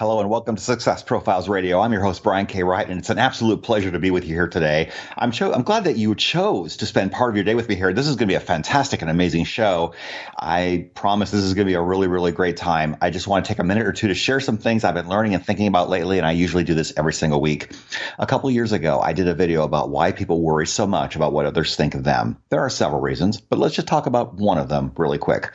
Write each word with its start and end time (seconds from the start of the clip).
Hello 0.00 0.18
and 0.18 0.30
welcome 0.30 0.56
to 0.56 0.62
Success 0.62 1.02
Profiles 1.02 1.46
Radio. 1.46 1.78
I'm 1.78 1.92
your 1.92 2.00
host 2.00 2.22
Brian 2.22 2.46
K. 2.46 2.62
Wright, 2.62 2.88
and 2.88 2.98
it's 2.98 3.10
an 3.10 3.18
absolute 3.18 3.62
pleasure 3.62 3.90
to 3.90 3.98
be 3.98 4.10
with 4.10 4.24
you 4.24 4.32
here 4.32 4.48
today. 4.48 4.92
I'm 5.14 5.30
cho- 5.30 5.52
I'm 5.52 5.62
glad 5.62 5.84
that 5.84 5.98
you 5.98 6.14
chose 6.14 6.78
to 6.78 6.86
spend 6.86 7.12
part 7.12 7.28
of 7.28 7.36
your 7.36 7.44
day 7.44 7.54
with 7.54 7.68
me 7.68 7.74
here. 7.74 7.92
This 7.92 8.06
is 8.06 8.16
going 8.16 8.26
to 8.26 8.32
be 8.32 8.34
a 8.34 8.40
fantastic 8.40 9.02
and 9.02 9.10
amazing 9.10 9.44
show. 9.44 9.92
I 10.38 10.88
promise 10.94 11.30
this 11.30 11.42
is 11.42 11.52
going 11.52 11.66
to 11.66 11.70
be 11.70 11.74
a 11.74 11.82
really 11.82 12.06
really 12.06 12.32
great 12.32 12.56
time. 12.56 12.96
I 13.02 13.10
just 13.10 13.28
want 13.28 13.44
to 13.44 13.48
take 13.50 13.58
a 13.58 13.62
minute 13.62 13.86
or 13.86 13.92
two 13.92 14.08
to 14.08 14.14
share 14.14 14.40
some 14.40 14.56
things 14.56 14.84
I've 14.84 14.94
been 14.94 15.06
learning 15.06 15.34
and 15.34 15.44
thinking 15.44 15.66
about 15.66 15.90
lately, 15.90 16.16
and 16.16 16.26
I 16.26 16.32
usually 16.32 16.64
do 16.64 16.72
this 16.72 16.94
every 16.96 17.12
single 17.12 17.42
week. 17.42 17.70
A 18.18 18.26
couple 18.26 18.50
years 18.50 18.72
ago, 18.72 19.00
I 19.00 19.12
did 19.12 19.28
a 19.28 19.34
video 19.34 19.64
about 19.64 19.90
why 19.90 20.12
people 20.12 20.40
worry 20.40 20.66
so 20.66 20.86
much 20.86 21.14
about 21.14 21.34
what 21.34 21.44
others 21.44 21.76
think 21.76 21.94
of 21.94 22.04
them. 22.04 22.38
There 22.48 22.60
are 22.60 22.70
several 22.70 23.02
reasons, 23.02 23.38
but 23.38 23.58
let's 23.58 23.74
just 23.74 23.88
talk 23.88 24.06
about 24.06 24.32
one 24.32 24.56
of 24.56 24.70
them 24.70 24.92
really 24.96 25.18
quick 25.18 25.52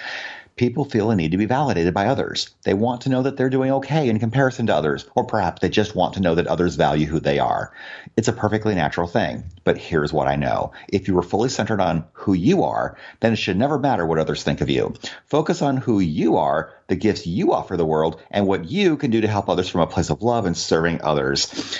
people 0.56 0.86
feel 0.86 1.12
a 1.12 1.16
need 1.16 1.32
to 1.32 1.38
be 1.38 1.46
validated 1.46 1.94
by 1.94 2.08
others. 2.08 2.50
They 2.64 2.74
want 2.74 3.02
to 3.02 3.10
know 3.10 3.24
that 3.24 3.36
they're 3.36 3.50
doing 3.50 3.72
okay 3.72 4.08
in 4.08 4.20
comparison 4.20 4.68
to 4.68 4.76
others, 4.76 5.06
or 5.14 5.26
perhaps 5.26 5.62
they 5.62 5.70
just 5.70 5.96
want 5.96 6.14
to 6.14 6.22
know 6.22 6.36
that 6.36 6.48
others 6.48 6.76
value 6.76 7.08
who 7.08 7.20
they 7.20 7.40
are. 7.40 7.74
It's 8.16 8.30
a 8.30 8.34
perfectly 8.34 8.74
natural 8.74 9.08
thing. 9.08 9.44
But 9.66 9.78
here's 9.78 10.14
what 10.14 10.28
I 10.28 10.38
know. 10.38 10.72
If 10.88 11.08
you 11.08 11.14
were 11.14 11.24
fully 11.24 11.50
centered 11.50 11.82
on 11.82 12.06
who 12.14 12.34
you 12.34 12.64
are, 12.64 12.98
then 13.20 13.34
it 13.34 13.38
should 13.38 13.58
never 13.58 13.78
matter 13.78 14.06
what 14.06 14.20
others 14.20 14.44
think 14.44 14.62
of 14.62 14.70
you. 14.70 14.94
Focus 15.26 15.62
on 15.62 15.76
who 15.76 16.00
you 16.00 16.38
are, 16.38 16.74
the 16.88 16.96
gifts 16.96 17.28
you 17.28 17.52
offer 17.52 17.76
the 17.76 17.86
world, 17.86 18.22
and 18.32 18.48
what 18.48 18.72
you 18.72 18.96
can 18.96 19.12
do 19.12 19.22
to 19.22 19.28
help 19.28 19.50
others 19.50 19.68
from 19.68 19.82
a 19.82 19.88
place 19.88 20.10
of 20.10 20.22
love 20.22 20.46
and 20.46 20.56
serving 20.56 21.02
others 21.02 21.80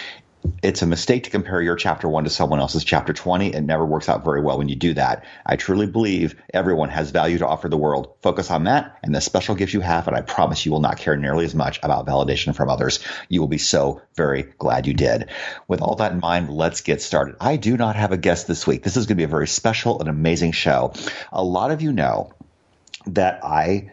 it's 0.62 0.82
a 0.82 0.88
mistake 0.88 1.24
to 1.24 1.30
compare 1.30 1.62
your 1.62 1.76
chapter 1.76 2.10
one 2.10 2.24
to 2.24 2.30
someone 2.30 2.60
else's 2.60 2.84
chapter 2.84 3.14
20. 3.14 3.54
It 3.54 3.62
never 3.62 3.86
works 3.86 4.10
out 4.10 4.24
very 4.24 4.42
well 4.42 4.58
when 4.58 4.70
you 4.70 4.76
do 4.76 4.94
that. 4.96 5.24
I 5.46 5.56
truly 5.56 5.88
believe 5.88 6.36
everyone 6.54 6.90
has 6.90 7.12
value 7.12 7.38
to 7.40 7.48
offer 7.48 7.70
the 7.70 7.78
world. 7.78 8.16
Focus 8.22 8.52
on 8.52 8.66
that 8.66 8.98
and 9.04 9.14
the 9.14 9.22
special 9.22 9.56
gifts 9.56 9.74
you 9.74 9.82
have, 9.82 10.08
and 10.08 10.16
I 10.16 10.22
promise 10.22 10.66
you 10.66 10.72
will 10.72 10.80
not 10.82 10.98
care 10.98 11.18
nearly 11.18 11.46
as 11.46 11.56
much 11.56 11.80
about 11.84 12.08
validation 12.08 12.56
from 12.56 12.70
others. 12.70 13.00
You 13.30 13.42
will 13.42 13.48
be 13.48 13.58
so 13.58 14.02
very 14.16 14.44
glad 14.58 14.88
you 14.88 14.94
did. 14.94 15.30
With 15.68 15.82
all 15.82 15.96
that 15.96 16.12
in 16.12 16.20
mind, 16.20 16.50
let's 16.50 16.82
get 16.82 17.02
started. 17.02 17.36
I 17.40 17.58
do 17.58 17.78
not 17.78 17.96
have 17.96 18.12
a 18.12 18.18
guest 18.18 18.48
this 18.48 18.66
week. 18.66 18.84
This 18.84 18.98
is 18.98 19.06
going 19.06 19.18
to 19.18 19.22
be 19.22 19.24
a 19.24 19.28
very 19.28 19.48
special 19.48 20.00
and 20.00 20.10
amazing 20.10 20.52
show. 20.52 20.94
A 21.32 21.44
lot 21.44 21.72
of 21.72 21.82
you 21.82 21.92
know 21.92 22.34
that 23.08 23.44
I 23.44 23.92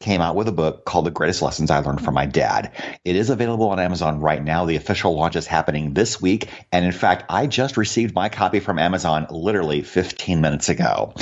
came 0.00 0.20
out 0.20 0.36
with 0.36 0.46
a 0.46 0.52
book 0.52 0.84
called 0.84 1.06
The 1.06 1.10
Greatest 1.10 1.42
Lessons 1.42 1.70
I 1.70 1.80
Learned 1.80 2.04
from 2.04 2.14
My 2.14 2.26
Dad. 2.26 2.72
It 3.04 3.16
is 3.16 3.30
available 3.30 3.70
on 3.70 3.80
Amazon 3.80 4.20
right 4.20 4.42
now. 4.42 4.64
The 4.64 4.76
official 4.76 5.14
launch 5.14 5.34
is 5.34 5.46
happening 5.46 5.92
this 5.92 6.20
week. 6.20 6.48
And 6.70 6.84
in 6.84 6.92
fact, 6.92 7.24
I 7.28 7.46
just 7.46 7.76
received 7.76 8.14
my 8.14 8.28
copy 8.28 8.60
from 8.60 8.78
Amazon 8.78 9.26
literally 9.30 9.82
15 9.82 10.40
minutes 10.40 10.68
ago 10.68 11.14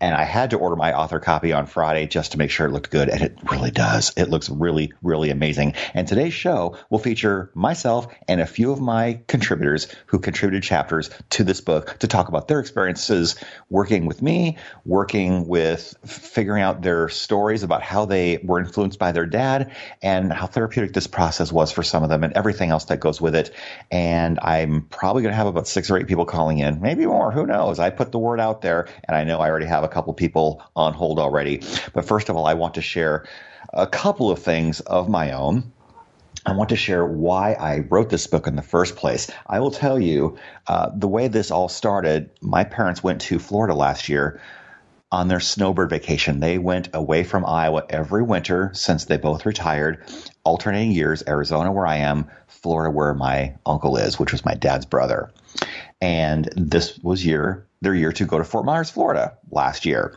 and 0.00 0.14
I 0.14 0.24
had 0.24 0.50
to 0.50 0.58
order 0.58 0.76
my 0.76 0.92
author 0.92 1.20
copy 1.20 1.52
on 1.52 1.66
Friday 1.66 2.06
just 2.06 2.32
to 2.32 2.38
make 2.38 2.50
sure 2.50 2.66
it 2.66 2.72
looked 2.72 2.90
good, 2.90 3.08
and 3.08 3.22
it 3.22 3.38
really 3.50 3.70
does. 3.70 4.12
It 4.16 4.28
looks 4.28 4.48
really, 4.48 4.92
really 5.02 5.30
amazing. 5.30 5.74
And 5.94 6.06
today's 6.06 6.34
show 6.34 6.76
will 6.90 6.98
feature 6.98 7.50
myself 7.54 8.08
and 8.26 8.40
a 8.40 8.46
few 8.46 8.72
of 8.72 8.80
my 8.80 9.20
contributors 9.26 9.88
who 10.06 10.18
contributed 10.18 10.62
chapters 10.62 11.10
to 11.30 11.44
this 11.44 11.60
book 11.60 11.98
to 12.00 12.08
talk 12.08 12.28
about 12.28 12.48
their 12.48 12.60
experiences 12.60 13.36
working 13.70 14.06
with 14.06 14.22
me, 14.22 14.58
working 14.84 15.46
with 15.46 15.94
figuring 16.04 16.62
out 16.62 16.82
their 16.82 17.08
stories 17.08 17.62
about 17.62 17.82
how 17.82 18.04
they 18.04 18.38
were 18.42 18.60
influenced 18.60 18.98
by 18.98 19.12
their 19.12 19.26
dad, 19.26 19.72
and 20.02 20.32
how 20.32 20.46
therapeutic 20.46 20.92
this 20.92 21.06
process 21.06 21.50
was 21.50 21.72
for 21.72 21.82
some 21.82 22.02
of 22.02 22.08
them, 22.08 22.24
and 22.24 22.34
everything 22.34 22.70
else 22.70 22.86
that 22.86 23.00
goes 23.00 23.20
with 23.20 23.34
it. 23.34 23.52
And 23.90 24.38
I'm 24.40 24.82
probably 24.82 25.22
going 25.22 25.32
to 25.32 25.36
have 25.36 25.46
about 25.46 25.66
six 25.66 25.90
or 25.90 25.98
eight 25.98 26.06
people 26.06 26.24
calling 26.24 26.58
in, 26.58 26.80
maybe 26.80 27.06
more. 27.06 27.30
Who 27.32 27.46
knows? 27.46 27.78
I 27.78 27.90
put 27.90 28.12
the 28.12 28.18
word 28.18 28.40
out 28.40 28.62
there, 28.62 28.88
and 29.04 29.16
I 29.16 29.24
know 29.24 29.40
I 29.40 29.48
already 29.48 29.66
have 29.66 29.87
a 29.88 29.92
couple 29.94 30.12
people 30.14 30.62
on 30.76 30.92
hold 30.92 31.18
already. 31.18 31.62
But 31.92 32.04
first 32.04 32.28
of 32.28 32.36
all, 32.36 32.46
I 32.46 32.54
want 32.54 32.74
to 32.74 32.82
share 32.82 33.26
a 33.72 33.86
couple 33.86 34.30
of 34.30 34.40
things 34.40 34.80
of 34.80 35.08
my 35.08 35.32
own. 35.32 35.72
I 36.46 36.52
want 36.52 36.70
to 36.70 36.76
share 36.76 37.04
why 37.04 37.52
I 37.52 37.80
wrote 37.80 38.08
this 38.08 38.26
book 38.26 38.46
in 38.46 38.56
the 38.56 38.62
first 38.62 38.96
place. 38.96 39.30
I 39.46 39.60
will 39.60 39.70
tell 39.70 39.98
you 39.98 40.38
uh, 40.66 40.90
the 40.94 41.08
way 41.08 41.28
this 41.28 41.50
all 41.50 41.68
started. 41.68 42.30
My 42.40 42.64
parents 42.64 43.02
went 43.02 43.20
to 43.22 43.38
Florida 43.38 43.74
last 43.74 44.08
year 44.08 44.40
on 45.10 45.28
their 45.28 45.40
snowbird 45.40 45.90
vacation. 45.90 46.40
They 46.40 46.58
went 46.58 46.90
away 46.94 47.24
from 47.24 47.44
Iowa 47.44 47.84
every 47.88 48.22
winter 48.22 48.70
since 48.74 49.04
they 49.04 49.16
both 49.16 49.46
retired, 49.46 50.04
alternating 50.44 50.92
years 50.92 51.22
Arizona, 51.26 51.72
where 51.72 51.86
I 51.86 51.96
am, 51.96 52.30
Florida, 52.46 52.90
where 52.90 53.14
my 53.14 53.54
uncle 53.64 53.96
is, 53.96 54.18
which 54.18 54.32
was 54.32 54.44
my 54.44 54.54
dad's 54.54 54.86
brother. 54.86 55.30
And 56.00 56.48
this 56.56 56.98
was 56.98 57.24
year 57.24 57.66
their 57.80 57.94
year 57.94 58.12
to 58.12 58.24
go 58.24 58.38
to 58.38 58.44
Fort 58.44 58.64
Myers, 58.64 58.90
Florida 58.90 59.36
last 59.50 59.86
year. 59.86 60.16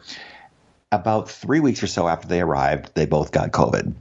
About 0.91 1.29
three 1.29 1.61
weeks 1.61 1.81
or 1.81 1.87
so 1.87 2.07
after 2.07 2.27
they 2.27 2.41
arrived, 2.41 2.91
they 2.95 3.05
both 3.05 3.31
got 3.31 3.51
COVID. 3.51 3.93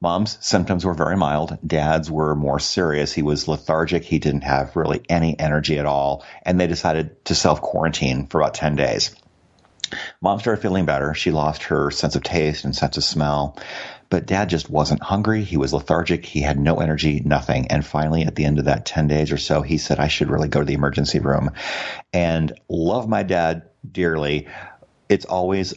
Mom's 0.00 0.38
symptoms 0.40 0.84
were 0.84 0.94
very 0.94 1.16
mild. 1.16 1.58
Dad's 1.66 2.10
were 2.10 2.34
more 2.34 2.58
serious. 2.58 3.12
He 3.12 3.22
was 3.22 3.48
lethargic. 3.48 4.04
He 4.04 4.18
didn't 4.18 4.44
have 4.44 4.74
really 4.76 5.02
any 5.10 5.38
energy 5.38 5.78
at 5.78 5.84
all. 5.84 6.24
And 6.44 6.58
they 6.58 6.66
decided 6.66 7.22
to 7.26 7.34
self 7.34 7.60
quarantine 7.60 8.28
for 8.28 8.40
about 8.40 8.54
10 8.54 8.76
days. 8.76 9.14
Mom 10.20 10.38
started 10.38 10.62
feeling 10.62 10.86
better. 10.86 11.12
She 11.14 11.30
lost 11.30 11.64
her 11.64 11.90
sense 11.90 12.16
of 12.16 12.22
taste 12.22 12.64
and 12.64 12.74
sense 12.74 12.96
of 12.96 13.04
smell. 13.04 13.58
But 14.10 14.26
dad 14.26 14.48
just 14.48 14.70
wasn't 14.70 15.02
hungry. 15.02 15.44
He 15.44 15.56
was 15.56 15.72
lethargic. 15.72 16.24
He 16.24 16.40
had 16.40 16.58
no 16.58 16.76
energy, 16.76 17.20
nothing. 17.24 17.68
And 17.68 17.84
finally, 17.84 18.22
at 18.22 18.34
the 18.34 18.44
end 18.44 18.58
of 18.58 18.64
that 18.64 18.86
10 18.86 19.06
days 19.06 19.32
or 19.32 19.36
so, 19.36 19.60
he 19.60 19.78
said, 19.78 20.00
I 20.00 20.08
should 20.08 20.30
really 20.30 20.48
go 20.48 20.60
to 20.60 20.66
the 20.66 20.74
emergency 20.74 21.18
room. 21.18 21.50
And 22.12 22.58
love 22.68 23.08
my 23.08 23.22
dad 23.22 23.68
dearly. 23.90 24.48
It's 25.08 25.26
always, 25.26 25.74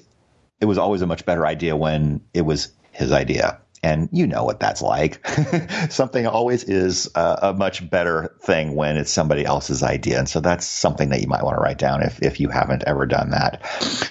it 0.59 0.65
was 0.65 0.77
always 0.77 1.01
a 1.01 1.07
much 1.07 1.25
better 1.25 1.45
idea 1.45 1.75
when 1.75 2.21
it 2.33 2.41
was 2.41 2.71
his 2.91 3.11
idea. 3.11 3.59
And 3.83 4.09
you 4.11 4.27
know 4.27 4.43
what 4.43 4.59
that's 4.59 4.81
like. 4.81 5.27
something 5.89 6.27
always 6.27 6.63
is 6.63 7.09
a, 7.15 7.39
a, 7.43 7.53
much 7.53 7.89
better 7.89 8.35
thing 8.41 8.75
when 8.75 8.95
it's 8.95 9.11
somebody 9.11 9.43
else's 9.43 9.81
idea. 9.81 10.19
And 10.19 10.29
so 10.29 10.39
that's 10.39 10.67
something 10.67 11.09
that 11.09 11.21
you 11.21 11.27
might 11.27 11.43
want 11.43 11.57
to 11.57 11.61
write 11.61 11.79
down 11.79 12.03
if, 12.03 12.21
if 12.21 12.39
you 12.39 12.49
haven't 12.49 12.83
ever 12.85 13.07
done 13.07 13.31
that. 13.31 13.63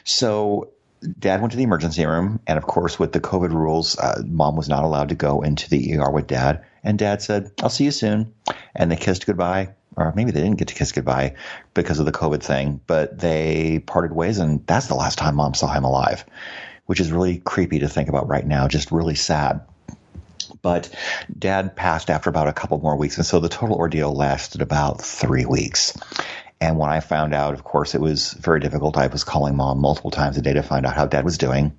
So 0.05 0.73
dad 1.19 1.41
went 1.41 1.53
to 1.53 1.57
the 1.57 1.65
emergency 1.65 2.05
room. 2.05 2.41
And 2.47 2.59
of 2.59 2.67
course, 2.67 2.99
with 2.99 3.13
the 3.13 3.21
COVID 3.21 3.53
rules, 3.53 3.99
uh, 3.99 4.23
mom 4.27 4.57
was 4.57 4.69
not 4.69 4.85
allowed 4.85 5.11
to 5.11 5.15
go 5.15 5.43
into 5.43 5.69
the 5.69 5.99
ER 5.99 6.11
with 6.11 6.27
dad. 6.27 6.65
And 6.83 6.99
dad 6.99 7.23
said, 7.23 7.51
I'll 7.63 7.71
see 7.71 7.85
you 7.85 7.91
soon. 7.91 8.35
And 8.75 8.91
they 8.91 8.97
kissed 8.97 9.27
goodbye. 9.27 9.75
Or 9.97 10.13
maybe 10.15 10.31
they 10.31 10.41
didn't 10.41 10.59
get 10.59 10.69
to 10.69 10.75
kiss 10.75 10.93
goodbye 10.93 11.35
because 11.75 11.99
of 11.99 12.07
the 12.07 12.13
COVID 12.13 12.43
thing, 12.43 12.81
but 12.87 13.19
they 13.19 13.81
parted 13.81 14.13
ways. 14.13 14.39
And 14.39 14.65
that's 14.67 14.87
the 14.87 14.95
last 14.95 15.19
time 15.19 15.35
mom 15.35 15.55
saw 15.55 15.67
him 15.67 15.85
alive 15.85 16.25
which 16.91 16.99
is 16.99 17.13
really 17.13 17.39
creepy 17.39 17.79
to 17.79 17.89
think 17.89 18.09
about 18.09 18.27
right 18.27 18.45
now, 18.45 18.67
just 18.67 18.91
really 18.91 19.15
sad. 19.15 19.61
But 20.61 20.93
dad 21.39 21.77
passed 21.77 22.11
after 22.11 22.29
about 22.29 22.49
a 22.49 22.53
couple 22.53 22.81
more 22.81 22.97
weeks, 22.97 23.17
and 23.17 23.25
so 23.25 23.39
the 23.39 23.49
total 23.49 23.77
ordeal 23.77 24.13
lasted 24.13 24.61
about 24.61 25.01
three 25.01 25.45
weeks. 25.45 25.97
And 26.61 26.79
when 26.79 26.91
I 26.91 27.01
found 27.01 27.35
out, 27.35 27.55
of 27.55 27.65
course, 27.65 27.95
it 27.95 28.01
was 28.01 28.33
very 28.33 28.61
difficult. 28.61 28.97
I 28.97 29.07
was 29.07 29.25
calling 29.25 29.57
mom 29.57 29.79
multiple 29.81 30.11
times 30.11 30.37
a 30.37 30.43
day 30.43 30.53
to 30.53 30.63
find 30.63 30.85
out 30.85 30.95
how 30.95 31.07
dad 31.07 31.25
was 31.25 31.39
doing. 31.39 31.79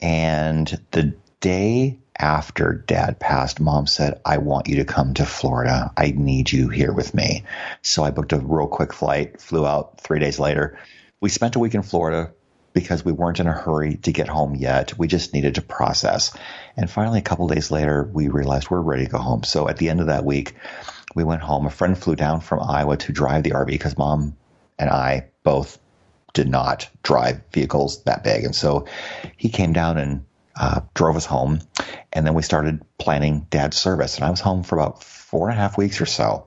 And 0.00 0.80
the 0.92 1.16
day 1.40 1.98
after 2.16 2.72
dad 2.72 3.18
passed, 3.18 3.60
mom 3.60 3.86
said, 3.86 4.20
I 4.24 4.38
want 4.38 4.68
you 4.68 4.76
to 4.76 4.84
come 4.84 5.14
to 5.14 5.26
Florida. 5.26 5.92
I 5.96 6.12
need 6.12 6.52
you 6.52 6.68
here 6.68 6.92
with 6.92 7.14
me. 7.14 7.44
So 7.82 8.04
I 8.04 8.10
booked 8.10 8.32
a 8.32 8.38
real 8.38 8.68
quick 8.68 8.92
flight, 8.92 9.40
flew 9.40 9.66
out 9.66 10.00
three 10.00 10.20
days 10.20 10.38
later. 10.38 10.78
We 11.20 11.28
spent 11.28 11.56
a 11.56 11.58
week 11.58 11.74
in 11.74 11.82
Florida, 11.82 12.32
because 12.76 13.02
we 13.02 13.10
weren't 13.10 13.40
in 13.40 13.46
a 13.46 13.52
hurry 13.52 13.96
to 13.96 14.12
get 14.12 14.28
home 14.28 14.54
yet. 14.54 14.98
We 14.98 15.08
just 15.08 15.32
needed 15.32 15.54
to 15.54 15.62
process. 15.62 16.36
And 16.76 16.90
finally, 16.90 17.20
a 17.20 17.22
couple 17.22 17.48
days 17.48 17.70
later, 17.70 18.06
we 18.12 18.28
realized 18.28 18.68
we're 18.68 18.82
ready 18.82 19.06
to 19.06 19.10
go 19.10 19.16
home. 19.16 19.44
So 19.44 19.66
at 19.66 19.78
the 19.78 19.88
end 19.88 20.00
of 20.00 20.08
that 20.08 20.26
week, 20.26 20.56
we 21.16 21.24
went 21.24 21.42
home. 21.42 21.66
A 21.66 21.70
friend 21.70 21.98
flew 21.98 22.14
down 22.14 22.40
from 22.40 22.60
Iowa 22.62 22.96
to 22.96 23.12
drive 23.12 23.42
the 23.42 23.50
RV 23.50 23.66
because 23.66 23.98
mom 23.98 24.36
and 24.78 24.88
I 24.88 25.26
both 25.42 25.78
did 26.32 26.48
not 26.48 26.88
drive 27.02 27.40
vehicles 27.52 28.04
that 28.04 28.22
big. 28.22 28.44
And 28.44 28.54
so 28.54 28.86
he 29.36 29.48
came 29.48 29.72
down 29.72 29.98
and 29.98 30.24
uh, 30.54 30.82
drove 30.94 31.16
us 31.16 31.26
home. 31.26 31.60
And 32.12 32.24
then 32.24 32.34
we 32.34 32.42
started 32.42 32.82
planning 32.98 33.46
dad's 33.50 33.76
service. 33.76 34.16
And 34.16 34.24
I 34.24 34.30
was 34.30 34.40
home 34.40 34.62
for 34.62 34.76
about 34.76 35.02
four 35.02 35.48
and 35.48 35.58
a 35.58 35.60
half 35.60 35.76
weeks 35.76 36.00
or 36.00 36.06
so 36.06 36.46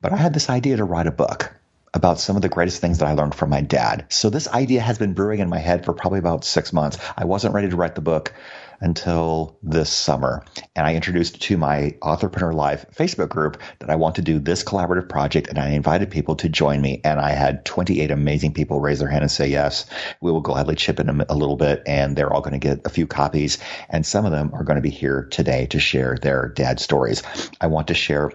but 0.00 0.12
I 0.12 0.16
had 0.16 0.34
this 0.34 0.50
idea 0.50 0.76
to 0.76 0.84
write 0.84 1.06
a 1.06 1.12
book 1.12 1.54
about 1.92 2.18
some 2.18 2.36
of 2.36 2.42
the 2.42 2.48
greatest 2.48 2.80
things 2.80 2.98
that 2.98 3.08
I 3.08 3.12
learned 3.12 3.34
from 3.34 3.50
my 3.50 3.60
dad. 3.60 4.06
So 4.10 4.28
this 4.28 4.48
idea 4.48 4.80
has 4.80 4.98
been 4.98 5.14
brewing 5.14 5.38
in 5.38 5.48
my 5.48 5.58
head 5.58 5.84
for 5.84 5.92
probably 5.92 6.18
about 6.18 6.44
six 6.44 6.72
months. 6.72 6.98
I 7.16 7.24
wasn't 7.24 7.54
ready 7.54 7.70
to 7.70 7.76
write 7.76 7.94
the 7.94 8.00
book 8.00 8.34
until 8.84 9.58
this 9.62 9.90
summer. 9.90 10.44
And 10.76 10.86
I 10.86 10.94
introduced 10.94 11.40
to 11.42 11.56
my 11.56 11.96
Authorpreneur 12.02 12.54
Live 12.54 12.86
Facebook 12.90 13.30
group 13.30 13.60
that 13.78 13.88
I 13.88 13.96
want 13.96 14.16
to 14.16 14.22
do 14.22 14.38
this 14.38 14.62
collaborative 14.62 15.08
project. 15.08 15.48
And 15.48 15.58
I 15.58 15.70
invited 15.70 16.10
people 16.10 16.36
to 16.36 16.48
join 16.48 16.80
me. 16.80 17.00
And 17.02 17.18
I 17.18 17.30
had 17.30 17.64
28 17.64 18.10
amazing 18.10 18.52
people 18.52 18.80
raise 18.80 18.98
their 18.98 19.08
hand 19.08 19.22
and 19.22 19.30
say, 19.30 19.48
yes, 19.48 19.86
we 20.20 20.30
will 20.30 20.42
gladly 20.42 20.76
chip 20.76 21.00
in 21.00 21.08
a, 21.08 21.26
a 21.30 21.34
little 21.34 21.56
bit. 21.56 21.82
And 21.86 22.14
they're 22.14 22.32
all 22.32 22.42
going 22.42 22.58
to 22.58 22.58
get 22.58 22.82
a 22.84 22.90
few 22.90 23.06
copies. 23.06 23.58
And 23.88 24.04
some 24.04 24.26
of 24.26 24.32
them 24.32 24.50
are 24.52 24.64
going 24.64 24.76
to 24.76 24.82
be 24.82 24.90
here 24.90 25.26
today 25.30 25.66
to 25.66 25.80
share 25.80 26.18
their 26.20 26.48
dad 26.48 26.78
stories. 26.78 27.22
I 27.60 27.68
want 27.68 27.88
to 27.88 27.94
share 27.94 28.32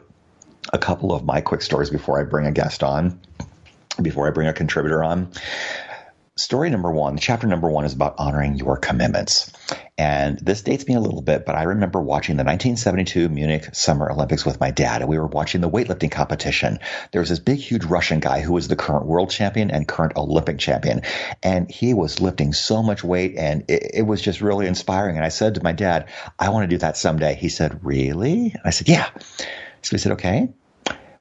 a 0.74 0.80
couple 0.80 1.14
of 1.14 1.24
my 1.24 1.42
quick 1.42 1.62
stories 1.62 1.92
before 1.92 2.20
I 2.20 2.24
bring 2.24 2.48
a 2.48 2.52
guest 2.52 2.84
on 2.84 3.20
before 4.02 4.28
I 4.28 4.32
bring 4.32 4.48
a 4.48 4.54
contributor 4.54 5.04
on. 5.04 5.32
Story 6.36 6.70
number 6.70 6.90
one, 6.90 7.18
chapter 7.18 7.48
number 7.48 7.70
one 7.70 7.84
is 7.84 7.94
about 7.94 8.16
honoring 8.18 8.56
your 8.56 8.78
commitments. 8.78 9.52
And 10.00 10.40
this 10.40 10.62
dates 10.62 10.88
me 10.88 10.96
a 10.96 11.00
little 11.02 11.22
bit, 11.22 11.46
but 11.46 11.56
I 11.56 11.64
remember 11.64 12.00
watching 12.00 12.38
the 12.38 12.46
1972 12.46 13.28
Munich 13.28 13.76
Summer 13.76 14.10
Olympics 14.10 14.46
with 14.46 14.58
my 14.58 14.72
dad, 14.72 15.02
and 15.02 15.10
we 15.10 15.20
were 15.20 15.28
watching 15.28 15.60
the 15.60 15.70
weightlifting 15.70 16.10
competition. 16.10 16.80
There 17.12 17.20
was 17.20 17.28
this 17.28 17.40
big, 17.40 17.60
huge 17.60 17.84
Russian 17.84 18.22
guy 18.22 18.40
who 18.40 18.54
was 18.54 18.70
the 18.70 18.78
current 18.78 19.08
world 19.08 19.30
champion 19.30 19.72
and 19.72 19.86
current 19.86 20.16
Olympic 20.16 20.58
champion. 20.58 21.02
And 21.44 21.70
he 21.70 21.94
was 21.94 22.22
lifting 22.22 22.54
so 22.54 22.82
much 22.82 23.04
weight, 23.04 23.36
and 23.38 23.66
it, 23.68 23.92
it 23.96 24.02
was 24.04 24.22
just 24.22 24.40
really 24.40 24.68
inspiring. 24.68 25.18
And 25.18 25.26
I 25.26 25.30
said 25.30 25.56
to 25.56 25.64
my 25.64 25.74
dad, 25.74 26.08
I 26.40 26.48
want 26.48 26.64
to 26.64 26.74
do 26.74 26.80
that 26.80 26.96
someday. 26.96 27.36
He 27.36 27.50
said, 27.50 27.84
Really? 27.84 28.56
I 28.64 28.70
said, 28.70 28.88
Yeah. 28.88 29.10
So 29.82 29.92
he 29.92 29.98
said, 29.98 30.14
Okay 30.14 30.48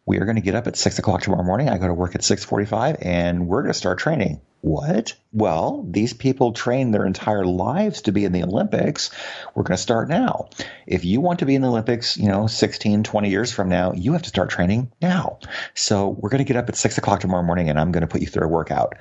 we 0.09 0.17
are 0.17 0.25
going 0.25 0.37
to 0.37 0.43
get 0.43 0.55
up 0.55 0.67
at 0.67 0.77
six 0.77 0.99
o'clock 0.99 1.21
tomorrow 1.21 1.43
morning. 1.43 1.69
I 1.69 1.77
go 1.77 1.87
to 1.87 1.93
work 1.93 2.15
at 2.15 2.25
six 2.25 2.43
forty-five, 2.43 2.97
and 3.03 3.47
we're 3.47 3.61
going 3.61 3.75
to 3.75 3.79
start 3.79 3.99
training. 3.99 4.41
What? 4.63 5.15
Well, 5.33 5.85
these 5.87 6.15
people 6.15 6.53
train 6.53 6.91
their 6.91 7.05
entire 7.05 7.45
lives 7.45 8.03
to 8.03 8.13
be 8.13 8.25
in 8.25 8.33
the 8.33 8.43
Olympics. 8.43 9.11
We're 9.55 9.65
going 9.65 9.77
to 9.77 9.83
start 9.83 10.09
now. 10.09 10.49
If 10.87 11.05
you 11.05 11.21
want 11.21 11.41
to 11.41 11.47
be 11.47 11.55
in 11.55 11.61
the 11.61 11.69
Olympics, 11.69 12.17
you 12.17 12.29
know, 12.29 12.47
16, 12.47 13.05
20 13.05 13.29
years 13.29 13.53
from 13.53 13.69
now, 13.69 13.93
you 13.93 14.15
have 14.15 14.23
to 14.23 14.31
start 14.31 14.49
training 14.49 14.91
now. 15.03 15.41
So 15.75 16.09
we're 16.09 16.31
going 16.31 16.39
to 16.39 16.45
get 16.45 16.57
up 16.57 16.71
at 16.71 16.77
six 16.77 16.97
o'clock 16.97 17.21
tomorrow 17.21 17.45
morning, 17.45 17.69
and 17.69 17.79
I'm 17.79 17.93
going 17.93 18.01
to 18.01 18.09
put 18.09 18.23
you 18.23 18.29
through 18.29 18.47
a 18.47 18.51
workout. 18.51 18.95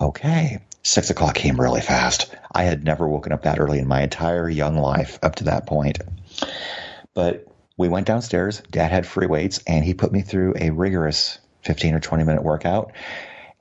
Okay. 0.00 0.60
Six 0.82 1.10
o'clock 1.10 1.34
came 1.34 1.60
really 1.60 1.82
fast. 1.82 2.34
I 2.50 2.64
had 2.64 2.84
never 2.84 3.06
woken 3.06 3.32
up 3.32 3.42
that 3.42 3.60
early 3.60 3.80
in 3.80 3.86
my 3.86 4.00
entire 4.00 4.48
young 4.48 4.78
life 4.78 5.18
up 5.22 5.36
to 5.36 5.44
that 5.44 5.66
point. 5.66 5.98
But 7.12 7.47
we 7.78 7.88
went 7.88 8.06
downstairs. 8.06 8.60
Dad 8.70 8.90
had 8.90 9.06
free 9.06 9.26
weights, 9.26 9.60
and 9.66 9.84
he 9.84 9.94
put 9.94 10.12
me 10.12 10.20
through 10.20 10.54
a 10.60 10.70
rigorous 10.70 11.38
15 11.62 11.94
or 11.94 12.00
20 12.00 12.24
minute 12.24 12.42
workout. 12.42 12.92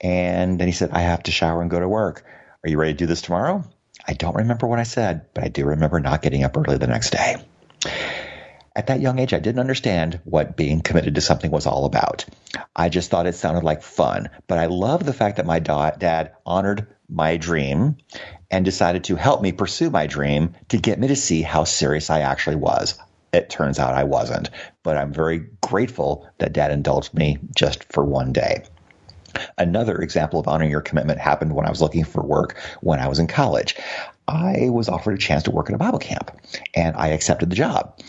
And 0.01 0.59
then 0.59 0.67
he 0.67 0.73
said, 0.73 0.89
I 0.91 1.01
have 1.01 1.23
to 1.23 1.31
shower 1.31 1.61
and 1.61 1.71
go 1.71 1.79
to 1.79 1.87
work. 1.87 2.25
Are 2.63 2.69
you 2.69 2.77
ready 2.77 2.93
to 2.93 2.97
do 2.97 3.05
this 3.05 3.21
tomorrow? 3.21 3.63
I 4.05 4.13
don't 4.13 4.35
remember 4.35 4.67
what 4.67 4.79
I 4.79 4.83
said, 4.83 5.27
but 5.33 5.43
I 5.43 5.47
do 5.47 5.65
remember 5.65 5.99
not 5.99 6.21
getting 6.21 6.43
up 6.43 6.57
early 6.57 6.77
the 6.77 6.87
next 6.87 7.11
day. 7.11 7.35
At 8.75 8.87
that 8.87 9.01
young 9.01 9.17
age, 9.19 9.33
I 9.33 9.39
didn't 9.39 9.59
understand 9.59 10.19
what 10.23 10.55
being 10.55 10.81
committed 10.81 11.15
to 11.15 11.21
something 11.21 11.49
was 11.49 11.65
all 11.65 11.85
about. 11.85 12.25
I 12.75 12.89
just 12.89 13.09
thought 13.09 13.25
it 13.25 13.35
sounded 13.35 13.63
like 13.63 13.81
fun. 13.81 14.29
But 14.47 14.59
I 14.59 14.67
love 14.67 15.03
the 15.03 15.13
fact 15.13 15.37
that 15.37 15.47
my 15.47 15.59
dad 15.59 16.33
honored 16.45 16.87
my 17.09 17.37
dream 17.37 17.97
and 18.51 18.63
decided 18.63 19.05
to 19.05 19.15
help 19.15 19.41
me 19.41 19.51
pursue 19.51 19.89
my 19.89 20.05
dream 20.05 20.55
to 20.69 20.77
get 20.77 20.99
me 20.99 21.07
to 21.07 21.15
see 21.15 21.41
how 21.41 21.63
serious 21.63 22.09
I 22.09 22.21
actually 22.21 22.57
was 22.57 22.99
it 23.37 23.49
turns 23.49 23.79
out 23.79 23.93
I 23.93 24.03
wasn't. 24.03 24.49
But 24.83 24.97
I'm 24.97 25.13
very 25.13 25.45
grateful 25.61 26.27
that 26.39 26.53
dad 26.53 26.71
indulged 26.71 27.13
me 27.13 27.37
just 27.55 27.83
for 27.91 28.03
one 28.03 28.33
day. 28.33 28.63
Another 29.57 29.97
example 29.97 30.39
of 30.39 30.47
honoring 30.47 30.71
your 30.71 30.81
commitment 30.81 31.19
happened 31.19 31.53
when 31.53 31.65
I 31.65 31.69
was 31.69 31.81
looking 31.81 32.03
for 32.03 32.23
work 32.23 32.57
when 32.81 32.99
I 32.99 33.07
was 33.07 33.19
in 33.19 33.27
college. 33.27 33.75
I 34.27 34.69
was 34.69 34.89
offered 34.89 35.13
a 35.13 35.17
chance 35.17 35.43
to 35.43 35.51
work 35.51 35.69
at 35.69 35.75
a 35.75 35.79
Bible 35.79 35.99
camp, 35.99 36.31
and 36.73 36.95
I 36.95 37.09
accepted 37.09 37.49
the 37.49 37.55
job. 37.55 37.99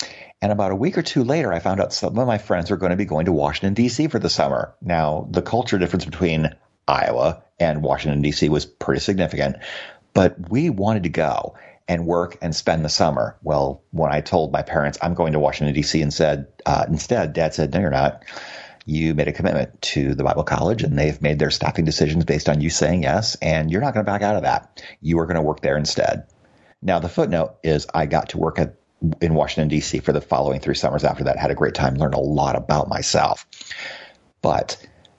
And 0.41 0.53
about 0.53 0.73
a 0.73 0.77
week 0.77 0.97
or 0.97 1.03
two 1.03 1.25
later, 1.25 1.53
I 1.53 1.59
found 1.59 1.81
out 1.81 1.93
some 1.93 2.19
of 2.19 2.27
my 2.27 2.39
friends 2.39 2.71
were 2.71 2.77
going 2.77 2.91
to 2.91 2.97
be 2.97 3.05
going 3.05 3.27
to 3.27 3.33
Washington, 3.33 3.75
D.C. 3.75 4.09
for 4.09 4.19
the 4.19 4.31
summer. 4.31 4.75
Now, 4.81 5.29
the 5.31 5.43
culture 5.43 5.79
difference 5.79 6.05
between 6.05 6.55
Iowa 6.87 7.43
and 7.61 7.83
Washington, 7.83 8.23
D.C. 8.23 8.49
was 8.49 8.65
pretty 8.65 9.01
significant, 9.01 9.57
but 10.15 10.49
we 10.49 10.71
wanted 10.71 11.03
to 11.05 11.09
go 11.09 11.57
and 11.89 12.07
work 12.07 12.37
and 12.43 12.55
spend 12.55 12.85
the 12.85 12.91
summer. 12.91 13.37
Well, 13.43 13.83
when 13.91 14.13
I 14.13 14.21
told 14.21 14.53
my 14.53 14.63
parents 14.63 14.99
I'm 15.01 15.15
going 15.15 15.33
to 15.33 15.39
Washington 15.39 15.75
D.C. 15.75 16.01
and 16.03 16.13
said 16.13 16.47
uh, 16.67 16.85
instead, 16.89 17.33
Dad 17.33 17.55
said, 17.55 17.73
"No, 17.73 17.81
you're 17.81 17.91
not. 17.91 18.25
You 18.85 19.15
made 19.15 19.29
a 19.29 19.33
commitment 19.33 19.81
to 19.83 20.15
the 20.15 20.25
Bible 20.25 20.45
College, 20.45 20.83
and 20.83 20.99
they've 20.99 21.21
made 21.21 21.39
their 21.39 21.51
staffing 21.51 21.85
decisions 21.85 22.25
based 22.25 22.49
on 22.49 22.61
you 22.61 22.71
saying 22.71 23.03
yes, 23.03 23.37
and 23.43 23.71
you're 23.71 23.83
not 23.83 23.93
going 23.95 24.05
to 24.05 24.11
back 24.11 24.23
out 24.23 24.37
of 24.37 24.43
that. 24.43 24.83
You 25.01 25.19
are 25.19 25.27
going 25.27 25.37
to 25.37 25.43
work 25.43 25.61
there 25.61 25.77
instead." 25.77 26.27
Now, 26.81 27.01
the 27.01 27.09
footnote 27.09 27.57
is 27.65 27.87
I 27.93 28.07
got 28.07 28.31
to 28.31 28.39
work 28.39 28.59
at 28.59 28.75
in 29.21 29.35
Washington 29.35 29.69
D.C. 29.69 30.01
for 30.01 30.13
the 30.13 30.21
following 30.21 30.61
three 30.61 30.75
summers 30.75 31.05
after 31.05 31.25
that. 31.25 31.39
Had 31.39 31.51
a 31.51 31.57
great 31.57 31.75
time, 31.75 31.95
learned 31.95 32.15
a 32.15 32.21
lot 32.21 32.57
about 32.57 32.89
myself, 32.89 33.47
but 34.43 34.77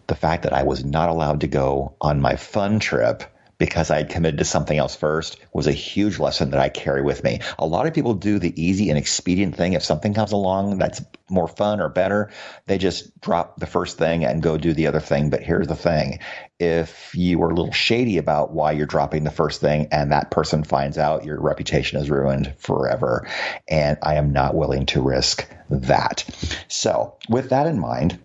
the 0.07 0.15
fact 0.15 0.43
that 0.43 0.53
I 0.53 0.63
was 0.63 0.83
not 0.83 1.09
allowed 1.09 1.41
to 1.41 1.47
go 1.47 1.95
on 2.01 2.19
my 2.19 2.35
fun 2.35 2.79
trip 2.79 3.23
because 3.59 3.91
I 3.91 3.97
had 3.97 4.09
committed 4.09 4.39
to 4.39 4.45
something 4.45 4.77
else 4.77 4.95
first 4.95 5.37
was 5.53 5.67
a 5.67 5.73
huge 5.73 6.17
lesson 6.17 6.51
that 6.51 6.61
I 6.61 6.69
carry 6.69 7.03
with 7.03 7.23
me. 7.23 7.41
A 7.59 7.65
lot 7.65 7.85
of 7.85 7.93
people 7.93 8.13
do 8.13 8.39
the 8.39 8.59
easy 8.59 8.89
and 8.89 8.97
expedient 8.97 9.55
thing. 9.55 9.73
If 9.73 9.83
something 9.83 10.13
comes 10.13 10.31
along 10.31 10.79
that's 10.79 11.01
more 11.29 11.47
fun 11.47 11.81
or 11.81 11.89
better, 11.89 12.31
they 12.65 12.77
just 12.77 13.19
drop 13.19 13.59
the 13.59 13.67
first 13.67 13.97
thing 13.97 14.23
and 14.23 14.41
go 14.41 14.57
do 14.57 14.73
the 14.73 14.87
other 14.87 15.01
thing. 15.01 15.29
But 15.29 15.43
here's 15.43 15.67
the 15.67 15.75
thing. 15.75 16.19
If 16.57 17.13
you 17.13 17.41
are 17.43 17.49
a 17.49 17.53
little 17.53 17.73
shady 17.73 18.17
about 18.17 18.53
why 18.53 18.71
you're 18.71 18.87
dropping 18.87 19.25
the 19.25 19.31
first 19.31 19.59
thing 19.59 19.89
and 19.91 20.13
that 20.13 20.31
person 20.31 20.63
finds 20.63 20.97
out, 20.97 21.25
your 21.25 21.39
reputation 21.39 21.99
is 21.99 22.09
ruined 22.09 22.55
forever. 22.59 23.27
And 23.67 23.97
I 24.01 24.15
am 24.15 24.31
not 24.31 24.55
willing 24.55 24.85
to 24.87 25.01
risk 25.01 25.47
that. 25.69 26.23
So 26.69 27.17
with 27.27 27.49
that 27.49 27.67
in 27.67 27.77
mind, 27.77 28.19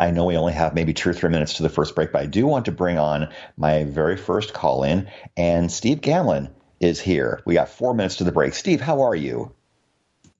I 0.00 0.10
know 0.10 0.24
we 0.24 0.36
only 0.36 0.54
have 0.54 0.74
maybe 0.74 0.94
two 0.94 1.10
or 1.10 1.12
three 1.12 1.28
minutes 1.28 1.54
to 1.54 1.62
the 1.62 1.68
first 1.68 1.94
break, 1.94 2.10
but 2.10 2.22
I 2.22 2.26
do 2.26 2.46
want 2.46 2.64
to 2.64 2.72
bring 2.72 2.98
on 2.98 3.28
my 3.58 3.84
very 3.84 4.16
first 4.16 4.54
call 4.54 4.82
in, 4.82 5.10
and 5.36 5.70
Steve 5.70 6.00
Gamlin 6.00 6.50
is 6.80 6.98
here. 6.98 7.42
We 7.44 7.54
got 7.54 7.68
four 7.68 7.92
minutes 7.92 8.16
to 8.16 8.24
the 8.24 8.32
break. 8.32 8.54
Steve, 8.54 8.80
how 8.80 9.02
are 9.02 9.14
you? 9.14 9.52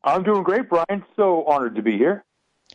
I'm 0.03 0.23
doing 0.23 0.43
great, 0.43 0.71
Brian. 0.71 1.05
So 1.15 1.45
honored 1.45 1.77
to 1.77 1.83
be 1.83 1.99
here. 1.99 2.25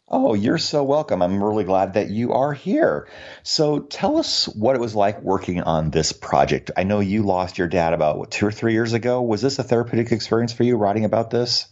Oh, 0.08 0.36
you're 0.36 0.60
so 0.60 0.84
welcome. 0.84 1.24
I'm 1.24 1.44
really 1.44 1.64
glad 1.64 1.96
that 1.96 2.12
you 2.12 2.34
are 2.34 2.54
here. 2.54 3.08
So 3.42 3.80
tell 3.80 4.18
us 4.18 4.46
what 4.46 4.76
it 4.76 4.80
was 4.80 4.94
like 4.94 5.24
working 5.24 5.64
on 5.64 5.90
this 5.90 6.12
project. 6.12 6.70
I 6.78 6.84
know 6.84 7.00
you 7.00 7.24
lost 7.24 7.58
your 7.58 7.68
dad 7.68 7.94
about 7.94 8.20
what, 8.20 8.30
two 8.30 8.46
or 8.46 8.52
three 8.52 8.74
years 8.74 8.94
ago. 8.94 9.24
Was 9.24 9.42
this 9.42 9.58
a 9.58 9.64
therapeutic 9.64 10.12
experience 10.12 10.54
for 10.54 10.62
you 10.62 10.78
writing 10.78 11.06
about 11.06 11.32
this? 11.32 11.68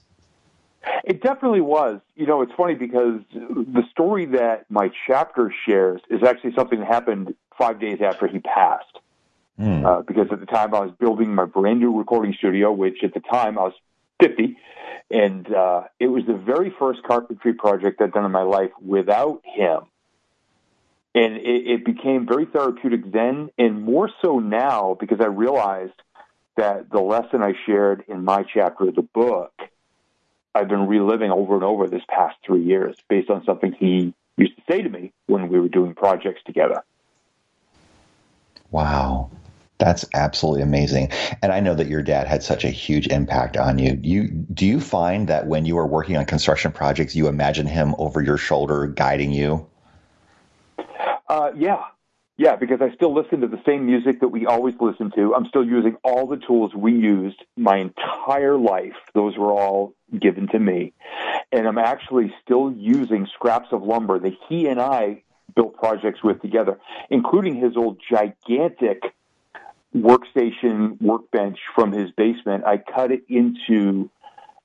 It 1.03 1.21
definitely 1.21 1.61
was. 1.61 1.99
You 2.15 2.25
know, 2.25 2.41
it's 2.41 2.51
funny 2.55 2.75
because 2.75 3.21
the 3.33 3.83
story 3.91 4.25
that 4.27 4.65
my 4.69 4.89
chapter 5.07 5.53
shares 5.65 6.01
is 6.09 6.23
actually 6.23 6.53
something 6.55 6.79
that 6.79 6.87
happened 6.87 7.35
five 7.57 7.79
days 7.79 7.99
after 8.01 8.27
he 8.27 8.39
passed. 8.39 8.99
Mm. 9.59 9.85
Uh, 9.85 10.01
because 10.01 10.27
at 10.31 10.39
the 10.39 10.47
time 10.47 10.73
I 10.73 10.79
was 10.79 10.91
building 10.99 11.35
my 11.35 11.45
brand 11.45 11.79
new 11.79 11.95
recording 11.95 12.33
studio, 12.33 12.71
which 12.71 13.03
at 13.03 13.13
the 13.13 13.19
time 13.19 13.57
I 13.59 13.63
was 13.63 13.73
50, 14.21 14.57
and 15.11 15.53
uh, 15.53 15.83
it 15.99 16.07
was 16.07 16.23
the 16.25 16.33
very 16.33 16.73
first 16.79 17.03
carpentry 17.03 17.53
project 17.53 18.01
I'd 18.01 18.13
done 18.13 18.25
in 18.25 18.31
my 18.31 18.41
life 18.41 18.71
without 18.81 19.41
him. 19.43 19.81
And 21.13 21.37
it, 21.37 21.67
it 21.67 21.85
became 21.85 22.25
very 22.27 22.45
therapeutic 22.45 23.11
then, 23.11 23.51
and 23.59 23.83
more 23.83 24.09
so 24.23 24.39
now 24.39 24.97
because 24.99 25.19
I 25.21 25.27
realized 25.27 25.93
that 26.57 26.89
the 26.89 26.99
lesson 26.99 27.43
I 27.43 27.53
shared 27.67 28.03
in 28.07 28.23
my 28.25 28.43
chapter 28.51 28.89
of 28.89 28.95
the 28.95 29.03
book 29.03 29.53
I've 30.55 30.67
been 30.67 30.88
reliving 30.88 31.31
over 31.31 31.55
and 31.55 31.63
over 31.63 31.88
this 31.88 32.03
past 32.07 32.38
three 32.45 32.63
years 32.63 32.95
based 33.10 33.29
on 33.29 33.43
something 33.45 33.74
he 33.74 34.13
used 34.38 34.55
to 34.55 34.63
say 34.69 34.81
to 34.81 34.89
me 34.89 35.12
when 35.27 35.50
we 35.50 35.60
were 35.60 35.69
doing 35.69 35.93
projects 35.95 36.41
together. 36.45 36.83
Wow. 38.72 39.31
That's 39.79 40.05
absolutely 40.13 40.62
amazing. 40.62 41.10
And 41.41 41.51
I 41.51 41.60
know 41.60 41.75
that 41.75 41.88
your 41.88 42.03
dad 42.03 42.27
had 42.27 42.43
such 42.43 42.63
a 42.63 42.69
huge 42.69 43.07
impact 43.07 43.57
on 43.57 43.79
you. 43.79 44.00
You 44.01 44.27
do 44.29 44.65
you 44.65 44.79
find 44.79 45.27
that 45.27 45.48
when 45.48 45.65
you 45.65 45.77
are 45.77 45.88
working 45.88 46.15
on 46.15 46.25
construction 46.25 46.72
projects, 46.72 47.15
you 47.15 47.27
imagine 47.27 47.65
him 47.65 47.95
over 47.98 48.22
your 48.22 48.38
shoulder 48.38 48.88
guiding 48.88 49.31
you? 49.31 49.67
Uh, 51.27 51.51
yeah, 51.55 51.83
yeah, 52.37 52.55
because 52.55 52.81
I 52.81 52.93
still 52.95 53.13
listen 53.13 53.41
to 53.41 53.47
the 53.47 53.61
same 53.65 53.85
music 53.85 54.21
that 54.21 54.29
we 54.29 54.47
always 54.47 54.73
listen 54.79 55.11
to. 55.15 55.35
I'm 55.35 55.45
still 55.45 55.63
using 55.63 55.97
all 56.03 56.25
the 56.25 56.37
tools 56.37 56.73
we 56.73 56.93
used 56.93 57.43
my 57.55 57.77
entire 57.77 58.57
life. 58.57 58.95
Those 59.13 59.37
were 59.37 59.51
all 59.51 59.93
given 60.19 60.47
to 60.47 60.59
me. 60.59 60.93
And 61.51 61.67
I'm 61.67 61.77
actually 61.77 62.33
still 62.43 62.71
using 62.71 63.27
scraps 63.35 63.67
of 63.71 63.83
lumber 63.83 64.17
that 64.17 64.33
he 64.49 64.67
and 64.67 64.81
I 64.81 65.21
built 65.55 65.75
projects 65.75 66.23
with 66.23 66.41
together, 66.41 66.79
including 67.11 67.55
his 67.55 67.77
old 67.77 68.01
gigantic 68.09 69.03
workstation 69.95 70.99
workbench 70.99 71.59
from 71.75 71.91
his 71.91 72.09
basement. 72.11 72.63
I 72.65 72.77
cut 72.77 73.11
it 73.11 73.25
into 73.29 74.09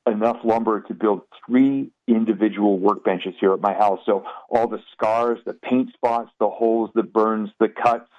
enough 0.07 0.38
lumber 0.45 0.81
to 0.83 0.95
build 0.95 1.23
three 1.47 1.90
individual 2.07 2.78
workbenches 2.78 3.35
here 3.40 3.52
at 3.52 3.61
my 3.61 3.75
house. 3.75 4.00
So 4.07 4.25
all 4.50 4.67
the 4.67 4.81
scars, 4.93 5.38
the 5.45 5.55
paint 5.55 5.93
spots, 5.93 6.31
the 6.38 6.49
holes, 6.49 6.90
the 6.95 7.02
burns, 7.02 7.50
the 7.59 7.69
cuts, 7.69 8.11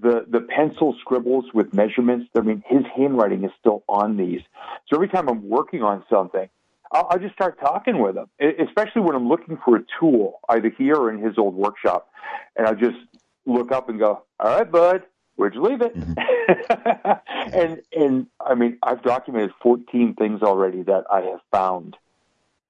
the 0.00 0.24
the 0.28 0.40
pencil 0.40 0.96
scribbles 1.00 1.44
with 1.52 1.74
measurements. 1.74 2.28
I 2.36 2.40
mean, 2.40 2.62
his 2.66 2.82
handwriting 2.96 3.44
is 3.44 3.50
still 3.58 3.84
on 3.88 4.16
these. 4.16 4.40
So 4.88 4.96
every 4.96 5.08
time 5.08 5.28
I'm 5.28 5.48
working 5.48 5.82
on 5.82 6.04
something, 6.10 6.48
I'll, 6.92 7.18
just 7.18 7.34
start 7.34 7.60
talking 7.60 8.00
with 8.00 8.16
him, 8.16 8.26
especially 8.40 9.02
when 9.02 9.14
I'm 9.14 9.28
looking 9.28 9.58
for 9.64 9.76
a 9.76 9.84
tool, 9.98 10.40
either 10.48 10.70
here 10.70 10.96
or 10.96 11.10
in 11.10 11.20
his 11.20 11.38
old 11.38 11.54
workshop, 11.54 12.10
and 12.56 12.66
I 12.66 12.74
just 12.74 12.98
look 13.46 13.70
up 13.70 13.88
and 13.88 13.98
go, 13.98 14.22
"All 14.40 14.58
right, 14.58 14.70
bud." 14.70 15.02
Where'd 15.40 15.54
you 15.54 15.62
leave 15.62 15.80
it? 15.80 15.98
Mm-hmm. 15.98 17.54
and 17.54 17.80
and 17.96 18.26
I 18.44 18.54
mean, 18.54 18.76
I've 18.82 19.02
documented 19.02 19.52
14 19.62 20.14
things 20.14 20.42
already 20.42 20.82
that 20.82 21.04
I 21.10 21.22
have 21.22 21.40
found 21.50 21.96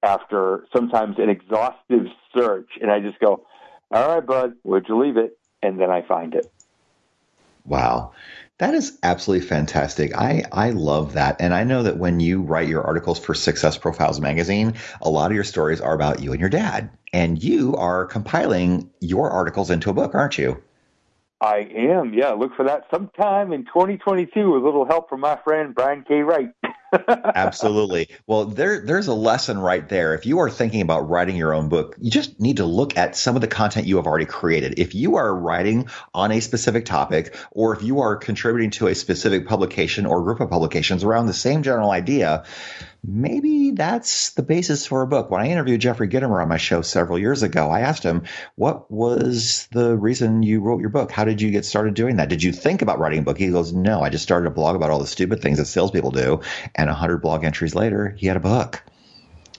after 0.05 0.69
sometimes 0.73 1.19
an 1.19 1.31
exhaustive 1.31 2.07
search, 2.33 2.69
and 2.81 2.89
I 2.89 3.01
just 3.01 3.19
go, 3.19 3.45
"All 3.91 4.15
right, 4.15 4.25
bud, 4.25 4.55
where'd 4.63 4.87
you 4.89 5.03
leave 5.03 5.17
it?" 5.17 5.37
And 5.61 5.81
then 5.81 5.91
I 5.91 6.03
find 6.03 6.33
it. 6.33 6.49
Wow. 7.67 8.13
That 8.59 8.75
is 8.75 8.97
absolutely 9.03 9.49
fantastic. 9.49 10.17
I, 10.17 10.45
I 10.53 10.71
love 10.71 11.15
that. 11.15 11.41
And 11.41 11.53
I 11.53 11.65
know 11.65 11.83
that 11.83 11.97
when 11.97 12.21
you 12.21 12.41
write 12.41 12.69
your 12.69 12.85
articles 12.85 13.19
for 13.19 13.35
Success 13.35 13.79
Profiles 13.79 14.21
magazine, 14.21 14.75
a 15.03 15.11
lot 15.11 15.33
of 15.33 15.35
your 15.35 15.45
stories 15.45 15.81
are 15.81 15.95
about 15.95 16.23
you 16.23 16.31
and 16.31 16.41
your 16.41 16.51
dad. 16.51 16.89
And 17.13 17.43
you 17.43 17.75
are 17.75 18.05
compiling 18.05 18.91
your 19.01 19.29
articles 19.31 19.71
into 19.71 19.91
a 19.91 19.95
book, 19.95 20.15
aren't 20.15 20.39
you? 20.39 20.63
I 21.41 21.69
am. 21.75 22.13
Yeah, 22.13 22.31
look 22.31 22.55
for 22.55 22.65
that 22.67 22.85
sometime 22.91 23.53
in 23.53 23.65
2022 23.65 24.53
with 24.53 24.63
a 24.63 24.65
little 24.65 24.85
help 24.85 25.09
from 25.09 25.21
my 25.21 25.39
friend 25.43 25.75
Brian 25.75 26.05
K. 26.07 26.21
Wright. 26.21 26.51
Absolutely. 27.35 28.09
Well, 28.27 28.45
there 28.45 28.85
there's 28.85 29.07
a 29.07 29.15
lesson 29.15 29.59
right 29.59 29.89
there. 29.89 30.15
If 30.15 30.27
you 30.27 30.41
are 30.41 30.51
thinking 30.51 30.83
about 30.83 31.09
writing 31.09 31.37
your 31.37 31.55
own 31.55 31.69
book, 31.69 31.97
you 32.01 32.11
just 32.11 32.41
need 32.41 32.59
to 32.59 32.65
look 32.65 32.97
at 32.97 33.17
some 33.17 33.37
of 33.37 33.41
the 33.41 33.49
content 33.49 33.87
you 33.87 33.97
have 33.97 34.07
already 34.07 34.27
created. 34.27 34.79
If 34.79 34.95
you 34.95 35.17
are 35.17 35.35
writing 35.35 35.89
on 36.13 36.33
a 36.33 36.41
specific 36.41 36.85
topic 36.85 37.35
or 37.53 37.75
if 37.75 37.83
you 37.83 38.01
are 38.01 38.17
contributing 38.17 38.71
to 38.73 38.89
a 38.89 38.95
specific 38.95 39.47
publication 39.47 40.05
or 40.05 40.23
group 40.23 40.41
of 40.41 40.51
publications 40.51 41.05
around 41.05 41.27
the 41.27 41.33
same 41.33 41.63
general 41.63 41.91
idea, 41.91 42.45
maybe 43.03 43.71
that's 43.73 44.31
the 44.31 44.43
basis 44.43 44.87
for 44.87 45.03
a 45.03 45.07
book. 45.07 45.31
When 45.31 45.41
I 45.41 45.49
interviewed 45.49 45.81
Jeffrey 45.81 46.09
Gitomer 46.09 46.43
on 46.43 46.49
my 46.49 46.57
show 46.57 46.83
several 46.83 47.19
years 47.19 47.43
ago, 47.43 47.71
I 47.71 47.81
asked 47.81 48.03
him, 48.03 48.25
what 48.57 48.91
was 48.91 49.69
the 49.73 49.97
reason 49.97 50.43
you 50.43 50.61
wrote 50.61 50.81
your 50.81 50.91
book? 50.91 51.11
How 51.11 51.25
did 51.25 51.41
you 51.41 51.51
get 51.51 51.65
started 51.65 51.95
doing 51.95 52.17
that? 52.17 52.29
Did 52.29 52.43
you 52.43 52.53
think 52.53 52.83
about 52.83 52.99
writing 52.99 53.21
a 53.21 53.23
book? 53.23 53.39
He 53.39 53.49
goes, 53.49 53.73
no, 53.73 54.01
I 54.01 54.11
just 54.11 54.25
started 54.25 54.49
a 54.49 54.51
blog 54.51 54.77
about 54.77 54.91
all 54.91 54.99
the 54.99 55.07
stupid 55.07 55.41
things 55.41 55.59
that 55.59 55.67
salespeople 55.67 56.11
do. 56.11 56.41
And 56.75 56.91
a 56.91 56.95
hundred 56.95 57.19
blog 57.19 57.45
entries 57.45 57.75
later, 57.75 58.15
he 58.17 58.27
had 58.27 58.37
a 58.37 58.41
book. 58.41 58.83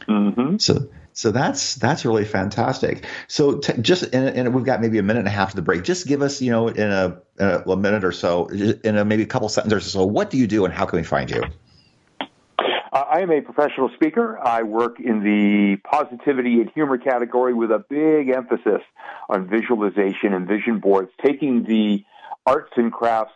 Mm-hmm. 0.08 0.58
So, 0.58 0.90
so 1.14 1.32
that's 1.32 1.76
that's 1.76 2.06
really 2.06 2.26
fantastic. 2.26 3.06
So 3.28 3.58
t- 3.58 3.82
just 3.82 4.14
and 4.14 4.54
we've 4.54 4.66
got 4.66 4.82
maybe 4.82 4.98
a 4.98 5.04
minute 5.04 5.20
and 5.20 5.28
a 5.28 5.32
half 5.32 5.52
to 5.52 5.56
the 5.56 5.62
break. 5.62 5.84
Just 5.84 6.08
give 6.08 6.22
us, 6.22 6.42
you 6.42 6.52
know, 6.52 6.68
in 6.68 6.90
a, 6.90 7.18
in 7.40 7.46
a, 7.48 7.64
a 7.70 7.78
minute 7.78 8.04
or 8.04 8.12
so, 8.12 8.48
in 8.48 8.98
a 8.98 9.04
maybe 9.04 9.24
a 9.24 9.28
couple 9.28 9.50
sentences 9.50 9.88
or 9.88 9.90
so, 9.90 10.06
what 10.06 10.30
do 10.30 10.38
you 10.38 10.48
do 10.48 10.66
and 10.66 10.74
how 10.74 10.86
can 10.86 10.98
we 10.98 11.04
find 11.04 11.30
you? 11.30 11.44
I 13.12 13.20
am 13.20 13.30
a 13.30 13.42
professional 13.42 13.90
speaker. 13.96 14.40
I 14.42 14.64
work 14.64 15.02
in 15.02 15.22
the 15.22 15.76
positivity 15.84 16.62
and 16.62 16.70
humor 16.70 16.98
category 16.98 17.54
with 17.54 17.70
a 17.70 17.84
big 17.90 18.30
emphasis 18.30 18.82
on 19.28 19.50
visualization 19.50 20.34
and 20.34 20.48
vision 20.48 20.80
boards, 20.80 21.12
taking 21.22 21.64
the 21.64 22.06
arts 22.46 22.72
and 22.78 22.90
crafts 22.90 23.34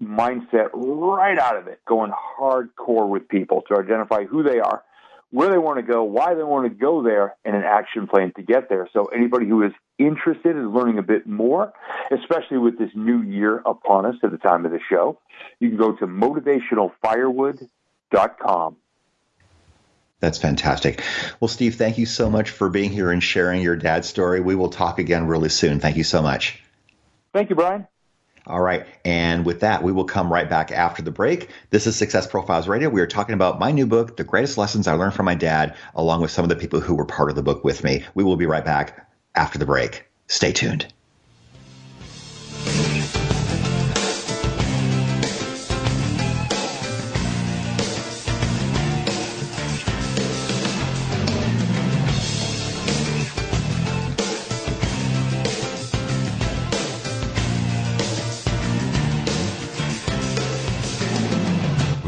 mindset 0.00 0.68
right 0.72 1.40
out 1.40 1.56
of 1.56 1.66
it, 1.66 1.80
going 1.88 2.12
hardcore 2.38 3.08
with 3.08 3.28
people 3.28 3.62
to 3.62 3.76
identify 3.76 4.26
who 4.26 4.44
they 4.44 4.60
are, 4.60 4.84
where 5.32 5.50
they 5.50 5.58
want 5.58 5.78
to 5.78 5.82
go, 5.82 6.04
why 6.04 6.34
they 6.34 6.44
want 6.44 6.68
to 6.68 6.74
go 6.78 7.02
there, 7.02 7.34
and 7.44 7.56
an 7.56 7.64
action 7.64 8.06
plan 8.06 8.32
to 8.36 8.42
get 8.42 8.68
there. 8.68 8.88
So 8.92 9.06
anybody 9.06 9.48
who 9.48 9.64
is 9.64 9.72
interested 9.98 10.54
in 10.54 10.72
learning 10.72 10.98
a 10.98 11.02
bit 11.02 11.26
more, 11.26 11.72
especially 12.12 12.58
with 12.58 12.78
this 12.78 12.92
new 12.94 13.22
year 13.22 13.60
upon 13.66 14.06
us 14.06 14.14
at 14.22 14.30
the 14.30 14.38
time 14.38 14.64
of 14.64 14.70
the 14.70 14.78
show, 14.88 15.18
you 15.58 15.70
can 15.70 15.78
go 15.78 15.96
to 15.96 16.06
motivationalfirewood.com. 16.06 18.76
That's 20.20 20.38
fantastic. 20.38 21.02
Well, 21.40 21.48
Steve, 21.48 21.74
thank 21.74 21.98
you 21.98 22.06
so 22.06 22.30
much 22.30 22.50
for 22.50 22.70
being 22.70 22.90
here 22.90 23.10
and 23.10 23.22
sharing 23.22 23.60
your 23.60 23.76
dad's 23.76 24.08
story. 24.08 24.40
We 24.40 24.54
will 24.54 24.70
talk 24.70 24.98
again 24.98 25.26
really 25.26 25.50
soon. 25.50 25.78
Thank 25.78 25.96
you 25.96 26.04
so 26.04 26.22
much. 26.22 26.60
Thank 27.32 27.50
you, 27.50 27.56
Brian. 27.56 27.86
All 28.46 28.60
right. 28.60 28.86
And 29.04 29.44
with 29.44 29.60
that, 29.60 29.82
we 29.82 29.92
will 29.92 30.04
come 30.04 30.32
right 30.32 30.48
back 30.48 30.70
after 30.70 31.02
the 31.02 31.10
break. 31.10 31.50
This 31.70 31.86
is 31.86 31.96
Success 31.96 32.26
Profiles 32.26 32.68
Radio. 32.68 32.88
We 32.88 33.00
are 33.00 33.06
talking 33.06 33.34
about 33.34 33.58
my 33.58 33.72
new 33.72 33.86
book, 33.86 34.16
The 34.16 34.24
Greatest 34.24 34.56
Lessons 34.56 34.86
I 34.86 34.94
Learned 34.94 35.14
from 35.14 35.26
My 35.26 35.34
Dad, 35.34 35.74
along 35.94 36.22
with 36.22 36.30
some 36.30 36.44
of 36.44 36.48
the 36.48 36.56
people 36.56 36.80
who 36.80 36.94
were 36.94 37.04
part 37.04 37.28
of 37.28 37.36
the 37.36 37.42
book 37.42 37.64
with 37.64 37.82
me. 37.82 38.04
We 38.14 38.24
will 38.24 38.36
be 38.36 38.46
right 38.46 38.64
back 38.64 39.06
after 39.34 39.58
the 39.58 39.66
break. 39.66 40.06
Stay 40.28 40.52
tuned. 40.52 40.86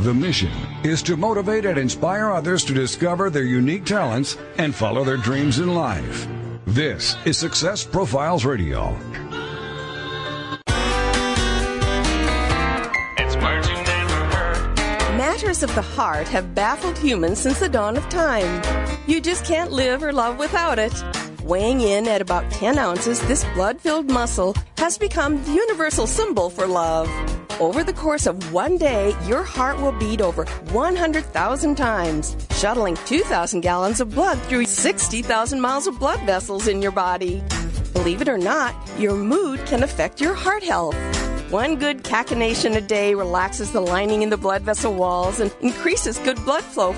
The 0.09 0.15
mission 0.15 0.50
is 0.85 1.03
to 1.03 1.19
motivate 1.19 1.67
and 1.67 1.77
inspire 1.77 2.31
others 2.31 2.65
to 2.65 2.73
discover 2.73 3.29
their 3.29 3.43
unique 3.43 3.85
talents 3.85 4.38
and 4.57 4.75
follow 4.75 5.05
their 5.05 5.19
dreams 5.19 5.59
in 5.59 5.75
life. 5.75 6.27
This 6.65 7.15
is 7.27 7.37
Success 7.37 7.85
Profiles 7.85 8.47
Radio. 8.47 8.93
Matters 15.15 15.62
of 15.62 15.75
the 15.75 15.83
heart 15.83 16.27
have 16.29 16.55
baffled 16.55 16.97
humans 16.97 17.41
since 17.41 17.61
the 17.61 17.69
dawn 17.69 17.99
of 17.99 18.09
time. 18.09 18.62
You 19.07 19.21
just 19.21 19.45
can't 19.45 19.73
live 19.73 20.03
or 20.03 20.15
love 20.15 20.38
without 20.38 20.79
it. 20.79 20.95
Weighing 21.49 21.81
in 21.81 22.07
at 22.07 22.21
about 22.21 22.50
10 22.50 22.76
ounces, 22.76 23.23
this 23.23 23.43
blood 23.55 23.81
filled 23.81 24.11
muscle 24.11 24.55
has 24.76 24.99
become 24.99 25.43
the 25.45 25.52
universal 25.52 26.07
symbol 26.07 26.50
for 26.50 26.67
love. 26.67 27.09
Over 27.59 27.83
the 27.83 27.95
course 27.95 28.26
of 28.26 28.52
one 28.52 28.76
day, 28.76 29.17
your 29.25 29.45
heart 29.45 29.81
will 29.81 29.93
beat 29.93 30.21
over 30.21 30.45
100,000 30.45 31.75
times, 31.75 32.37
shuttling 32.50 32.97
2,000 33.07 33.62
gallons 33.62 33.99
of 33.99 34.14
blood 34.14 34.38
through 34.43 34.67
60,000 34.67 35.59
miles 35.59 35.87
of 35.87 35.99
blood 35.99 36.21
vessels 36.26 36.69
in 36.69 36.83
your 36.83 36.93
body. 36.93 37.43
Believe 37.95 38.21
it 38.21 38.28
or 38.28 38.37
not, 38.37 38.75
your 38.99 39.14
mood 39.14 39.64
can 39.64 39.83
affect 39.83 40.21
your 40.21 40.35
heart 40.35 40.62
health. 40.62 40.97
One 41.50 41.76
good 41.76 42.05
cachinnation 42.05 42.76
a 42.76 42.83
day 42.83 43.14
relaxes 43.14 43.73
the 43.73 43.81
lining 43.81 44.21
in 44.21 44.28
the 44.28 44.37
blood 44.37 44.61
vessel 44.64 44.93
walls 44.93 45.40
and 45.40 45.50
increases 45.62 46.19
good 46.19 46.37
blood 46.45 46.62
flow. 46.62 46.90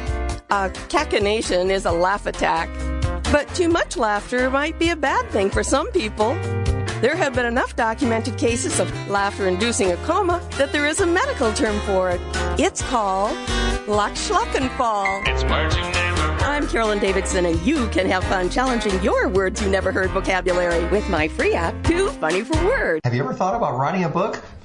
A 0.50 0.70
cachinnation 0.88 1.70
is 1.70 1.84
a 1.84 1.92
laugh 1.92 2.26
attack. 2.26 2.68
But 3.32 3.48
too 3.54 3.68
much 3.68 3.96
laughter 3.96 4.50
might 4.50 4.78
be 4.78 4.90
a 4.90 4.96
bad 4.96 5.24
thing 5.30 5.50
for 5.50 5.62
some 5.62 5.90
people. 5.92 6.34
There 7.00 7.14
have 7.14 7.32
been 7.34 7.46
enough 7.46 7.76
documented 7.76 8.36
cases 8.36 8.80
of 8.80 8.90
laughter 9.08 9.46
inducing 9.46 9.92
a 9.92 9.96
coma 9.98 10.42
that 10.58 10.72
there 10.72 10.86
is 10.86 11.00
a 11.00 11.06
medical 11.06 11.52
term 11.52 11.78
for 11.80 12.10
it. 12.10 12.20
It's 12.58 12.82
called 12.82 13.36
Lachschlachenfall. 13.86 15.28
It's 15.28 15.44
words 15.44 15.76
you 15.76 15.82
never 15.82 16.20
I'm 16.42 16.66
Carolyn 16.66 16.98
Davidson, 16.98 17.46
and 17.46 17.60
you 17.62 17.86
can 17.88 18.08
have 18.08 18.24
fun 18.24 18.50
challenging 18.50 19.00
your 19.02 19.28
words 19.28 19.62
you 19.62 19.70
never 19.70 19.92
heard 19.92 20.10
vocabulary 20.10 20.84
with 20.88 21.08
my 21.08 21.28
free 21.28 21.54
app, 21.54 21.84
Too 21.84 22.08
Funny 22.08 22.42
for 22.42 22.56
Words. 22.64 23.00
Have 23.04 23.14
you 23.14 23.22
ever 23.22 23.32
thought 23.32 23.54
about 23.54 23.78
writing 23.78 24.04
a 24.04 24.08
book? 24.08 24.42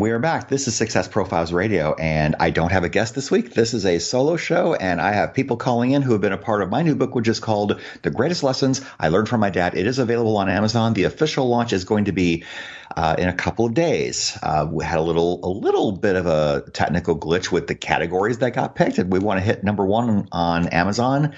We 0.00 0.12
are 0.12 0.18
back. 0.18 0.48
This 0.48 0.66
is 0.66 0.74
Success 0.74 1.08
Profiles 1.08 1.52
Radio, 1.52 1.92
and 1.92 2.34
I 2.40 2.48
don't 2.48 2.72
have 2.72 2.84
a 2.84 2.88
guest 2.88 3.14
this 3.14 3.30
week. 3.30 3.52
This 3.52 3.74
is 3.74 3.84
a 3.84 3.98
solo 3.98 4.38
show, 4.38 4.72
and 4.72 4.98
I 4.98 5.12
have 5.12 5.34
people 5.34 5.58
calling 5.58 5.90
in 5.90 6.00
who 6.00 6.12
have 6.12 6.22
been 6.22 6.32
a 6.32 6.38
part 6.38 6.62
of 6.62 6.70
my 6.70 6.80
new 6.80 6.94
book, 6.94 7.14
which 7.14 7.28
is 7.28 7.38
called 7.38 7.78
The 8.00 8.08
Greatest 8.08 8.42
Lessons 8.42 8.80
I 8.98 9.08
Learned 9.08 9.28
from 9.28 9.40
My 9.40 9.50
Dad. 9.50 9.74
It 9.74 9.86
is 9.86 9.98
available 9.98 10.38
on 10.38 10.48
Amazon. 10.48 10.94
The 10.94 11.04
official 11.04 11.50
launch 11.50 11.74
is 11.74 11.84
going 11.84 12.06
to 12.06 12.12
be 12.12 12.44
uh, 12.96 13.16
in 13.18 13.28
a 13.28 13.34
couple 13.34 13.66
of 13.66 13.74
days. 13.74 14.38
Uh, 14.42 14.66
we 14.70 14.86
had 14.86 14.98
a 14.98 15.02
little 15.02 15.38
a 15.44 15.52
little 15.52 15.92
bit 15.92 16.16
of 16.16 16.24
a 16.24 16.64
technical 16.72 17.18
glitch 17.18 17.52
with 17.52 17.66
the 17.66 17.74
categories 17.74 18.38
that 18.38 18.54
got 18.54 18.74
picked, 18.74 18.96
and 18.96 19.12
we 19.12 19.18
want 19.18 19.38
to 19.38 19.44
hit 19.44 19.62
number 19.64 19.84
one 19.84 20.28
on 20.32 20.68
Amazon 20.68 21.34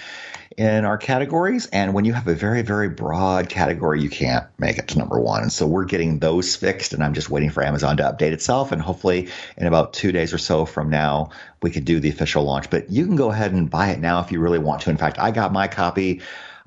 in 0.56 0.84
our 0.84 0.98
categories. 0.98 1.66
And 1.66 1.94
when 1.94 2.04
you 2.04 2.12
have 2.12 2.28
a 2.28 2.34
very, 2.34 2.62
very 2.62 2.88
broad 2.88 3.48
category, 3.48 4.00
you 4.00 4.10
can't 4.10 4.46
make 4.58 4.78
it 4.78 4.88
to 4.88 4.98
number 4.98 5.20
one. 5.20 5.42
And 5.42 5.52
so 5.52 5.66
we're 5.66 5.84
getting 5.84 6.18
those 6.18 6.56
fixed, 6.56 6.92
and 6.92 7.02
I'm 7.02 7.14
just 7.14 7.30
waiting 7.30 7.50
for 7.50 7.62
Amazon 7.62 7.96
to 7.98 8.02
update 8.02 8.32
itself. 8.32 8.72
And 8.72 8.80
hopefully, 8.80 9.28
in 9.56 9.66
about 9.66 9.92
two 9.92 10.12
days 10.12 10.32
or 10.32 10.38
so 10.38 10.64
from 10.64 10.90
now, 10.90 11.30
we 11.62 11.70
could 11.70 11.84
do 11.84 12.00
the 12.00 12.10
official 12.10 12.44
launch. 12.44 12.70
But 12.70 12.90
you 12.90 13.06
can 13.06 13.16
go 13.16 13.30
ahead 13.30 13.52
and 13.52 13.70
buy 13.70 13.90
it 13.90 14.00
now 14.00 14.20
if 14.20 14.32
you 14.32 14.40
really 14.40 14.58
want 14.58 14.82
to. 14.82 14.90
In 14.90 14.96
fact, 14.96 15.18
I 15.18 15.30
got 15.30 15.52
my 15.52 15.68
copy 15.68 16.20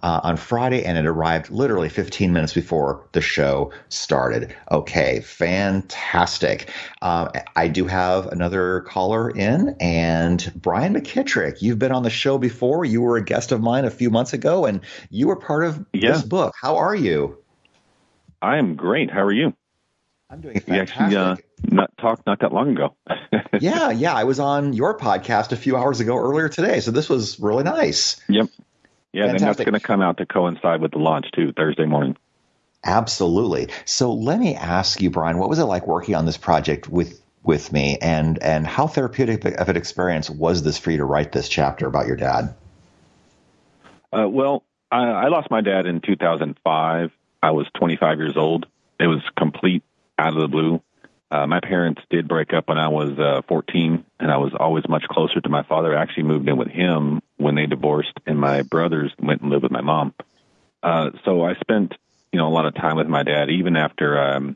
uh, 0.06 0.22
on 0.22 0.38
Friday, 0.38 0.86
and 0.86 1.00
it 1.00 1.08
arrived 1.08 1.50
literally 1.50 1.90
15 1.90 2.32
minutes 2.32 2.54
before 2.54 3.08
the 3.14 3.22
show 3.22 3.72
started. 3.90 4.56
Okay, 4.72 5.22
fantastic. 5.22 6.70
Uh, 7.02 7.30
I 7.56 7.70
do 7.70 7.88
have 7.88 8.28
another 8.28 8.82
caller 8.82 9.32
in, 9.32 9.76
and 9.80 10.52
Brian 10.56 10.94
McKittrick, 10.94 11.64
you've 11.64 11.80
been 11.80 11.92
on 11.92 12.04
the 12.04 12.12
show 12.12 12.38
before. 12.38 12.86
You 12.86 13.02
were 13.02 13.18
a 13.18 13.24
guest 13.24 13.52
of 13.52 13.62
mine 13.62 13.84
a 13.84 13.90
few 13.90 14.12
months 14.12 14.34
ago, 14.34 14.68
and 14.68 14.82
you 15.10 15.26
were 15.26 15.38
part 15.38 15.66
of 15.66 15.84
yeah. 15.92 16.12
this 16.12 16.22
book. 16.22 16.54
How 16.62 16.76
are 16.78 16.96
you? 16.96 17.40
I 18.44 18.58
am 18.58 18.76
great. 18.76 19.10
How 19.10 19.24
are 19.24 19.34
you? 19.34 19.56
I'm 20.30 20.42
doing 20.42 20.60
fantastic. 20.60 20.98
We 21.00 21.16
actually 21.16 21.16
uh, 21.16 21.36
not 21.64 21.98
talked 21.98 22.28
not 22.28 22.42
that 22.42 22.54
long 22.54 22.70
ago. 22.74 22.96
yeah, 23.60 23.90
yeah. 23.90 24.14
I 24.14 24.26
was 24.26 24.40
on 24.40 24.74
your 24.74 24.96
podcast 25.00 25.52
a 25.52 25.58
few 25.58 25.76
hours 25.76 26.00
ago 26.00 26.16
earlier 26.16 26.48
today, 26.48 26.80
so 26.80 26.92
this 26.92 27.10
was 27.10 27.40
really 27.40 27.64
nice. 27.64 28.22
Yep. 28.30 28.50
Yeah, 29.16 29.28
Fantastic. 29.28 29.48
and 29.48 29.50
that's 29.50 29.64
going 29.64 29.80
to 29.80 29.88
come 29.88 30.02
out 30.02 30.18
to 30.18 30.26
coincide 30.26 30.82
with 30.82 30.92
the 30.92 30.98
launch 30.98 31.32
too, 31.32 31.54
Thursday 31.54 31.86
morning. 31.86 32.18
Absolutely. 32.84 33.70
So 33.86 34.12
let 34.12 34.38
me 34.38 34.56
ask 34.56 35.02
you, 35.02 35.10
Brian, 35.10 35.38
what 35.38 35.48
was 35.48 35.58
it 35.58 35.64
like 35.64 35.88
working 35.88 36.16
on 36.16 36.26
this 36.26 36.36
project 36.36 36.90
with 36.90 37.22
with 37.42 37.72
me, 37.72 37.98
and 38.02 38.38
and 38.44 38.68
how 38.68 38.88
therapeutic 38.88 39.46
of 39.46 39.70
an 39.70 39.78
experience 39.78 40.30
was 40.30 40.64
this 40.64 40.78
for 40.78 40.92
you 40.92 40.98
to 40.98 41.06
write 41.06 41.32
this 41.32 41.48
chapter 41.48 41.88
about 41.88 42.08
your 42.08 42.18
dad? 42.18 42.56
Uh, 44.12 44.28
well, 44.28 44.64
I, 44.92 45.06
I 45.06 45.28
lost 45.30 45.50
my 45.50 45.62
dad 45.62 45.86
in 45.86 46.02
2005. 46.02 47.12
I 47.42 47.52
was 47.52 47.68
25 47.76 48.18
years 48.18 48.36
old. 48.36 48.66
It 49.00 49.08
was 49.08 49.22
complete 49.38 49.84
out 50.20 50.34
of 50.34 50.42
the 50.42 50.50
blue. 50.50 50.82
Uh, 51.32 51.48
my 51.48 51.62
parents 51.62 52.02
did 52.10 52.28
break 52.28 52.54
up 52.54 52.68
when 52.68 52.78
I 52.78 52.90
was 52.90 53.18
uh, 53.18 53.44
14, 53.48 54.04
and 54.20 54.30
I 54.30 54.38
was 54.38 54.52
always 54.60 54.84
much 54.90 55.04
closer 55.04 55.40
to 55.40 55.50
my 55.50 55.64
father. 55.64 55.98
I 55.98 56.02
actually 56.02 56.24
moved 56.24 56.50
in 56.50 56.58
with 56.58 56.68
him 56.68 57.22
when 57.38 57.56
they 57.56 57.66
divorced, 57.66 58.14
and 58.26 58.40
my 58.40 58.62
brothers 58.62 59.12
went 59.20 59.42
and 59.42 59.50
lived 59.50 59.64
with 59.64 59.72
my 59.72 59.82
mom. 59.82 60.14
Uh, 60.82 61.12
so 61.24 61.44
I 61.44 61.56
spent, 61.56 61.94
you 62.32 62.40
know, 62.40 62.48
a 62.48 62.54
lot 62.54 62.66
of 62.66 62.76
time 62.76 62.98
with 62.98 63.08
my 63.08 63.24
dad, 63.24 63.50
even 63.50 63.76
after, 63.76 64.22
um, 64.22 64.56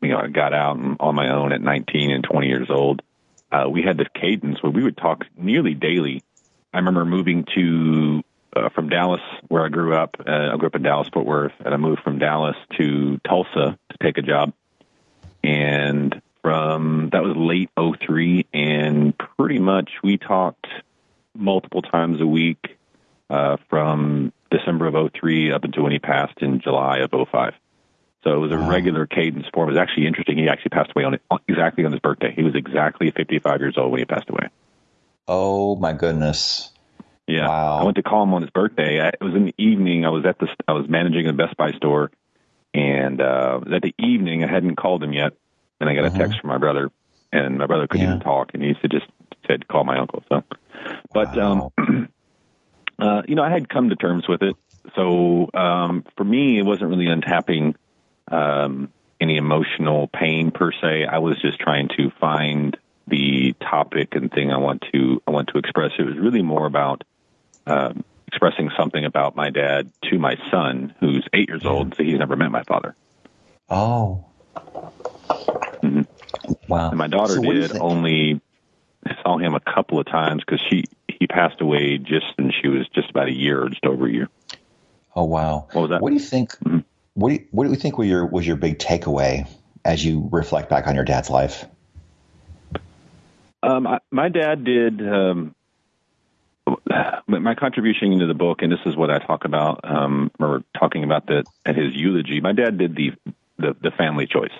you 0.00 0.10
know, 0.10 0.18
I 0.18 0.28
got 0.28 0.52
out 0.52 0.78
on 1.00 1.14
my 1.14 1.30
own 1.30 1.52
at 1.52 1.60
19 1.60 2.10
and 2.10 2.24
20 2.24 2.46
years 2.46 2.68
old. 2.70 3.02
Uh, 3.50 3.68
we 3.68 3.82
had 3.82 3.96
this 3.96 4.08
cadence 4.14 4.62
where 4.62 4.72
we 4.72 4.82
would 4.82 4.96
talk 4.96 5.24
nearly 5.36 5.74
daily. 5.74 6.22
I 6.72 6.78
remember 6.78 7.04
moving 7.04 7.46
to 7.54 8.22
uh, 8.56 8.68
from 8.70 8.88
Dallas, 8.88 9.20
where 9.48 9.64
I 9.64 9.68
grew 9.68 9.94
up. 9.94 10.16
Uh, 10.20 10.50
I 10.52 10.56
grew 10.56 10.66
up 10.66 10.74
in 10.74 10.82
Dallas, 10.82 11.08
Fort 11.12 11.26
Worth, 11.26 11.52
and 11.64 11.74
I 11.74 11.76
moved 11.76 12.02
from 12.02 12.18
Dallas 12.18 12.56
to 12.78 13.18
Tulsa 13.26 13.78
to 13.90 13.98
take 14.00 14.18
a 14.18 14.22
job 14.22 14.52
and 15.44 16.20
from 16.42 17.10
that 17.12 17.22
was 17.22 17.36
late 17.36 17.70
03 17.76 18.46
and 18.52 19.16
pretty 19.16 19.58
much 19.58 19.90
we 20.02 20.16
talked 20.16 20.66
multiple 21.34 21.82
times 21.82 22.20
a 22.20 22.26
week 22.26 22.76
uh, 23.30 23.56
from 23.68 24.32
December 24.50 24.86
of 24.86 25.12
03 25.12 25.52
up 25.52 25.64
until 25.64 25.82
when 25.82 25.92
he 25.92 25.98
passed 25.98 26.38
in 26.40 26.60
July 26.60 26.98
of 26.98 27.10
05. 27.10 27.54
So 28.22 28.32
it 28.32 28.38
was 28.38 28.52
a 28.52 28.58
regular 28.58 29.06
cadence 29.06 29.46
for 29.52 29.64
him. 29.64 29.70
It 29.70 29.72
was 29.72 29.80
actually 29.80 30.06
interesting. 30.06 30.38
He 30.38 30.48
actually 30.48 30.70
passed 30.70 30.92
away 30.96 31.04
on 31.04 31.18
exactly 31.46 31.84
on 31.84 31.92
his 31.92 32.00
birthday. 32.00 32.32
He 32.34 32.42
was 32.42 32.54
exactly 32.54 33.10
55 33.10 33.60
years 33.60 33.74
old 33.76 33.92
when 33.92 33.98
he 33.98 34.06
passed 34.06 34.30
away. 34.30 34.48
Oh 35.28 35.76
my 35.76 35.92
goodness. 35.92 36.70
Yeah. 37.26 37.48
Wow. 37.48 37.78
I 37.78 37.84
went 37.84 37.96
to 37.96 38.02
call 38.02 38.22
him 38.22 38.32
on 38.32 38.42
his 38.42 38.50
birthday. 38.50 39.00
I, 39.00 39.08
it 39.08 39.20
was 39.20 39.34
in 39.34 39.44
the 39.46 39.54
evening. 39.58 40.06
I 40.06 40.08
was 40.08 40.24
at 40.24 40.38
the 40.38 40.48
I 40.66 40.72
was 40.72 40.88
managing 40.88 41.26
a 41.26 41.34
Best 41.34 41.56
Buy 41.56 41.72
store 41.72 42.10
and 42.74 43.20
uh, 43.20 43.60
at 43.72 43.82
the 43.82 43.94
evening, 43.98 44.42
I 44.42 44.48
hadn't 44.48 44.74
called 44.74 45.02
him 45.02 45.12
yet, 45.12 45.32
and 45.80 45.88
I 45.88 45.94
got 45.94 46.06
uh-huh. 46.06 46.16
a 46.16 46.18
text 46.18 46.40
from 46.40 46.48
my 46.48 46.58
brother, 46.58 46.90
and 47.32 47.56
my 47.56 47.66
brother 47.66 47.86
couldn't 47.86 48.04
yeah. 48.04 48.14
even 48.14 48.24
talk, 48.24 48.50
and 48.52 48.62
he 48.62 48.74
said 48.82 48.90
just 48.90 49.06
said 49.46 49.68
call 49.68 49.84
my 49.84 49.98
uncle. 49.98 50.22
So, 50.28 50.44
but 51.12 51.36
wow. 51.36 51.72
um, 51.76 52.08
uh, 52.98 53.22
you 53.26 53.34
know, 53.34 53.42
I 53.42 53.50
had 53.50 53.68
come 53.68 53.90
to 53.90 53.96
terms 53.96 54.26
with 54.28 54.42
it. 54.42 54.56
So 54.94 55.50
um, 55.54 56.04
for 56.16 56.24
me, 56.24 56.58
it 56.58 56.62
wasn't 56.62 56.90
really 56.90 57.06
untapping 57.06 57.74
um, 58.28 58.92
any 59.20 59.36
emotional 59.36 60.08
pain 60.08 60.50
per 60.50 60.72
se. 60.72 61.06
I 61.06 61.18
was 61.18 61.40
just 61.40 61.58
trying 61.58 61.88
to 61.96 62.10
find 62.20 62.76
the 63.06 63.54
topic 63.60 64.14
and 64.14 64.30
thing 64.32 64.50
I 64.50 64.58
want 64.58 64.84
to 64.92 65.22
I 65.26 65.30
want 65.30 65.48
to 65.48 65.58
express. 65.58 65.92
It 65.98 66.04
was 66.04 66.16
really 66.16 66.42
more 66.42 66.66
about 66.66 67.04
um, 67.66 68.04
expressing 68.26 68.70
something 68.76 69.04
about 69.04 69.36
my 69.36 69.50
dad 69.50 69.90
to 70.10 70.18
my 70.18 70.36
son, 70.50 70.94
who's 71.00 71.26
eight 71.32 71.48
years 71.48 71.64
old, 71.64 71.94
so 71.96 72.02
he's 72.02 72.18
never 72.18 72.36
met 72.36 72.50
my 72.50 72.62
father. 72.64 72.94
Oh. 73.68 74.24
Mm-hmm. 74.54 76.02
Wow. 76.68 76.90
And 76.90 76.98
my 76.98 77.06
daughter 77.06 77.34
so 77.34 77.42
did 77.42 77.76
only 77.76 78.40
saw 79.22 79.38
him 79.38 79.54
a 79.54 79.60
couple 79.60 79.98
of 79.98 80.06
times 80.06 80.42
because 80.44 80.60
she 80.68 80.84
he 81.08 81.26
passed 81.26 81.60
away 81.60 81.98
just 81.98 82.26
and 82.38 82.52
she 82.52 82.68
was 82.68 82.88
just 82.88 83.10
about 83.10 83.28
a 83.28 83.32
year 83.32 83.62
or 83.62 83.68
just 83.68 83.84
over 83.84 84.06
a 84.06 84.12
year. 84.12 84.28
Oh 85.16 85.24
wow! 85.24 85.68
What 85.72 85.82
was 85.82 85.90
that? 85.90 86.02
What 86.02 86.10
do 86.10 86.14
you 86.14 86.20
think? 86.20 86.52
Mm-hmm. 86.58 86.78
What 87.14 87.28
do 87.28 87.34
you, 87.34 87.46
what 87.52 87.64
do 87.64 87.70
you 87.70 87.76
think 87.76 87.98
was 87.98 88.08
your 88.08 88.26
was 88.26 88.46
your 88.46 88.56
big 88.56 88.78
takeaway 88.78 89.48
as 89.84 90.04
you 90.04 90.28
reflect 90.32 90.68
back 90.68 90.86
on 90.86 90.94
your 90.94 91.04
dad's 91.04 91.30
life? 91.30 91.64
Um, 93.62 93.86
I, 93.86 94.00
my 94.10 94.28
dad 94.28 94.64
did 94.64 95.00
um, 95.06 95.54
my 97.26 97.54
contribution 97.54 98.12
into 98.12 98.26
the 98.26 98.34
book, 98.34 98.62
and 98.62 98.72
this 98.72 98.80
is 98.86 98.96
what 98.96 99.10
I 99.10 99.18
talk 99.18 99.44
about, 99.44 99.80
um, 99.84 100.30
or 100.38 100.62
talking 100.78 101.04
about 101.04 101.26
that 101.26 101.44
at 101.64 101.76
his 101.76 101.94
eulogy. 101.94 102.40
My 102.40 102.52
dad 102.52 102.78
did 102.78 102.96
the 102.96 103.12
the, 103.58 103.76
the 103.80 103.90
family 103.92 104.26
choice. 104.26 104.52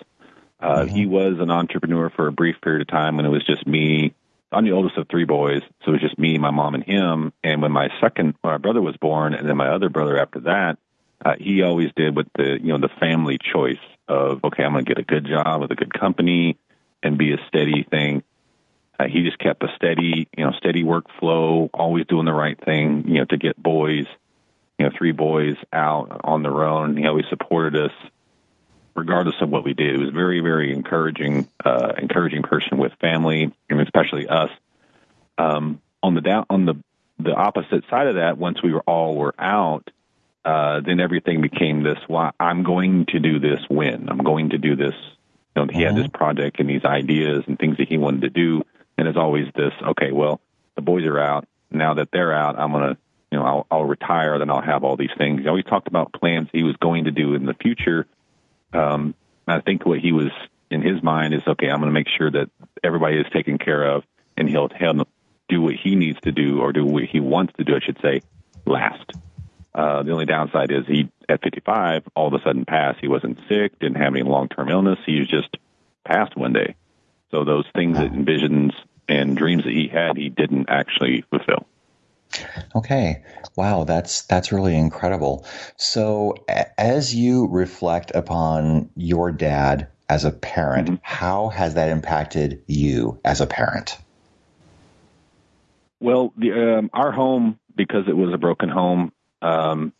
Uh, 0.61 0.80
mm-hmm. 0.80 0.94
He 0.94 1.07
was 1.07 1.38
an 1.40 1.50
entrepreneur 1.50 2.11
for 2.11 2.28
a 2.28 2.33
brief 2.33 2.61
period 2.62 2.83
of 2.83 2.88
time 2.88 3.16
when 3.16 3.26
it 3.26 3.30
was 3.30 3.44
just 3.44 3.66
me. 3.66 4.14
I'm 4.55 4.64
the 4.64 4.73
oldest 4.73 4.97
of 4.97 5.09
three 5.09 5.25
boys, 5.25 5.62
so 5.85 5.90
it 5.90 5.93
was 5.93 6.01
just 6.01 6.19
me, 6.19 6.38
my 6.38 6.51
mom, 6.51 6.75
and 6.75 6.85
him. 6.85 7.33
And 7.43 7.62
when 7.62 7.73
my 7.73 7.88
second, 8.01 8.35
when 8.40 8.53
my 8.53 8.59
brother 8.59 8.81
was 8.81 8.97
born, 8.97 9.35
and 9.35 9.49
then 9.49 9.57
my 9.57 9.69
other 9.69 9.88
brother 9.88 10.19
after 10.19 10.40
that, 10.40 10.79
uh, 11.25 11.35
he 11.38 11.62
always 11.62 11.90
did 11.97 12.17
with 12.17 12.29
the 12.35 12.59
you 12.61 12.69
know 12.69 12.79
the 12.79 12.93
family 13.01 13.38
choice 13.38 13.79
of 14.09 14.45
okay, 14.45 14.62
I'm 14.62 14.73
going 14.73 14.85
to 14.85 14.88
get 14.88 14.99
a 14.99 15.07
good 15.07 15.27
job 15.27 15.61
with 15.61 15.71
a 15.71 15.75
good 15.75 15.93
company 15.93 16.59
and 17.03 17.19
be 17.19 17.33
a 17.33 17.38
steady 17.49 17.83
thing. 17.83 18.23
Uh, 18.99 19.07
he 19.09 19.25
just 19.25 19.38
kept 19.38 19.62
a 19.62 19.69
steady, 19.75 20.29
you 20.37 20.45
know, 20.45 20.53
steady 20.53 20.85
workflow, 20.85 21.69
always 21.75 22.07
doing 22.07 22.27
the 22.27 22.33
right 22.33 22.59
thing, 22.64 23.05
you 23.09 23.14
know, 23.14 23.25
to 23.25 23.37
get 23.37 23.61
boys, 23.61 24.07
you 24.79 24.87
know, 24.87 24.90
three 24.97 25.12
boys 25.12 25.57
out 25.73 26.21
on 26.23 26.43
their 26.43 26.64
own. 26.64 26.97
He 26.97 27.07
always 27.07 27.27
supported 27.29 27.77
us, 27.87 27.93
regardless 28.94 29.37
of 29.40 29.48
what 29.48 29.64
we 29.64 29.74
did. 29.74 29.94
It 29.94 29.98
was 29.98 30.11
very, 30.11 30.40
very 30.40 30.72
encouraging, 30.72 31.48
uh, 31.64 31.92
encouraging 31.98 32.42
person 32.42 32.78
with 32.78 32.92
family, 33.00 33.52
and 33.68 33.80
especially 33.80 34.28
us. 34.28 34.50
Um, 35.37 35.80
on 36.02 36.14
the 36.14 36.20
down, 36.20 36.46
on 36.50 36.66
the 36.66 36.74
the 37.18 37.33
opposite 37.33 37.85
side 37.88 38.09
of 38.09 38.16
that, 38.16 38.38
once 38.38 38.62
we 38.62 38.72
were 38.72 38.83
all 38.83 39.14
were 39.14 39.35
out, 39.38 39.88
uh, 40.44 40.80
then 40.80 41.00
everything 41.00 41.40
became 41.40 41.83
this. 41.83 41.98
Why 42.07 42.33
I'm 42.38 42.62
going 42.64 43.07
to 43.07 43.20
do 43.20 43.38
this 43.38 43.61
when 43.68 44.09
I'm 44.09 44.18
going 44.18 44.50
to 44.50 44.59
do 44.59 44.76
this. 44.76 44.94
You 45.57 45.64
know, 45.64 45.68
he 45.72 45.78
mm-hmm. 45.78 45.96
had 45.96 46.04
this 46.04 46.11
project 46.12 46.59
and 46.59 46.68
these 46.68 46.85
ideas 46.85 47.44
and 47.46 47.59
things 47.59 47.76
that 47.78 47.88
he 47.88 47.96
wanted 47.96 48.22
to 48.22 48.30
do 48.30 48.64
and 48.96 49.09
it's 49.09 49.18
always 49.18 49.46
this, 49.54 49.72
okay, 49.83 50.12
well, 50.12 50.40
the 50.76 50.83
boys 50.83 51.04
are 51.04 51.18
out. 51.18 51.46
Now 51.70 51.94
that 51.94 52.09
they're 52.12 52.33
out, 52.33 52.59
I'm 52.59 52.70
going 52.70 52.94
to, 52.94 53.00
you 53.33 53.38
know, 53.38 53.44
I'll, 53.44 53.66
I'll 53.70 53.85
retire, 53.85 54.38
then 54.38 54.50
I'll 54.50 54.62
have 54.62 54.85
all 54.85 54.96
these 54.96 55.11
things. 55.18 55.42
He 55.42 55.48
always 55.48 55.64
talked 55.64 55.88
about 55.88 56.12
plans 56.12 56.48
he 56.52 56.62
was 56.62 56.76
going 56.76 57.04
to 57.04 57.11
do 57.11 57.35
in 57.35 57.46
the 57.46 57.54
future. 57.54 58.07
Um, 58.75 59.15
I 59.47 59.61
think 59.61 59.85
what 59.87 60.01
he 60.01 60.13
was 60.13 60.31
in 60.71 60.83
his 60.83 61.03
mind 61.03 61.35
is, 61.35 61.43
okay, 61.47 61.69
I'm 61.69 61.81
going 61.81 61.91
to 61.91 61.95
make 61.95 62.09
sure 62.09 62.31
that 62.31 62.51
everybody 62.83 63.19
is 63.19 63.27
taken 63.33 63.59
care 63.59 63.83
of, 63.83 64.05
and 64.37 64.49
he'll, 64.49 64.69
he'll 64.69 65.07
do 65.49 65.61
what 65.61 65.75
he 65.75 65.95
needs 65.95 66.19
to 66.23 66.33
do 66.33 66.61
or 66.61 66.73
do 66.73 66.85
what 66.85 67.05
he 67.05 67.21
wants 67.21 67.53
to 67.59 67.65
do, 67.65 67.77
I 67.77 67.81
should 67.81 67.99
say, 68.03 68.23
last. 68.67 69.13
Uh, 69.75 70.03
the 70.03 70.13
only 70.13 70.25
downside 70.25 70.71
is 70.71 70.87
he, 70.87 71.11
at 71.29 71.43
55, 71.43 72.05
all 72.15 72.29
of 72.29 72.35
a 72.35 72.43
sudden 72.45 72.65
passed. 72.65 73.01
He 73.01 73.09
wasn't 73.09 73.39
sick, 73.49 73.79
didn't 73.79 73.97
have 73.97 74.15
any 74.15 74.23
long-term 74.23 74.69
illness. 74.69 74.99
He 75.05 75.19
was 75.19 75.29
just 75.29 75.57
passed 76.05 76.37
one 76.37 76.53
day. 76.53 76.77
So 77.31 77.45
those 77.45 77.67
things 77.75 77.99
that 77.99 78.13
envisions 78.13 78.73
and 79.09 79.37
dreams 79.37 79.65
that 79.65 79.73
he 79.73 79.89
had, 79.89 80.17
he 80.17 80.29
didn't 80.29 80.67
actually 80.69 81.25
fulfill. 81.31 81.67
Okay. 82.75 83.23
Wow, 83.57 83.85
that's 83.85 84.23
that's 84.23 84.53
really 84.53 84.77
incredible. 84.77 85.47
So 85.77 86.35
as 86.49 87.14
you 87.14 87.47
reflect 87.47 88.12
upon 88.14 88.90
your 88.97 89.31
dad 89.31 89.88
as 90.09 90.25
a 90.25 90.31
parent. 90.31 90.88
Mm-hmm. 90.88 90.97
How 91.03 91.49
has 91.49 91.75
that 91.75 91.88
impacted 91.88 92.62
you 92.66 93.18
as 93.25 93.40
a 93.40 93.47
parent? 93.47 93.99
Well, 96.01 96.33
the, 96.37 96.79
um, 96.79 96.90
our 96.92 97.12
home, 97.12 97.59
because 97.75 98.07
it 98.09 98.16
was 98.16 98.33
a 98.33 98.38
broken 98.38 98.68
home, 98.68 99.12
um, 99.40 99.92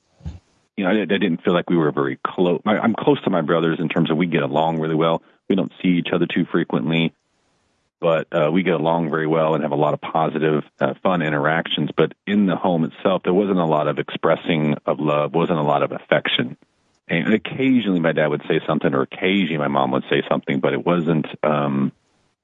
you 0.77 0.85
know, 0.85 0.91
I, 0.91 1.03
I, 1.03 1.05
didn't 1.05 1.43
feel 1.43 1.55
like 1.55 1.71
we 1.71 1.77
were 1.77 1.93
very 1.93 2.19
close. 2.27 2.61
I'm 2.67 2.95
close 2.95 3.23
to 3.23 3.31
my 3.31 3.43
brothers 3.43 3.79
in 3.79 3.89
terms 3.89 4.11
of 4.11 4.17
we 4.17 4.27
get 4.27 4.43
along 4.43 4.81
really 4.81 4.95
well. 4.95 5.23
We 5.49 5.57
don't 5.57 5.73
see 5.83 5.91
each 5.91 6.09
other 6.13 6.27
too 6.27 6.45
frequently, 6.51 7.15
but 8.05 8.29
uh, 8.33 8.51
we 8.53 8.63
get 8.63 8.75
along 8.75 9.09
very 9.09 9.27
well 9.27 9.55
and 9.55 9.63
have 9.63 9.73
a 9.73 9.77
lot 9.77 9.95
of 9.95 10.01
positive, 10.03 10.63
uh, 10.79 10.93
fun 11.03 11.23
interactions. 11.23 11.89
But 11.97 12.13
in 12.27 12.45
the 12.45 12.55
home 12.55 12.85
itself, 12.85 13.23
there 13.23 13.33
wasn't 13.33 13.61
a 13.61 13.65
lot 13.65 13.89
of 13.89 13.99
expressing 13.99 14.75
of 14.85 15.01
love, 15.01 15.33
wasn't 15.33 15.59
a 15.59 15.63
lot 15.63 15.83
of 15.83 15.91
affection. 15.91 16.59
And 17.09 17.33
occasionally 17.33 18.01
my 18.01 18.13
dad 18.13 18.27
would 18.27 18.43
say 18.47 18.61
something, 18.67 18.93
or 18.93 19.01
occasionally 19.01 19.57
my 19.57 19.69
mom 19.69 19.93
would 19.93 20.05
say 20.11 20.23
something, 20.29 20.61
but 20.61 20.75
it 20.75 20.85
wasn't, 20.85 21.27
um, 21.43 21.93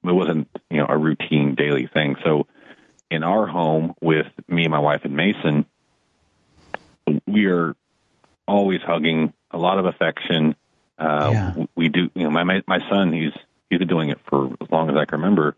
it 0.03 0.11
wasn't, 0.11 0.47
you 0.71 0.77
know, 0.77 0.87
a 0.89 0.97
routine 0.97 1.53
daily 1.53 1.85
thing. 1.85 2.15
So 2.23 2.47
in 3.11 3.21
our 3.21 3.45
home 3.45 3.93
with 4.01 4.25
me 4.47 4.63
and 4.63 4.71
my 4.71 4.79
wife 4.79 5.01
and 5.03 5.15
Mason, 5.15 5.67
we 7.27 7.45
are 7.45 7.75
always 8.47 8.81
hugging, 8.81 9.31
a 9.51 9.59
lot 9.59 9.77
of 9.77 9.85
affection. 9.85 10.55
Uh, 10.97 11.29
yeah. 11.31 11.65
We 11.75 11.89
do, 11.89 12.09
you 12.15 12.23
know, 12.23 12.31
my, 12.31 12.45
my 12.45 12.63
my 12.65 12.79
son, 12.89 13.13
he's 13.13 13.33
he's 13.71 13.79
been 13.79 13.87
doing 13.87 14.09
it 14.09 14.19
for 14.29 14.53
as 14.61 14.69
long 14.69 14.89
as 14.89 14.95
I 14.95 15.05
can 15.05 15.21
remember. 15.21 15.55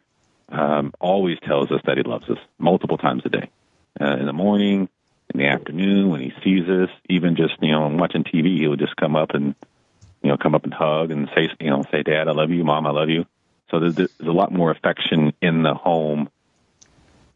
Um, 0.49 0.93
always 0.99 1.39
tells 1.39 1.71
us 1.71 1.81
that 1.85 1.97
he 1.97 2.03
loves 2.03 2.29
us 2.29 2.37
multiple 2.59 2.97
times 2.97 3.23
a 3.25 3.29
day, 3.29 3.49
uh, 3.99 4.17
in 4.17 4.27
the 4.27 4.33
morning, 4.33 4.87
in 5.33 5.39
the 5.39 5.47
afternoon, 5.47 6.09
when 6.09 6.21
he 6.21 6.31
sees 6.43 6.69
us, 6.69 6.89
even 7.09 7.35
just 7.35 7.55
you 7.61 7.71
know 7.71 7.87
watching 7.87 8.23
TV, 8.23 8.59
he 8.59 8.67
would 8.67 8.79
just 8.79 8.95
come 8.95 9.15
up 9.15 9.31
and 9.31 9.55
you 10.21 10.29
know 10.29 10.37
come 10.37 10.53
up 10.53 10.63
and 10.63 10.73
hug 10.73 11.11
and 11.11 11.27
say 11.35 11.49
you 11.59 11.69
know 11.69 11.83
say, 11.91 12.03
Dad, 12.03 12.27
I 12.27 12.31
love 12.31 12.51
you, 12.51 12.63
Mom, 12.63 12.85
I 12.85 12.91
love 12.91 13.09
you. 13.09 13.25
So 13.71 13.79
there's, 13.79 13.95
there's 13.95 14.09
a 14.19 14.31
lot 14.31 14.51
more 14.51 14.69
affection 14.69 15.33
in 15.41 15.63
the 15.63 15.73
home 15.73 16.29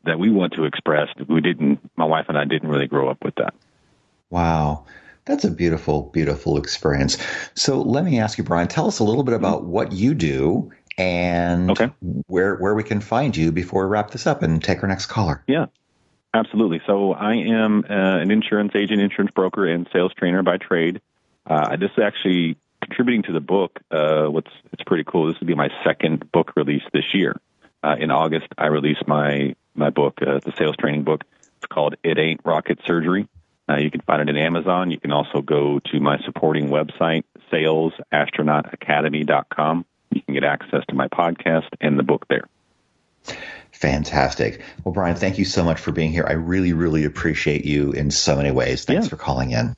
that 0.03 0.19
we 0.19 0.29
want 0.29 0.53
to 0.53 0.65
express. 0.65 1.09
We 1.27 1.41
didn't. 1.41 1.79
My 1.95 2.05
wife 2.05 2.25
and 2.29 2.37
I 2.37 2.45
didn't 2.45 2.69
really 2.69 2.87
grow 2.87 3.09
up 3.09 3.23
with 3.23 3.35
that. 3.35 3.55
Wow. 4.29 4.85
That's 5.27 5.43
a 5.43 5.51
beautiful, 5.51 6.03
beautiful 6.13 6.57
experience. 6.57 7.17
So 7.53 7.81
let 7.81 8.05
me 8.05 8.19
ask 8.19 8.37
you, 8.37 8.43
Brian, 8.43 8.67
tell 8.67 8.87
us 8.87 8.99
a 8.99 9.03
little 9.03 9.23
bit 9.23 9.33
about 9.33 9.65
what 9.65 9.91
you 9.91 10.13
do 10.13 10.71
and 10.97 11.69
okay. 11.71 11.91
where 12.27 12.55
where 12.55 12.73
we 12.73 12.83
can 12.83 13.01
find 13.01 13.35
you 13.35 13.51
before 13.51 13.85
we 13.85 13.91
wrap 13.91 14.11
this 14.11 14.25
up 14.25 14.41
and 14.41 14.63
take 14.63 14.81
our 14.81 14.89
next 14.89 15.07
caller. 15.07 15.43
Yeah, 15.47 15.67
absolutely. 16.33 16.81
So 16.87 17.13
I 17.13 17.35
am 17.35 17.85
uh, 17.89 18.17
an 18.17 18.31
insurance 18.31 18.71
agent, 18.75 19.01
insurance 19.01 19.31
broker, 19.31 19.67
and 19.67 19.87
sales 19.93 20.13
trainer 20.17 20.41
by 20.43 20.57
trade. 20.57 21.01
Uh, 21.45 21.75
this 21.75 21.91
is 21.91 22.03
actually 22.03 22.57
contributing 22.81 23.23
to 23.23 23.33
the 23.33 23.39
book. 23.39 23.79
Uh, 23.91 24.27
what's 24.27 24.51
it's 24.71 24.83
pretty 24.83 25.03
cool. 25.03 25.27
This 25.27 25.39
will 25.39 25.47
be 25.47 25.55
my 25.55 25.69
second 25.83 26.31
book 26.31 26.53
release 26.55 26.83
this 26.93 27.13
year. 27.13 27.39
Uh, 27.83 27.95
in 27.99 28.11
August, 28.11 28.47
I 28.57 28.67
released 28.67 29.07
my 29.07 29.55
my 29.75 29.89
book, 29.89 30.19
uh, 30.21 30.39
the 30.39 30.53
sales 30.57 30.75
training 30.77 31.03
book. 31.03 31.23
It's 31.57 31.67
called 31.67 31.95
"It 32.03 32.17
Ain't 32.17 32.41
Rocket 32.43 32.79
Surgery." 32.85 33.27
Uh, 33.69 33.75
you 33.75 33.91
can 33.91 33.99
find 34.01 34.21
it 34.21 34.29
at 34.29 34.37
Amazon. 34.41 34.91
You 34.91 34.99
can 34.99 35.11
also 35.11 35.41
go 35.41 35.79
to 35.91 35.99
my 35.99 36.17
supporting 36.23 36.69
website, 36.69 37.25
salesastronautacademy.com. 37.51 39.85
You 40.11 40.21
can 40.21 40.33
get 40.33 40.45
access 40.45 40.85
to 40.87 40.95
my 40.95 41.09
podcast 41.09 41.67
and 41.81 41.99
the 41.99 42.03
book 42.03 42.25
there. 42.29 42.47
Fantastic. 43.73 44.61
Well, 44.83 44.93
Brian, 44.93 45.15
thank 45.15 45.37
you 45.37 45.45
so 45.45 45.63
much 45.63 45.79
for 45.79 45.91
being 45.91 46.11
here. 46.11 46.25
I 46.27 46.33
really, 46.33 46.73
really 46.73 47.03
appreciate 47.03 47.65
you 47.65 47.91
in 47.91 48.09
so 48.09 48.35
many 48.35 48.51
ways. 48.51 48.85
Thanks 48.85 49.05
yeah. 49.05 49.09
for 49.09 49.17
calling 49.17 49.51
in. 49.51 49.75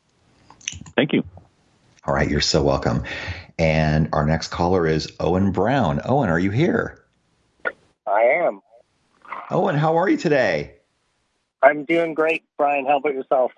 Thank 0.95 1.13
you. 1.13 1.23
All 2.05 2.13
right, 2.13 2.29
you're 2.29 2.41
so 2.41 2.63
welcome. 2.63 3.03
And 3.57 4.09
our 4.13 4.25
next 4.25 4.49
caller 4.49 4.87
is 4.87 5.11
Owen 5.19 5.51
Brown. 5.51 5.99
Owen, 6.05 6.29
are 6.29 6.39
you 6.39 6.51
here? 6.51 7.03
I 8.07 8.21
am. 8.45 8.61
Owen, 9.51 9.75
how 9.75 9.97
are 9.97 10.07
you 10.07 10.17
today? 10.17 10.75
I'm 11.61 11.83
doing 11.83 12.13
great, 12.13 12.43
Brian. 12.57 12.85
How 12.85 12.97
about 12.97 13.13
yourself? 13.13 13.51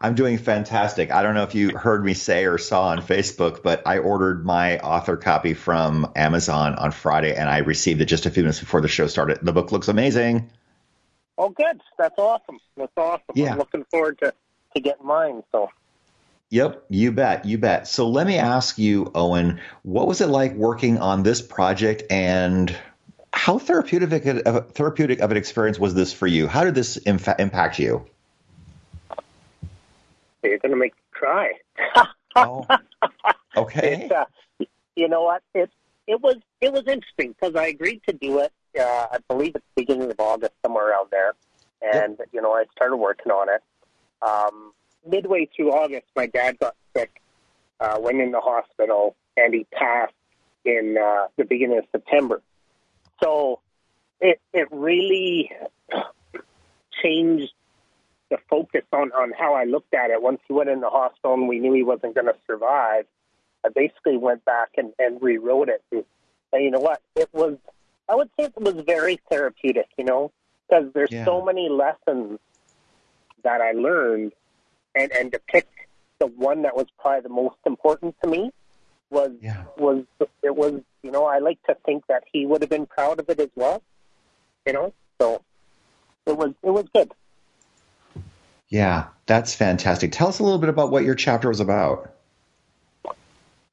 I'm 0.00 0.14
doing 0.14 0.38
fantastic. 0.38 1.10
I 1.10 1.22
don't 1.22 1.34
know 1.34 1.42
if 1.42 1.54
you 1.54 1.76
heard 1.76 2.04
me 2.04 2.14
say 2.14 2.46
or 2.46 2.56
saw 2.56 2.88
on 2.88 3.02
Facebook, 3.02 3.62
but 3.62 3.86
I 3.86 3.98
ordered 3.98 4.46
my 4.46 4.78
author 4.78 5.16
copy 5.16 5.52
from 5.52 6.10
Amazon 6.16 6.74
on 6.76 6.90
Friday 6.90 7.34
and 7.34 7.50
I 7.50 7.58
received 7.58 8.00
it 8.00 8.06
just 8.06 8.24
a 8.24 8.30
few 8.30 8.42
minutes 8.42 8.60
before 8.60 8.80
the 8.80 8.88
show 8.88 9.06
started. 9.08 9.40
The 9.42 9.52
book 9.52 9.72
looks 9.72 9.88
amazing. 9.88 10.50
Oh, 11.36 11.50
good. 11.50 11.80
That's 11.98 12.18
awesome. 12.18 12.58
That's 12.76 12.92
awesome. 12.96 13.24
Yeah. 13.34 13.52
I'm 13.52 13.58
looking 13.58 13.84
forward 13.90 14.18
to, 14.20 14.32
to 14.74 14.80
getting 14.80 15.06
mine. 15.06 15.42
So. 15.52 15.70
Yep, 16.50 16.86
you 16.88 17.12
bet, 17.12 17.44
you 17.44 17.58
bet. 17.58 17.86
So 17.86 18.08
let 18.08 18.26
me 18.26 18.36
ask 18.36 18.76
you, 18.76 19.10
Owen, 19.14 19.60
what 19.82 20.08
was 20.08 20.20
it 20.20 20.26
like 20.26 20.54
working 20.54 20.98
on 20.98 21.22
this 21.22 21.40
project, 21.40 22.02
and 22.10 22.76
how 23.32 23.58
therapeutic 23.58 24.24
therapeutic 24.74 25.20
of 25.20 25.30
an 25.30 25.36
experience 25.36 25.78
was 25.78 25.94
this 25.94 26.12
for 26.12 26.26
you? 26.26 26.48
How 26.48 26.64
did 26.64 26.74
this 26.74 26.96
impact 26.96 27.78
you? 27.78 28.04
You're 30.42 30.58
going 30.58 30.72
to 30.72 30.78
make 30.78 30.94
me 30.94 31.02
cry. 31.12 31.52
oh, 32.36 32.66
okay. 33.56 34.08
uh, 34.14 34.24
you 34.96 35.08
know 35.08 35.22
what? 35.22 35.42
It 35.54 35.70
it 36.06 36.20
was 36.20 36.36
it 36.60 36.72
was 36.72 36.82
interesting 36.86 37.34
because 37.38 37.54
I 37.54 37.66
agreed 37.66 38.02
to 38.08 38.12
do 38.12 38.40
it. 38.40 38.52
Uh, 38.78 39.06
I 39.12 39.18
believe 39.28 39.54
at 39.56 39.62
the 39.62 39.82
beginning 39.82 40.10
of 40.10 40.18
August, 40.18 40.52
somewhere 40.64 40.90
around 40.90 41.08
there, 41.10 41.32
and 41.80 42.16
yep. 42.18 42.28
you 42.32 42.42
know 42.42 42.52
I 42.52 42.64
started 42.72 42.96
working 42.96 43.32
on 43.32 43.48
it. 43.48 43.62
Um, 44.26 44.72
midway 45.06 45.48
through 45.54 45.72
August, 45.72 46.06
my 46.14 46.26
dad 46.26 46.58
got 46.58 46.76
sick, 46.96 47.20
uh, 47.80 47.98
went 48.00 48.20
in 48.20 48.32
the 48.32 48.40
hospital, 48.40 49.16
and 49.36 49.54
he 49.54 49.66
passed 49.72 50.12
in 50.64 50.96
uh, 51.00 51.26
the 51.36 51.44
beginning 51.44 51.78
of 51.78 51.84
September. 51.92 52.42
So 53.22 53.60
it 54.20 54.40
it 54.52 54.68
really 54.70 55.50
changed 57.02 57.52
the 58.30 58.38
focus 58.48 58.84
on, 58.92 59.10
on 59.12 59.32
how 59.36 59.54
I 59.54 59.64
looked 59.64 59.92
at 59.92 60.10
it. 60.10 60.22
Once 60.22 60.40
he 60.46 60.54
went 60.54 60.70
in 60.70 60.80
the 60.80 60.88
hospital 60.88 61.34
and 61.34 61.48
we 61.48 61.58
knew 61.58 61.72
he 61.72 61.82
wasn't 61.82 62.14
going 62.14 62.28
to 62.28 62.36
survive, 62.46 63.04
I 63.64 63.68
basically 63.68 64.16
went 64.16 64.44
back 64.44 64.70
and, 64.76 64.92
and 64.98 65.20
rewrote 65.20 65.68
it. 65.68 65.82
And, 65.90 66.04
and 66.52 66.64
you 66.64 66.70
know 66.70 66.80
what? 66.80 67.02
It 67.16 67.28
was, 67.32 67.56
I 68.08 68.14
would 68.14 68.30
say 68.38 68.46
it 68.46 68.60
was 68.60 68.82
very 68.86 69.18
therapeutic, 69.28 69.88
you 69.98 70.04
know, 70.04 70.32
because 70.68 70.92
there's 70.94 71.10
yeah. 71.10 71.24
so 71.24 71.44
many 71.44 71.68
lessons 71.68 72.38
that 73.42 73.60
I 73.60 73.72
learned. 73.72 74.32
And, 74.94 75.12
and 75.12 75.32
to 75.32 75.40
pick 75.46 75.68
the 76.18 76.26
one 76.26 76.62
that 76.62 76.76
was 76.76 76.86
probably 76.98 77.22
the 77.22 77.28
most 77.28 77.58
important 77.66 78.14
to 78.22 78.28
me 78.28 78.50
was, 79.10 79.30
yeah. 79.40 79.64
was, 79.76 80.04
it 80.42 80.54
was, 80.54 80.80
you 81.02 81.10
know, 81.10 81.26
I 81.26 81.38
like 81.38 81.62
to 81.64 81.76
think 81.84 82.06
that 82.08 82.24
he 82.32 82.46
would 82.46 82.62
have 82.62 82.70
been 82.70 82.86
proud 82.86 83.18
of 83.18 83.28
it 83.28 83.40
as 83.40 83.50
well, 83.56 83.82
you 84.66 84.72
know, 84.72 84.92
so 85.20 85.42
it 86.26 86.36
was, 86.36 86.52
it 86.62 86.70
was 86.70 86.84
good. 86.94 87.12
Yeah, 88.70 89.08
that's 89.26 89.52
fantastic. 89.52 90.12
Tell 90.12 90.28
us 90.28 90.38
a 90.38 90.44
little 90.44 90.58
bit 90.58 90.68
about 90.68 90.92
what 90.92 91.02
your 91.02 91.16
chapter 91.16 91.48
was 91.48 91.58
about. 91.58 92.14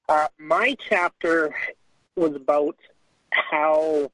Uh, 0.10 0.28
my 0.40 0.76
chapter 0.90 1.56
was 2.16 2.36
about 2.36 2.76
how 3.30 4.12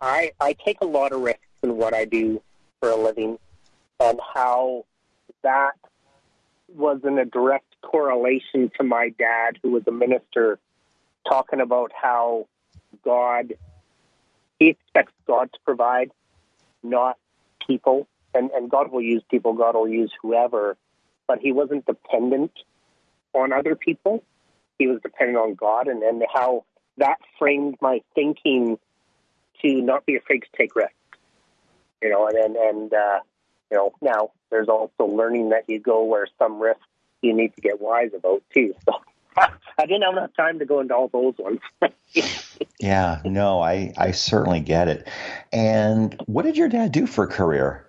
I 0.00 0.32
I 0.40 0.54
take 0.54 0.78
a 0.80 0.84
lot 0.84 1.12
of 1.12 1.20
risks 1.20 1.40
in 1.62 1.76
what 1.76 1.94
I 1.94 2.04
do 2.04 2.42
for 2.80 2.90
a 2.90 2.96
living, 2.96 3.38
and 4.00 4.20
how 4.34 4.84
that 5.42 5.74
was 6.74 7.00
in 7.04 7.18
a 7.18 7.24
direct 7.24 7.76
correlation 7.82 8.70
to 8.78 8.82
my 8.82 9.10
dad, 9.16 9.58
who 9.62 9.70
was 9.70 9.84
a 9.86 9.92
minister, 9.92 10.58
talking 11.28 11.60
about 11.60 11.92
how 11.94 12.48
God 13.04 13.54
he 14.58 14.68
expects 14.70 15.12
God 15.26 15.52
to 15.52 15.58
provide, 15.64 16.10
not 16.82 17.16
people 17.64 18.08
and, 18.34 18.50
and 18.50 18.70
God 18.70 18.90
will 18.90 19.02
use 19.02 19.22
people, 19.30 19.52
God 19.52 19.74
will 19.74 19.88
use 19.88 20.12
whoever, 20.20 20.76
but 21.26 21.38
he 21.38 21.52
wasn't 21.52 21.86
dependent 21.86 22.52
on 23.32 23.52
other 23.52 23.76
people. 23.76 24.22
He 24.78 24.86
was 24.86 25.00
dependent 25.02 25.38
on 25.38 25.54
God 25.54 25.86
and, 25.88 26.02
and 26.02 26.22
how 26.32 26.64
that 26.98 27.18
framed 27.38 27.76
my 27.80 28.00
thinking 28.14 28.78
to 29.62 29.80
not 29.80 30.06
be 30.06 30.16
afraid 30.16 30.40
to 30.40 30.48
take 30.56 30.74
risks. 30.74 30.94
You 32.02 32.10
know, 32.10 32.26
and, 32.26 32.36
and, 32.36 32.56
and 32.56 32.92
uh, 32.92 33.20
you 33.70 33.76
know, 33.76 33.92
now 34.00 34.32
there's 34.50 34.68
also 34.68 35.04
learning 35.04 35.50
that 35.50 35.64
you 35.68 35.78
go 35.78 36.04
where 36.04 36.26
some 36.38 36.60
risks 36.60 36.82
you 37.22 37.32
need 37.32 37.54
to 37.54 37.60
get 37.60 37.80
wise 37.80 38.10
about 38.16 38.42
too. 38.52 38.74
So 39.34 39.42
I 39.78 39.86
didn't 39.86 40.02
have 40.02 40.12
enough 40.12 40.36
time 40.36 40.58
to 40.58 40.66
go 40.66 40.80
into 40.80 40.94
all 40.94 41.08
those 41.08 41.34
ones. 41.38 41.60
yeah, 42.78 43.22
no, 43.24 43.62
I, 43.62 43.94
I 43.96 44.10
certainly 44.10 44.60
get 44.60 44.88
it. 44.88 45.08
And 45.50 46.22
what 46.26 46.44
did 46.44 46.58
your 46.58 46.68
dad 46.68 46.92
do 46.92 47.06
for 47.06 47.24
a 47.24 47.28
career? 47.28 47.88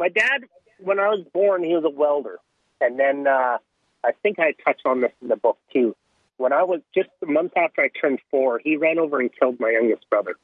My 0.00 0.08
dad, 0.08 0.44
when 0.78 0.98
I 0.98 1.08
was 1.08 1.26
born, 1.30 1.62
he 1.62 1.74
was 1.74 1.84
a 1.84 1.90
welder, 1.90 2.38
and 2.80 2.98
then 2.98 3.26
uh, 3.26 3.58
I 4.02 4.12
think 4.22 4.38
I 4.38 4.54
touched 4.64 4.86
on 4.86 5.02
this 5.02 5.12
in 5.20 5.28
the 5.28 5.36
book 5.36 5.58
too. 5.74 5.94
When 6.38 6.54
I 6.54 6.62
was 6.62 6.80
just 6.94 7.10
a 7.22 7.26
month 7.26 7.52
after 7.54 7.82
I 7.82 7.88
turned 7.88 8.18
four, 8.30 8.58
he 8.64 8.78
ran 8.78 8.98
over 8.98 9.20
and 9.20 9.30
killed 9.30 9.60
my 9.60 9.68
youngest 9.68 10.08
brother. 10.08 10.36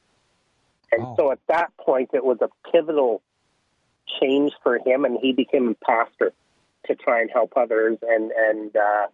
And 0.92 1.02
oh. 1.02 1.14
so 1.16 1.32
at 1.32 1.38
that 1.48 1.74
point, 1.78 2.10
it 2.12 2.22
was 2.22 2.36
a 2.42 2.50
pivotal 2.70 3.22
change 4.20 4.52
for 4.62 4.78
him, 4.78 5.06
and 5.06 5.16
he 5.18 5.32
became 5.32 5.68
a 5.68 5.74
pastor 5.86 6.34
to 6.84 6.94
try 6.94 7.22
and 7.22 7.30
help 7.30 7.54
others. 7.56 7.96
And 8.02 8.32
and 8.32 8.76
uh, 8.76 9.06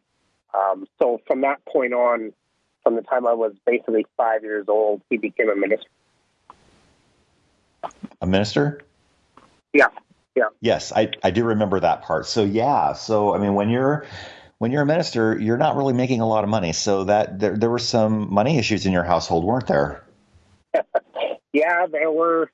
um, 0.58 0.88
so 1.00 1.20
from 1.24 1.42
that 1.42 1.64
point 1.66 1.92
on, 1.92 2.32
from 2.82 2.96
the 2.96 3.02
time 3.02 3.28
I 3.28 3.34
was 3.34 3.52
basically 3.64 4.06
five 4.16 4.42
years 4.42 4.64
old, 4.66 5.02
he 5.08 5.18
became 5.18 5.48
a 5.50 5.54
minister. 5.54 5.88
A 8.20 8.26
minister? 8.26 8.80
Yeah, 9.72 9.86
yeah. 10.34 10.44
Yes, 10.60 10.92
I, 10.92 11.10
I 11.22 11.30
do 11.30 11.44
remember 11.44 11.80
that 11.80 12.02
part. 12.02 12.26
So 12.26 12.44
yeah, 12.44 12.94
so 12.94 13.34
I 13.34 13.38
mean, 13.38 13.54
when 13.54 13.68
you're 13.68 14.06
when 14.58 14.70
you're 14.70 14.82
a 14.82 14.86
minister, 14.86 15.38
you're 15.38 15.56
not 15.56 15.76
really 15.76 15.92
making 15.92 16.20
a 16.20 16.26
lot 16.26 16.44
of 16.44 16.50
money. 16.50 16.72
So 16.72 17.04
that 17.04 17.38
there 17.38 17.56
there 17.56 17.70
were 17.70 17.78
some 17.78 18.32
money 18.32 18.58
issues 18.58 18.86
in 18.86 18.92
your 18.92 19.04
household, 19.04 19.44
weren't 19.44 19.66
there? 19.66 20.04
yeah, 21.52 21.86
there 21.86 22.10
were 22.10 22.50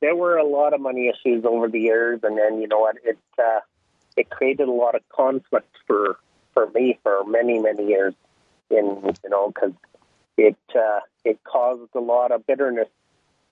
there 0.00 0.14
were 0.14 0.36
a 0.36 0.46
lot 0.46 0.74
of 0.74 0.80
money 0.80 1.08
issues 1.08 1.44
over 1.44 1.68
the 1.68 1.80
years, 1.80 2.20
and 2.22 2.38
then 2.38 2.60
you 2.60 2.68
know 2.68 2.80
what 2.80 2.96
it 3.04 3.18
uh, 3.38 3.60
it 4.16 4.30
created 4.30 4.68
a 4.68 4.72
lot 4.72 4.94
of 4.94 5.02
conflict 5.08 5.74
for 5.86 6.18
for 6.54 6.70
me 6.70 6.98
for 7.02 7.24
many 7.24 7.58
many 7.58 7.86
years. 7.86 8.14
In 8.70 9.14
you 9.24 9.30
know 9.30 9.48
because 9.48 9.72
it 10.36 10.56
uh, 10.74 11.00
it 11.24 11.42
caused 11.42 11.94
a 11.94 12.00
lot 12.00 12.30
of 12.30 12.46
bitterness 12.46 12.88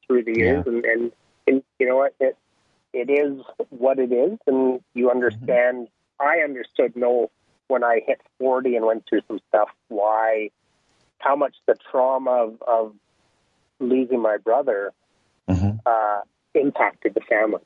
through 0.07 0.25
the 0.25 0.37
years, 0.37 0.65
yeah. 0.67 0.73
and, 0.73 0.85
and 0.85 1.13
and 1.47 1.63
you 1.79 1.89
know 1.89 1.97
what 1.97 2.15
it 2.21 2.37
it 2.95 3.11
is 3.11 3.43
what 3.71 3.99
it 3.99 4.13
is, 4.13 4.39
and 4.47 4.81
you 4.95 5.11
understand. 5.11 5.87
Mm-hmm. 5.87 5.91
I 6.21 6.45
understood 6.45 6.95
no 6.95 7.31
when 7.67 7.83
I 7.83 8.01
hit 8.07 8.21
forty 8.39 8.77
and 8.77 8.87
went 8.87 9.05
through 9.09 9.23
some 9.27 9.41
stuff 9.49 9.69
why 9.89 10.51
how 11.19 11.35
much 11.35 11.57
the 11.67 11.75
trauma 11.91 12.31
of, 12.31 12.63
of 12.67 12.95
losing 13.81 14.21
my 14.21 14.37
brother 14.37 14.93
mm-hmm. 15.49 15.79
uh, 15.87 16.21
impacted 16.55 17.15
the 17.15 17.21
family. 17.23 17.63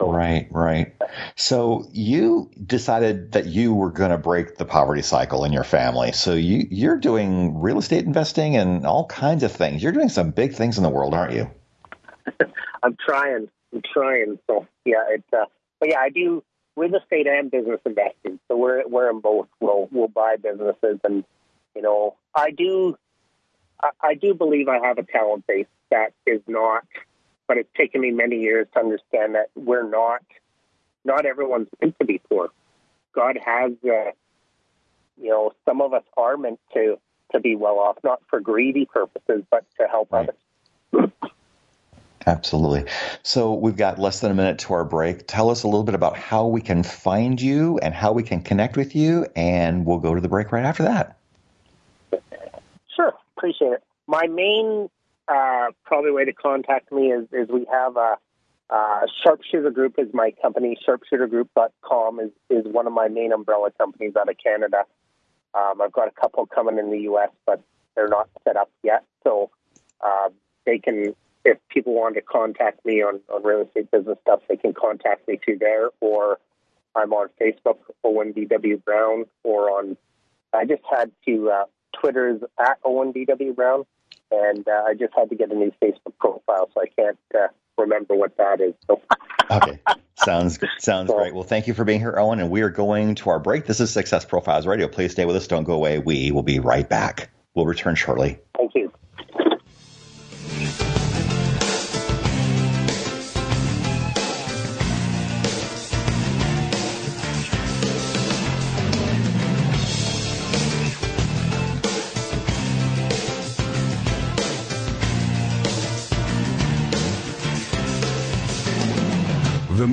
Right, 0.00 0.48
right. 0.50 0.94
So 1.36 1.88
you 1.92 2.50
decided 2.64 3.32
that 3.32 3.46
you 3.46 3.72
were 3.72 3.90
going 3.90 4.10
to 4.10 4.18
break 4.18 4.56
the 4.56 4.64
poverty 4.64 5.02
cycle 5.02 5.44
in 5.44 5.52
your 5.52 5.64
family. 5.64 6.12
So 6.12 6.34
you 6.34 6.66
you're 6.70 6.96
doing 6.96 7.60
real 7.60 7.78
estate 7.78 8.04
investing 8.04 8.56
and 8.56 8.84
all 8.86 9.06
kinds 9.06 9.42
of 9.42 9.52
things. 9.52 9.82
You're 9.82 9.92
doing 9.92 10.08
some 10.08 10.30
big 10.30 10.54
things 10.54 10.76
in 10.76 10.82
the 10.82 10.88
world, 10.88 11.14
aren't 11.14 11.34
you? 11.34 11.50
I'm 12.82 12.96
trying. 12.96 13.48
I'm 13.72 13.82
trying. 13.92 14.38
So 14.46 14.66
yeah, 14.84 15.04
it's 15.10 15.32
uh, 15.32 15.46
but 15.80 15.90
yeah, 15.90 15.98
I 16.00 16.10
do 16.10 16.42
real 16.76 16.94
estate 16.94 17.26
and 17.26 17.50
business 17.50 17.80
investing. 17.84 18.38
So 18.48 18.56
we're 18.56 18.86
we're 18.86 19.10
in 19.10 19.20
both. 19.20 19.48
We'll 19.60 19.88
we'll 19.90 20.08
buy 20.08 20.36
businesses, 20.36 21.00
and 21.04 21.24
you 21.74 21.82
know, 21.82 22.16
I 22.34 22.50
do. 22.50 22.96
I, 23.82 23.90
I 24.00 24.14
do 24.14 24.34
believe 24.34 24.68
I 24.68 24.78
have 24.86 24.98
a 24.98 25.02
talent 25.02 25.46
base 25.46 25.66
that 25.90 26.12
is 26.26 26.40
not 26.46 26.84
but 27.52 27.58
it's 27.58 27.68
taken 27.76 28.00
me 28.00 28.10
many 28.10 28.36
years 28.36 28.66
to 28.72 28.80
understand 28.80 29.34
that 29.34 29.50
we're 29.54 29.86
not, 29.86 30.22
not 31.04 31.26
everyone's 31.26 31.68
meant 31.82 31.94
to 31.98 32.06
be 32.06 32.18
poor. 32.30 32.48
God 33.14 33.38
has, 33.44 33.72
uh, 33.84 34.12
you 35.20 35.28
know, 35.28 35.52
some 35.66 35.82
of 35.82 35.92
us 35.92 36.04
are 36.16 36.38
meant 36.38 36.60
to 36.72 36.98
to 37.32 37.40
be 37.40 37.54
well 37.54 37.78
off, 37.78 37.98
not 38.02 38.22
for 38.28 38.40
greedy 38.40 38.86
purposes, 38.86 39.42
but 39.50 39.66
to 39.78 39.86
help 39.86 40.12
right. 40.12 40.28
others. 40.28 40.40
Absolutely. 42.26 42.90
So 43.22 43.54
we've 43.54 43.76
got 43.76 43.98
less 43.98 44.20
than 44.20 44.30
a 44.30 44.34
minute 44.34 44.58
to 44.60 44.74
our 44.74 44.84
break. 44.84 45.26
Tell 45.26 45.50
us 45.50 45.62
a 45.62 45.66
little 45.66 45.84
bit 45.84 45.94
about 45.94 46.16
how 46.16 46.46
we 46.46 46.60
can 46.60 46.82
find 46.82 47.40
you 47.40 47.78
and 47.78 47.94
how 47.94 48.12
we 48.12 48.22
can 48.22 48.42
connect 48.42 48.76
with 48.76 48.94
you, 48.94 49.26
and 49.34 49.84
we'll 49.84 49.98
go 49.98 50.14
to 50.14 50.20
the 50.20 50.28
break 50.28 50.52
right 50.52 50.64
after 50.64 50.84
that. 50.84 51.18
Sure, 52.94 53.12
appreciate 53.36 53.72
it. 53.72 53.82
My 54.06 54.26
main 54.26 54.88
uh, 55.28 55.68
probably 55.84 56.10
way 56.10 56.24
to 56.24 56.32
contact 56.32 56.92
me 56.92 57.12
is, 57.12 57.26
is 57.32 57.48
we 57.48 57.66
have 57.72 57.96
a, 57.96 58.16
uh, 58.70 59.02
Sharpshooter 59.22 59.70
Group 59.70 59.98
is 59.98 60.08
my 60.14 60.32
company. 60.40 60.78
Sharpshootergroup.com 60.88 62.20
is, 62.20 62.30
is 62.48 62.64
one 62.64 62.86
of 62.86 62.92
my 62.92 63.08
main 63.08 63.32
umbrella 63.32 63.70
companies 63.76 64.14
out 64.18 64.30
of 64.30 64.36
Canada. 64.42 64.84
Um, 65.54 65.82
I've 65.82 65.92
got 65.92 66.08
a 66.08 66.10
couple 66.10 66.46
coming 66.46 66.78
in 66.78 66.90
the 66.90 67.00
U.S., 67.00 67.28
but 67.44 67.60
they're 67.94 68.08
not 68.08 68.30
set 68.44 68.56
up 68.56 68.70
yet. 68.82 69.04
So 69.24 69.50
uh, 70.00 70.30
they 70.64 70.78
can, 70.78 71.14
if 71.44 71.58
people 71.68 71.94
want 71.94 72.14
to 72.16 72.20
contact 72.22 72.84
me 72.84 73.02
on, 73.02 73.20
on 73.32 73.42
real 73.42 73.62
estate 73.62 73.90
business 73.90 74.18
stuff, 74.22 74.40
they 74.48 74.56
can 74.56 74.74
contact 74.74 75.26
me 75.28 75.38
through 75.44 75.58
there, 75.58 75.90
or 76.00 76.38
I'm 76.94 77.12
on 77.12 77.28
Facebook, 77.40 77.78
Owen 78.04 78.32
DW 78.32 78.84
Brown, 78.84 79.24
or 79.42 79.70
on, 79.70 79.96
I 80.52 80.64
just 80.64 80.82
had 80.90 81.10
to, 81.26 81.50
uh, 81.50 81.64
Twitter's 82.00 82.42
at 82.58 82.78
Owen 82.84 83.12
DW 83.12 83.54
Brown 83.54 83.84
and 84.32 84.66
uh, 84.66 84.84
I 84.88 84.94
just 84.94 85.12
had 85.16 85.28
to 85.28 85.36
get 85.36 85.50
a 85.50 85.54
new 85.54 85.72
Facebook 85.82 86.16
profile, 86.18 86.68
so 86.74 86.80
I 86.80 86.86
can't 86.86 87.18
uh, 87.34 87.48
remember 87.78 88.14
what 88.14 88.36
that 88.38 88.60
is. 88.60 88.74
So. 88.86 89.00
okay, 89.50 89.78
sounds 90.24 90.58
sounds 90.78 91.10
so, 91.10 91.16
great. 91.16 91.34
Well, 91.34 91.44
thank 91.44 91.66
you 91.66 91.74
for 91.74 91.84
being 91.84 92.00
here, 92.00 92.18
Owen. 92.18 92.40
And 92.40 92.50
we 92.50 92.62
are 92.62 92.70
going 92.70 93.14
to 93.16 93.30
our 93.30 93.38
break. 93.38 93.66
This 93.66 93.80
is 93.80 93.90
Success 93.90 94.24
Profiles 94.24 94.66
Radio. 94.66 94.88
Please 94.88 95.12
stay 95.12 95.24
with 95.24 95.36
us. 95.36 95.46
Don't 95.46 95.64
go 95.64 95.74
away. 95.74 95.98
We 95.98 96.32
will 96.32 96.42
be 96.42 96.58
right 96.58 96.88
back. 96.88 97.30
We'll 97.54 97.66
return 97.66 97.94
shortly. 97.94 98.38
Thank 98.56 98.74
you. 98.74 98.90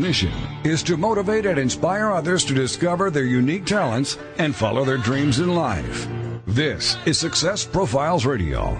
Mission 0.09 0.33
is 0.63 0.81
to 0.81 0.97
motivate 0.97 1.45
and 1.45 1.59
inspire 1.59 2.11
others 2.11 2.43
to 2.43 2.51
discover 2.55 3.11
their 3.11 3.25
unique 3.25 3.63
talents 3.63 4.17
and 4.39 4.55
follow 4.55 4.83
their 4.83 4.97
dreams 4.97 5.37
in 5.37 5.53
life. 5.53 6.07
This 6.47 6.97
is 7.05 7.19
Success 7.19 7.63
Profiles 7.63 8.25
Radio. 8.25 8.73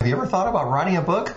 Have 0.00 0.08
you 0.08 0.16
ever 0.16 0.26
thought 0.26 0.48
about 0.48 0.68
writing 0.68 0.96
a 0.96 1.00
book? 1.00 1.36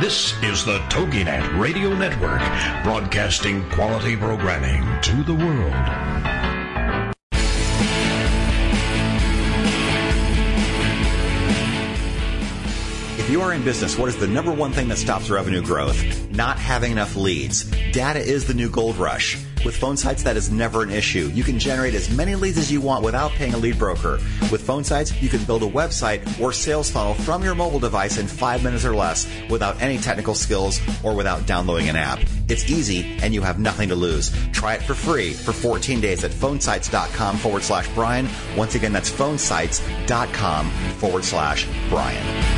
This 0.00 0.40
is 0.44 0.64
the 0.64 0.78
TogiNet 0.90 1.58
Radio 1.58 1.92
Network, 1.92 2.40
broadcasting 2.84 3.68
quality 3.70 4.16
programming 4.16 4.84
to 5.02 5.24
the 5.24 5.34
world. 5.34 6.27
If 13.28 13.32
you 13.32 13.42
are 13.42 13.52
in 13.52 13.62
business, 13.62 13.98
what 13.98 14.08
is 14.08 14.16
the 14.16 14.26
number 14.26 14.50
one 14.50 14.72
thing 14.72 14.88
that 14.88 14.96
stops 14.96 15.28
revenue 15.28 15.60
growth? 15.60 16.02
Not 16.30 16.58
having 16.58 16.92
enough 16.92 17.14
leads. 17.14 17.64
Data 17.92 18.20
is 18.20 18.46
the 18.46 18.54
new 18.54 18.70
gold 18.70 18.96
rush. 18.96 19.36
With 19.66 19.78
PhoneSites, 19.78 20.22
that 20.22 20.38
is 20.38 20.50
never 20.50 20.82
an 20.82 20.88
issue. 20.88 21.30
You 21.34 21.44
can 21.44 21.58
generate 21.58 21.92
as 21.92 22.08
many 22.08 22.36
leads 22.36 22.56
as 22.56 22.72
you 22.72 22.80
want 22.80 23.04
without 23.04 23.32
paying 23.32 23.52
a 23.52 23.58
lead 23.58 23.78
broker. 23.78 24.12
With 24.50 24.66
PhoneSites, 24.66 25.20
you 25.20 25.28
can 25.28 25.44
build 25.44 25.62
a 25.62 25.68
website 25.68 26.40
or 26.40 26.54
sales 26.54 26.90
funnel 26.90 27.12
from 27.12 27.44
your 27.44 27.54
mobile 27.54 27.78
device 27.78 28.16
in 28.16 28.26
five 28.26 28.64
minutes 28.64 28.86
or 28.86 28.96
less 28.96 29.28
without 29.50 29.78
any 29.82 29.98
technical 29.98 30.34
skills 30.34 30.80
or 31.02 31.14
without 31.14 31.44
downloading 31.44 31.90
an 31.90 31.96
app. 31.96 32.20
It's 32.48 32.70
easy 32.70 33.18
and 33.20 33.34
you 33.34 33.42
have 33.42 33.58
nothing 33.58 33.90
to 33.90 33.94
lose. 33.94 34.32
Try 34.52 34.76
it 34.76 34.82
for 34.82 34.94
free 34.94 35.34
for 35.34 35.52
14 35.52 36.00
days 36.00 36.24
at 36.24 36.30
phonesites.com 36.30 37.36
forward 37.36 37.62
slash 37.62 37.90
Brian. 37.90 38.26
Once 38.56 38.74
again, 38.74 38.94
that's 38.94 39.10
phonesites.com 39.10 40.70
forward 40.70 41.24
slash 41.24 41.68
Brian. 41.90 42.57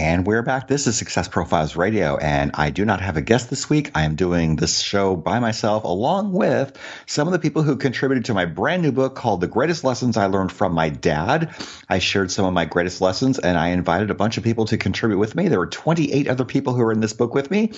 And 0.00 0.26
we're 0.26 0.40
back. 0.40 0.66
This 0.66 0.86
is 0.86 0.96
Success 0.96 1.28
Profiles 1.28 1.76
Radio, 1.76 2.16
and 2.16 2.52
I 2.54 2.70
do 2.70 2.86
not 2.86 3.02
have 3.02 3.18
a 3.18 3.20
guest 3.20 3.50
this 3.50 3.68
week. 3.68 3.90
I 3.94 4.04
am 4.04 4.14
doing 4.14 4.56
this 4.56 4.80
show 4.80 5.14
by 5.14 5.40
myself, 5.40 5.84
along 5.84 6.32
with 6.32 6.74
some 7.04 7.28
of 7.28 7.32
the 7.32 7.38
people 7.38 7.62
who 7.62 7.76
contributed 7.76 8.24
to 8.24 8.34
my 8.34 8.46
brand 8.46 8.80
new 8.80 8.92
book 8.92 9.14
called 9.14 9.42
The 9.42 9.46
Greatest 9.46 9.84
Lessons 9.84 10.16
I 10.16 10.24
Learned 10.24 10.52
from 10.52 10.72
My 10.72 10.88
Dad. 10.88 11.54
I 11.86 11.98
shared 11.98 12.30
some 12.30 12.46
of 12.46 12.54
my 12.54 12.64
greatest 12.64 13.02
lessons, 13.02 13.38
and 13.38 13.58
I 13.58 13.68
invited 13.68 14.10
a 14.10 14.14
bunch 14.14 14.38
of 14.38 14.42
people 14.42 14.64
to 14.64 14.78
contribute 14.78 15.18
with 15.18 15.34
me. 15.34 15.48
There 15.48 15.58
were 15.58 15.66
28 15.66 16.28
other 16.28 16.46
people 16.46 16.72
who 16.72 16.80
are 16.80 16.92
in 16.92 17.00
this 17.00 17.12
book 17.12 17.34
with 17.34 17.50
me. 17.50 17.70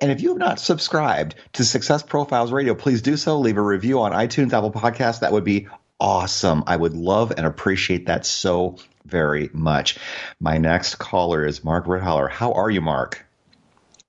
And 0.00 0.10
if 0.10 0.22
you 0.22 0.30
have 0.30 0.38
not 0.38 0.60
subscribed 0.60 1.34
to 1.52 1.66
Success 1.66 2.02
Profiles 2.02 2.50
Radio, 2.50 2.74
please 2.76 3.02
do 3.02 3.18
so. 3.18 3.40
Leave 3.40 3.58
a 3.58 3.62
review 3.62 4.00
on 4.00 4.12
iTunes, 4.12 4.54
Apple 4.54 4.72
Podcasts. 4.72 5.20
That 5.20 5.32
would 5.32 5.44
be 5.44 5.68
awesome. 6.00 6.64
I 6.66 6.76
would 6.76 6.94
love 6.94 7.32
and 7.36 7.44
appreciate 7.44 8.06
that 8.06 8.24
so 8.24 8.78
very 9.08 9.50
much. 9.52 9.98
My 10.40 10.58
next 10.58 10.96
caller 10.96 11.46
is 11.46 11.64
Mark 11.64 11.86
Rithaler. 11.86 12.30
How 12.30 12.52
are 12.52 12.70
you, 12.70 12.80
Mark? 12.80 13.24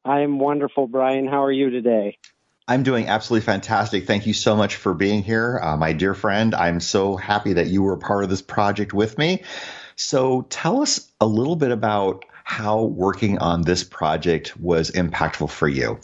I 0.06 0.22
am 0.22 0.40
wonderful, 0.40 0.88
Brian. 0.88 1.28
How 1.28 1.44
are 1.44 1.52
you 1.52 1.70
today? 1.70 2.18
I'm 2.68 2.84
doing 2.84 3.08
absolutely 3.08 3.46
fantastic. 3.46 4.06
Thank 4.06 4.28
you 4.28 4.34
so 4.34 4.56
much 4.56 4.76
for 4.76 4.94
being 4.94 5.24
here, 5.24 5.60
uh, 5.62 5.76
my 5.76 5.94
dear 5.94 6.14
friend. 6.14 6.54
I'm 6.54 6.80
so 6.80 7.16
happy 7.16 7.54
that 7.54 7.68
you 7.68 7.82
were 7.82 7.98
part 7.98 8.24
of 8.24 8.30
this 8.30 8.44
project 8.44 8.94
with 8.94 9.18
me. 9.18 9.44
So 9.96 10.44
tell 10.50 10.82
us 10.82 11.12
a 11.20 11.26
little 11.26 11.56
bit 11.56 11.72
about 11.72 12.26
how 12.44 12.84
working 12.84 13.40
on 13.40 13.64
this 13.64 13.84
project 13.84 14.56
was 14.60 14.92
impactful 14.92 15.50
for 15.50 15.68
you. 15.68 16.00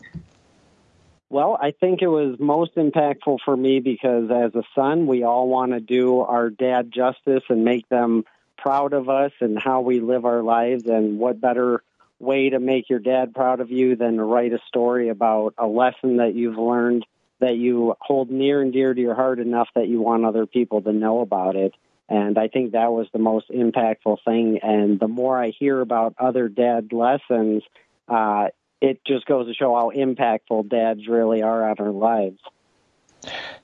Well, 1.29 1.57
I 1.59 1.71
think 1.71 2.01
it 2.01 2.07
was 2.07 2.37
most 2.39 2.75
impactful 2.75 3.39
for 3.43 3.57
me 3.57 3.79
because 3.79 4.29
as 4.31 4.55
a 4.55 4.63
son, 4.75 5.07
we 5.07 5.23
all 5.23 5.47
want 5.47 5.71
to 5.71 5.79
do 5.79 6.19
our 6.19 6.49
dad 6.49 6.91
justice 6.91 7.43
and 7.49 7.65
make 7.65 7.87
them 7.89 8.25
proud 8.65 8.93
of 8.93 9.09
us 9.09 9.31
and 9.41 9.59
how 9.59 9.81
we 9.81 9.99
live 9.99 10.25
our 10.25 10.41
lives. 10.41 10.87
And 10.87 11.19
what 11.19 11.39
better 11.39 11.83
way 12.17 12.49
to 12.49 12.59
make 12.59 12.89
your 12.89 12.97
dad 12.99 13.35
proud 13.35 13.59
of 13.59 13.69
you 13.69 13.95
than 13.95 14.17
to 14.17 14.23
write 14.23 14.53
a 14.53 14.59
story 14.67 15.09
about 15.09 15.53
a 15.59 15.67
lesson 15.67 16.17
that 16.17 16.33
you've 16.33 16.57
learned 16.57 17.05
that 17.39 17.57
you 17.57 17.95
hold 17.99 18.31
near 18.31 18.61
and 18.61 18.73
dear 18.73 18.93
to 18.93 18.99
your 18.99 19.13
heart 19.13 19.39
enough 19.39 19.67
that 19.75 19.87
you 19.87 20.01
want 20.01 20.25
other 20.25 20.47
people 20.47 20.81
to 20.81 20.91
know 20.91 21.19
about 21.19 21.55
it. 21.55 21.75
And 22.09 22.39
I 22.39 22.47
think 22.47 22.71
that 22.71 22.91
was 22.91 23.07
the 23.13 23.19
most 23.19 23.49
impactful 23.49 24.17
thing. 24.25 24.59
And 24.63 24.99
the 24.99 25.07
more 25.07 25.39
I 25.39 25.49
hear 25.49 25.79
about 25.79 26.15
other 26.17 26.47
dad 26.47 26.91
lessons, 26.91 27.61
uh, 28.07 28.47
it 28.81 29.01
just 29.05 29.27
goes 29.27 29.47
to 29.47 29.53
show 29.53 29.75
how 29.75 29.91
impactful 29.95 30.69
dads 30.69 31.07
really 31.07 31.43
are 31.43 31.69
on 31.69 31.75
our 31.77 31.91
lives. 31.91 32.39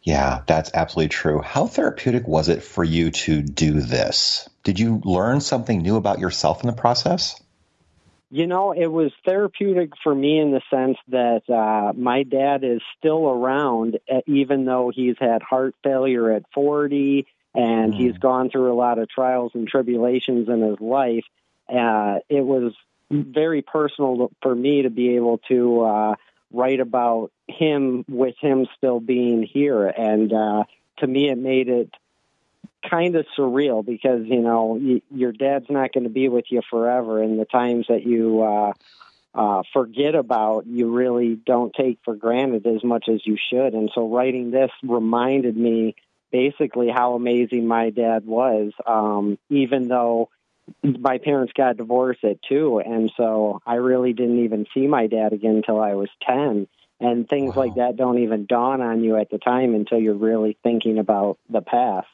Yeah, 0.03 0.41
that's 0.47 0.71
absolutely 0.73 1.09
true. 1.09 1.41
How 1.41 1.67
therapeutic 1.67 2.27
was 2.27 2.49
it 2.49 2.63
for 2.63 2.83
you 2.83 3.11
to 3.11 3.41
do 3.41 3.81
this? 3.81 4.49
Did 4.63 4.79
you 4.79 5.01
learn 5.03 5.41
something 5.41 5.81
new 5.81 5.95
about 5.95 6.19
yourself 6.19 6.61
in 6.61 6.67
the 6.67 6.75
process? 6.75 7.39
You 8.33 8.47
know, 8.47 8.71
it 8.71 8.87
was 8.87 9.11
therapeutic 9.25 9.91
for 10.01 10.15
me 10.15 10.39
in 10.39 10.51
the 10.51 10.61
sense 10.69 10.97
that 11.09 11.49
uh, 11.49 11.91
my 11.93 12.23
dad 12.23 12.63
is 12.63 12.81
still 12.97 13.27
around, 13.27 13.99
even 14.25 14.63
though 14.63 14.91
he's 14.93 15.17
had 15.19 15.41
heart 15.41 15.75
failure 15.83 16.31
at 16.31 16.43
40 16.53 17.27
and 17.53 17.93
mm. 17.93 17.97
he's 17.97 18.17
gone 18.17 18.49
through 18.49 18.71
a 18.71 18.75
lot 18.75 18.99
of 18.99 19.09
trials 19.09 19.51
and 19.53 19.67
tribulations 19.67 20.47
in 20.47 20.61
his 20.61 20.79
life. 20.79 21.25
Uh, 21.67 22.19
it 22.29 22.45
was 22.45 22.73
very 23.09 23.61
personal 23.61 24.31
for 24.41 24.55
me 24.55 24.83
to 24.83 24.89
be 24.89 25.15
able 25.17 25.39
to 25.49 25.81
uh, 25.81 26.15
write 26.51 26.79
about 26.79 27.31
him 27.47 28.05
with 28.07 28.35
him 28.39 28.67
still 28.77 28.99
being 28.99 29.43
here. 29.43 29.87
And 29.87 30.31
uh, 30.31 30.63
to 30.99 31.07
me, 31.07 31.29
it 31.29 31.37
made 31.37 31.69
it 31.69 31.89
kind 32.89 33.15
of 33.15 33.25
surreal 33.37 33.85
because, 33.85 34.25
you 34.25 34.41
know, 34.41 34.77
y- 34.81 35.01
your 35.13 35.31
dad's 35.31 35.69
not 35.69 35.93
going 35.93 36.03
to 36.03 36.09
be 36.09 36.29
with 36.29 36.45
you 36.49 36.61
forever. 36.69 37.21
And 37.21 37.39
the 37.39 37.45
times 37.45 37.85
that 37.89 38.03
you 38.03 38.41
uh, 38.41 38.73
uh, 39.33 39.63
forget 39.73 40.15
about, 40.15 40.65
you 40.67 40.91
really 40.91 41.35
don't 41.35 41.73
take 41.73 41.99
for 42.03 42.15
granted 42.15 42.65
as 42.65 42.83
much 42.83 43.07
as 43.07 43.25
you 43.25 43.37
should. 43.51 43.73
And 43.73 43.91
so 43.93 44.09
writing 44.09 44.51
this 44.51 44.71
reminded 44.83 45.55
me 45.55 45.95
basically 46.31 46.89
how 46.89 47.13
amazing 47.13 47.67
my 47.67 47.89
dad 47.89 48.25
was, 48.25 48.71
um, 48.85 49.37
even 49.49 49.87
though 49.87 50.29
my 50.83 51.17
parents 51.17 51.53
got 51.55 51.77
divorced 51.77 52.23
at 52.23 52.41
two, 52.47 52.79
and 52.79 53.11
so 53.17 53.61
I 53.65 53.75
really 53.75 54.13
didn't 54.13 54.43
even 54.43 54.65
see 54.73 54.87
my 54.87 55.07
dad 55.07 55.33
again 55.33 55.57
until 55.57 55.79
I 55.79 55.93
was 55.93 56.09
ten. 56.25 56.67
And 56.99 57.27
things 57.27 57.55
wow. 57.55 57.63
like 57.63 57.75
that 57.75 57.97
don't 57.97 58.19
even 58.19 58.45
dawn 58.45 58.79
on 58.81 59.03
you 59.03 59.17
at 59.17 59.31
the 59.31 59.39
time 59.39 59.73
until 59.73 59.99
you're 59.99 60.13
really 60.13 60.55
thinking 60.61 60.99
about 60.99 61.39
the 61.49 61.61
past. 61.61 62.07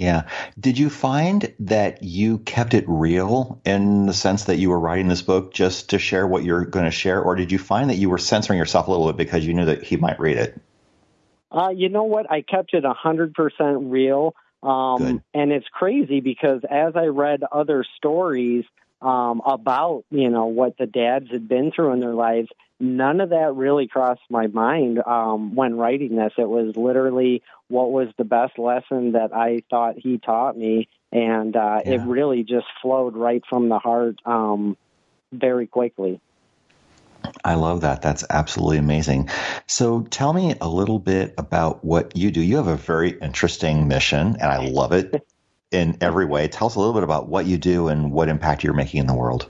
Yeah. 0.00 0.22
Did 0.58 0.78
you 0.78 0.88
find 0.88 1.54
that 1.60 2.02
you 2.02 2.38
kept 2.38 2.72
it 2.72 2.86
real 2.88 3.60
in 3.66 4.06
the 4.06 4.14
sense 4.14 4.44
that 4.44 4.56
you 4.56 4.70
were 4.70 4.80
writing 4.80 5.08
this 5.08 5.20
book 5.20 5.52
just 5.52 5.90
to 5.90 5.98
share 5.98 6.26
what 6.26 6.42
you're 6.42 6.64
going 6.64 6.86
to 6.86 6.90
share, 6.90 7.20
or 7.20 7.36
did 7.36 7.52
you 7.52 7.58
find 7.58 7.90
that 7.90 7.96
you 7.96 8.08
were 8.08 8.16
censoring 8.16 8.58
yourself 8.58 8.88
a 8.88 8.90
little 8.90 9.06
bit 9.08 9.18
because 9.18 9.46
you 9.46 9.52
knew 9.52 9.66
that 9.66 9.82
he 9.82 9.96
might 9.96 10.18
read 10.18 10.38
it? 10.38 10.58
Uh, 11.52 11.68
you 11.68 11.90
know 11.90 12.04
what? 12.04 12.30
I 12.30 12.40
kept 12.40 12.72
it 12.72 12.82
100% 12.82 13.90
real. 13.90 14.34
Um, 14.62 15.22
and 15.32 15.52
it's 15.52 15.68
crazy 15.72 16.20
because 16.20 16.62
as 16.70 16.94
I 16.94 17.06
read 17.06 17.42
other 17.50 17.84
stories 17.96 18.64
um, 19.00 19.40
about, 19.46 20.04
you 20.10 20.28
know, 20.28 20.46
what 20.46 20.76
the 20.78 20.86
dads 20.86 21.30
had 21.30 21.48
been 21.48 21.72
through 21.72 21.92
in 21.92 22.00
their 22.00 22.14
lives, 22.14 22.48
none 22.78 23.20
of 23.20 23.30
that 23.30 23.54
really 23.54 23.88
crossed 23.88 24.20
my 24.28 24.46
mind 24.48 25.00
um, 25.06 25.54
when 25.54 25.76
writing 25.76 26.16
this. 26.16 26.32
It 26.36 26.48
was 26.48 26.76
literally 26.76 27.42
what 27.68 27.90
was 27.90 28.08
the 28.18 28.24
best 28.24 28.58
lesson 28.58 29.12
that 29.12 29.34
I 29.34 29.62
thought 29.70 29.96
he 29.98 30.18
taught 30.18 30.56
me. 30.56 30.88
And 31.12 31.56
uh, 31.56 31.80
yeah. 31.84 31.92
it 31.92 32.00
really 32.02 32.44
just 32.44 32.66
flowed 32.82 33.16
right 33.16 33.42
from 33.48 33.68
the 33.68 33.78
heart 33.78 34.16
um, 34.26 34.76
very 35.32 35.66
quickly. 35.66 36.20
I 37.44 37.54
love 37.54 37.82
that. 37.82 38.02
That's 38.02 38.24
absolutely 38.28 38.78
amazing. 38.78 39.30
So 39.66 40.02
tell 40.02 40.32
me 40.32 40.54
a 40.60 40.68
little 40.68 40.98
bit 40.98 41.34
about 41.38 41.84
what 41.84 42.16
you 42.16 42.30
do. 42.30 42.40
You 42.40 42.56
have 42.56 42.66
a 42.66 42.76
very 42.76 43.18
interesting 43.18 43.88
mission, 43.88 44.36
and 44.40 44.42
I 44.42 44.68
love 44.68 44.92
it 44.92 45.26
in 45.70 45.96
every 46.00 46.26
way. 46.26 46.48
Tell 46.48 46.66
us 46.66 46.74
a 46.74 46.78
little 46.78 46.94
bit 46.94 47.02
about 47.02 47.28
what 47.28 47.46
you 47.46 47.58
do 47.58 47.88
and 47.88 48.12
what 48.12 48.28
impact 48.28 48.64
you're 48.64 48.74
making 48.74 49.00
in 49.00 49.06
the 49.06 49.14
world. 49.14 49.48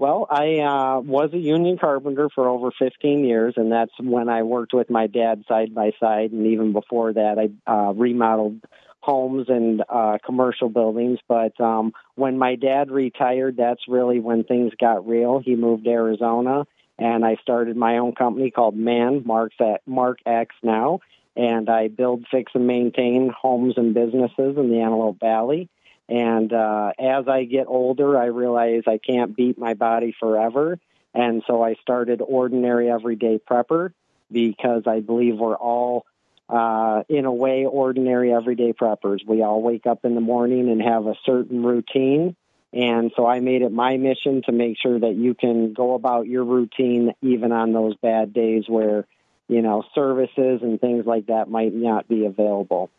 Well, 0.00 0.26
I 0.30 0.60
uh, 0.60 1.00
was 1.00 1.34
a 1.34 1.38
union 1.38 1.76
carpenter 1.76 2.30
for 2.34 2.48
over 2.48 2.70
15 2.78 3.22
years, 3.22 3.54
and 3.58 3.70
that's 3.70 3.92
when 4.00 4.30
I 4.30 4.44
worked 4.44 4.72
with 4.72 4.88
my 4.88 5.06
dad 5.06 5.44
side 5.46 5.74
by 5.74 5.92
side. 6.00 6.32
And 6.32 6.46
even 6.46 6.72
before 6.72 7.12
that, 7.12 7.38
I 7.38 7.70
uh, 7.70 7.92
remodeled 7.92 8.62
homes 9.00 9.46
and 9.48 9.82
uh, 9.88 10.18
commercial 10.24 10.68
buildings. 10.68 11.18
But 11.26 11.58
um, 11.60 11.92
when 12.14 12.38
my 12.38 12.54
dad 12.56 12.90
retired, 12.90 13.56
that's 13.56 13.88
really 13.88 14.20
when 14.20 14.44
things 14.44 14.72
got 14.78 15.06
real. 15.06 15.40
He 15.40 15.56
moved 15.56 15.84
to 15.84 15.90
Arizona, 15.90 16.66
and 16.98 17.24
I 17.24 17.36
started 17.42 17.76
my 17.76 17.98
own 17.98 18.14
company 18.14 18.50
called 18.50 18.76
Man 18.76 19.22
Mark's 19.24 19.56
at 19.60 19.80
Mark 19.86 20.18
X 20.26 20.54
now, 20.62 21.00
and 21.34 21.68
I 21.68 21.88
build, 21.88 22.26
fix, 22.30 22.52
and 22.54 22.66
maintain 22.66 23.30
homes 23.30 23.74
and 23.76 23.94
businesses 23.94 24.56
in 24.56 24.70
the 24.70 24.80
Antelope 24.80 25.18
Valley. 25.20 25.68
And 26.08 26.52
uh, 26.52 26.92
as 26.98 27.28
I 27.28 27.44
get 27.44 27.66
older, 27.68 28.18
I 28.18 28.26
realize 28.26 28.82
I 28.86 28.98
can't 28.98 29.34
beat 29.34 29.58
my 29.58 29.74
body 29.74 30.14
forever, 30.18 30.78
and 31.14 31.42
so 31.46 31.62
I 31.62 31.74
started 31.80 32.20
Ordinary 32.20 32.90
Everyday 32.90 33.38
Prepper 33.38 33.92
because 34.30 34.82
I 34.86 35.00
believe 35.00 35.38
we're 35.38 35.56
all 35.56 36.06
uh, 36.50 37.04
in 37.08 37.26
a 37.26 37.32
way, 37.32 37.64
ordinary 37.64 38.32
everyday 38.32 38.72
preppers. 38.72 39.20
We 39.26 39.42
all 39.42 39.62
wake 39.62 39.86
up 39.86 40.04
in 40.04 40.16
the 40.16 40.20
morning 40.20 40.68
and 40.68 40.82
have 40.82 41.06
a 41.06 41.14
certain 41.24 41.62
routine. 41.62 42.34
And 42.72 43.12
so 43.16 43.26
I 43.26 43.40
made 43.40 43.62
it 43.62 43.72
my 43.72 43.96
mission 43.96 44.42
to 44.46 44.52
make 44.52 44.76
sure 44.80 44.96
that 44.98 45.14
you 45.14 45.34
can 45.34 45.72
go 45.72 45.94
about 45.94 46.26
your 46.26 46.44
routine 46.44 47.14
even 47.22 47.52
on 47.52 47.72
those 47.72 47.94
bad 47.96 48.32
days 48.32 48.64
where, 48.68 49.06
you 49.48 49.62
know, 49.62 49.84
services 49.94 50.60
and 50.62 50.80
things 50.80 51.06
like 51.06 51.26
that 51.26 51.48
might 51.48 51.72
not 51.74 52.08
be 52.08 52.26
available. 52.26 52.90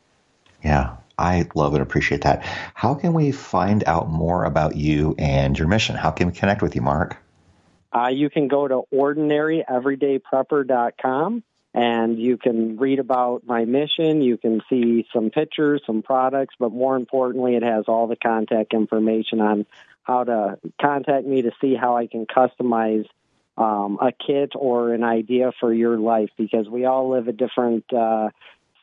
Yeah, 0.63 0.95
I 1.17 1.49
love 1.55 1.73
and 1.73 1.83
appreciate 1.83 2.21
that. 2.21 2.45
How 2.73 2.95
can 2.95 3.13
we 3.13 3.31
find 3.31 3.83
out 3.85 4.09
more 4.09 4.45
about 4.45 4.77
you 4.77 5.15
and 5.17 5.57
your 5.57 5.67
mission? 5.67 5.95
How 5.95 6.11
can 6.11 6.27
we 6.27 6.33
connect 6.33 6.61
with 6.61 6.75
you, 6.75 6.81
Mark? 6.81 7.17
Uh, 7.93 8.07
you 8.07 8.29
can 8.29 8.47
go 8.47 8.65
to 8.67 8.83
ordinaryeverydayprepper.com 8.93 11.43
and 11.73 12.19
you 12.19 12.37
can 12.37 12.77
read 12.77 12.99
about 12.99 13.43
my 13.45 13.65
mission. 13.65 14.21
You 14.21 14.37
can 14.37 14.61
see 14.69 15.07
some 15.13 15.29
pictures, 15.29 15.81
some 15.85 16.01
products, 16.01 16.55
but 16.59 16.71
more 16.71 16.95
importantly, 16.95 17.55
it 17.55 17.63
has 17.63 17.85
all 17.87 18.07
the 18.07 18.17
contact 18.17 18.73
information 18.73 19.39
on 19.39 19.65
how 20.03 20.23
to 20.23 20.59
contact 20.81 21.25
me 21.25 21.43
to 21.43 21.51
see 21.61 21.75
how 21.75 21.95
I 21.95 22.07
can 22.07 22.25
customize 22.25 23.05
um, 23.57 23.99
a 24.01 24.11
kit 24.11 24.53
or 24.55 24.93
an 24.93 25.03
idea 25.03 25.51
for 25.59 25.73
your 25.73 25.97
life 25.97 26.29
because 26.37 26.67
we 26.67 26.85
all 26.85 27.11
live 27.11 27.27
a 27.27 27.31
different 27.31 27.85
uh, 27.93 28.29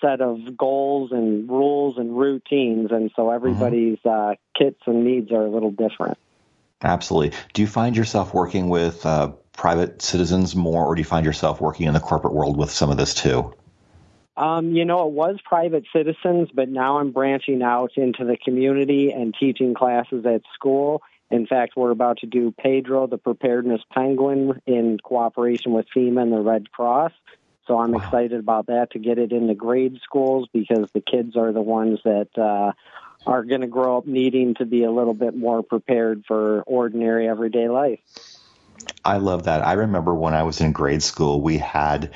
set 0.00 0.20
of 0.20 0.56
goals 0.56 1.10
and 1.12 1.48
rules 1.48 1.98
and 1.98 2.16
routines, 2.16 2.90
and 2.92 3.10
so 3.16 3.30
everybody's 3.30 3.98
uh, 4.04 4.34
kits 4.56 4.80
and 4.86 5.04
needs 5.04 5.32
are 5.32 5.42
a 5.42 5.50
little 5.50 5.72
different. 5.72 6.16
Absolutely. 6.82 7.36
Do 7.54 7.62
you 7.62 7.68
find 7.68 7.96
yourself 7.96 8.32
working 8.32 8.68
with 8.68 9.04
uh, 9.04 9.32
private 9.58 10.00
citizens 10.00 10.54
more, 10.54 10.86
or 10.86 10.94
do 10.94 11.00
you 11.00 11.04
find 11.04 11.26
yourself 11.26 11.60
working 11.60 11.86
in 11.86 11.92
the 11.92 12.00
corporate 12.00 12.32
world 12.32 12.56
with 12.56 12.70
some 12.70 12.90
of 12.90 12.96
this 12.96 13.12
too? 13.12 13.52
Um, 14.36 14.70
you 14.70 14.84
know, 14.84 15.06
it 15.08 15.12
was 15.12 15.38
private 15.44 15.84
citizens, 15.92 16.48
but 16.54 16.68
now 16.68 16.98
I'm 16.98 17.10
branching 17.10 17.60
out 17.60 17.90
into 17.96 18.24
the 18.24 18.36
community 18.36 19.10
and 19.10 19.34
teaching 19.38 19.74
classes 19.74 20.24
at 20.24 20.42
school. 20.54 21.02
In 21.28 21.44
fact, 21.44 21.72
we're 21.76 21.90
about 21.90 22.18
to 22.18 22.26
do 22.26 22.54
Pedro, 22.56 23.08
the 23.08 23.18
preparedness 23.18 23.82
penguin, 23.92 24.62
in 24.64 24.98
cooperation 25.02 25.72
with 25.72 25.86
FEMA 25.94 26.22
and 26.22 26.32
the 26.32 26.40
Red 26.40 26.70
Cross. 26.70 27.12
So 27.66 27.78
I'm 27.78 27.90
wow. 27.90 27.98
excited 27.98 28.38
about 28.38 28.68
that 28.68 28.92
to 28.92 29.00
get 29.00 29.18
it 29.18 29.32
into 29.32 29.54
grade 29.56 29.98
schools 30.04 30.48
because 30.52 30.88
the 30.92 31.00
kids 31.00 31.36
are 31.36 31.52
the 31.52 31.60
ones 31.60 31.98
that 32.04 32.28
uh, 32.38 32.72
are 33.26 33.42
going 33.42 33.62
to 33.62 33.66
grow 33.66 33.98
up 33.98 34.06
needing 34.06 34.54
to 34.54 34.64
be 34.64 34.84
a 34.84 34.90
little 34.90 35.14
bit 35.14 35.36
more 35.36 35.64
prepared 35.64 36.24
for 36.26 36.62
ordinary 36.62 37.28
everyday 37.28 37.68
life. 37.68 37.98
I 39.08 39.16
love 39.16 39.44
that. 39.44 39.66
I 39.66 39.72
remember 39.72 40.14
when 40.14 40.34
I 40.34 40.42
was 40.42 40.60
in 40.60 40.72
grade 40.72 41.02
school, 41.02 41.40
we 41.40 41.56
had 41.56 42.10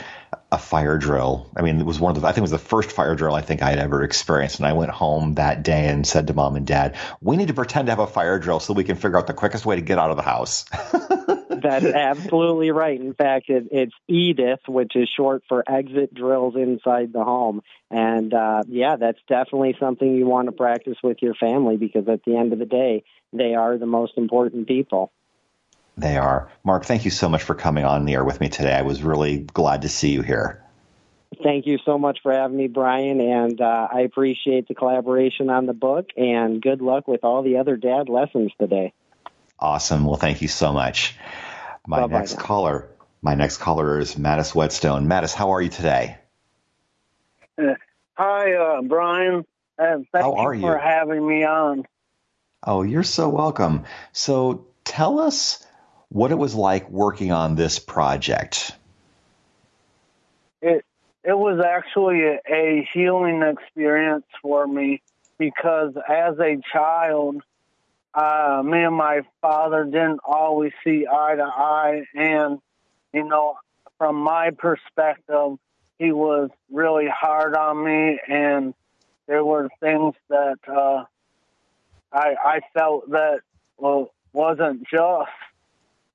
a 0.53 0.59
fire 0.59 0.99
drill. 0.99 1.51
I 1.57 1.63
mean, 1.63 1.81
it 1.81 1.87
was 1.87 1.99
one 1.99 2.15
of 2.15 2.21
the, 2.21 2.29
I 2.29 2.33
think 2.33 2.41
it 2.41 2.43
was 2.43 2.51
the 2.51 2.59
first 2.59 2.93
fire 2.93 3.15
drill 3.15 3.35
I 3.35 3.41
think 3.41 3.63
I 3.63 3.71
had 3.71 3.79
ever 3.79 4.03
experienced. 4.03 4.59
And 4.59 4.67
I 4.67 4.75
went 4.75 4.91
home 4.91 5.37
that 5.37 5.63
day 5.63 5.89
and 5.89 6.07
said 6.07 6.27
to 6.27 6.35
mom 6.35 6.55
and 6.55 6.67
dad, 6.67 6.97
we 7.23 7.39
need 7.39 7.49
to 7.49 7.55
pretend 7.55 7.87
to 7.87 7.93
have 7.93 7.99
a 7.99 8.07
fire 8.07 8.39
drill 8.39 8.61
so 8.61 8.75
we 8.75 8.85
can 8.85 8.97
figure 8.97 9.17
out 9.17 9.27
the 9.27 9.33
quickest 9.33 9.65
way 9.65 9.77
to 9.77 9.81
get 9.81 9.99
out 9.99 10.11
of 10.11 10.19
the 10.19 10.23
house. 10.23 10.67
That's 11.63 11.87
absolutely 11.87 12.73
right. 12.73 13.01
In 13.01 13.15
fact, 13.15 13.49
it, 13.49 13.69
it's 13.71 13.95
EDITH, 14.11 14.69
which 14.69 14.95
is 14.95 15.09
short 15.17 15.45
for 15.49 15.65
exit 15.67 16.13
drills 16.13 16.57
inside 16.57 17.15
the 17.15 17.25
home. 17.25 17.63
And 17.91 18.35
uh, 18.35 18.65
yeah, 18.69 18.97
that's 18.97 19.21
definitely 19.29 19.77
something 19.79 20.17
you 20.17 20.27
want 20.27 20.47
to 20.47 20.53
practice 20.53 20.97
with 21.03 21.19
your 21.23 21.35
family 21.35 21.77
because 21.77 22.09
at 22.09 22.25
the 22.25 22.37
end 22.37 22.53
of 22.53 22.59
the 22.59 22.67
day, 22.67 23.05
they 23.33 23.55
are 23.55 23.79
the 23.79 23.87
most 23.87 24.15
important 24.19 24.67
people. 24.67 25.13
They 25.97 26.17
are. 26.17 26.51
Mark, 26.65 26.85
thank 26.85 27.05
you 27.05 27.11
so 27.11 27.29
much 27.29 27.43
for 27.43 27.55
coming 27.55 27.85
on 27.85 28.05
the 28.05 28.15
air 28.15 28.25
with 28.25 28.41
me 28.41 28.49
today. 28.49 28.73
I 28.75 28.83
was 28.83 29.03
really 29.03 29.39
glad 29.39 29.83
to 29.83 29.89
see 29.89 30.11
you 30.11 30.23
here. 30.23 30.63
Thank 31.43 31.67
you 31.67 31.79
so 31.85 31.99
much 31.99 32.21
for 32.23 32.33
having 32.33 32.57
me, 32.57 32.69
Brian, 32.69 33.21
and 33.21 33.61
uh, 33.61 33.89
I 33.93 34.01
appreciate 34.01 34.69
the 34.69 34.75
collaboration 34.75 35.51
on 35.51 35.67
the 35.67 35.73
book, 35.73 36.11
and 36.17 36.61
good 36.61 36.83
luck 36.83 37.09
with 37.09 37.25
all 37.25 37.43
the 37.43 37.57
other 37.57 37.77
dad 37.77 38.09
lessons 38.09 38.53
today. 38.61 38.93
Awesome. 39.59 40.05
Well, 40.05 40.17
thank 40.17 40.43
you 40.43 40.49
so 40.49 40.73
much. 40.73 41.17
My 41.87 42.01
Bye-bye 42.01 42.19
next 42.19 42.35
now. 42.37 42.43
caller, 42.43 42.89
my 43.23 43.35
next 43.35 43.59
caller 43.59 43.99
is 43.99 44.15
Mattis 44.15 44.55
Whetstone. 44.55 45.07
Mattis, 45.07 45.35
how 45.35 45.53
are 45.53 45.63
you 45.63 45.71
today? 45.71 46.19
Uh, 47.59 47.75
hi, 48.15 48.55
uh, 48.55 48.83
Brian. 48.83 49.45
thank 49.79 50.07
how 50.13 50.35
are 50.35 50.55
you 50.55 50.61
for 50.61 50.79
having 50.79 51.27
me 51.27 51.45
on. 51.45 51.87
Oh, 52.65 52.83
you're 52.83 53.03
so 53.03 53.29
welcome. 53.29 53.85
So 54.13 54.67
tell 54.85 55.19
us 55.19 55.65
what 56.13 56.31
it 56.31 56.37
was 56.37 56.55
like 56.55 56.91
working 56.91 57.33
on 57.33 57.55
this 57.55 57.79
project. 57.79 58.73
It 60.61 60.85
it 61.25 61.37
was 61.37 61.65
actually 61.65 62.23
a, 62.23 62.89
healing 62.93 63.43
experience 63.43 64.27
for 64.43 64.67
me 64.67 65.01
because 65.39 65.95
as 66.09 66.39
a 66.39 66.61
child, 66.73 67.43
uh, 68.13 68.63
me 68.65 68.83
and 68.83 68.95
my 68.95 69.23
father 69.41 69.85
didn't 69.85 70.21
always 70.25 70.73
see 70.85 71.07
eye 71.07 71.37
to 71.37 71.45
eye, 71.45 72.03
and 72.15 72.59
you 73.15 73.25
know, 73.25 73.57
from 73.97 74.17
my 74.17 74.51
perspective, 74.51 75.59
he 75.99 76.13
was 76.13 76.51
really 76.71 77.09
hard 77.09 77.57
on 77.57 77.83
me, 77.83 78.21
and 78.29 78.75
there 79.27 79.45
were 79.45 79.71
things 79.81 80.15
that 80.29 80.59
uh, 80.69 81.05
I 82.13 82.35
I 82.45 82.61
felt 82.75 83.11
that 83.13 83.41
well 83.79 84.13
wasn't 84.35 84.87
just 84.87 85.31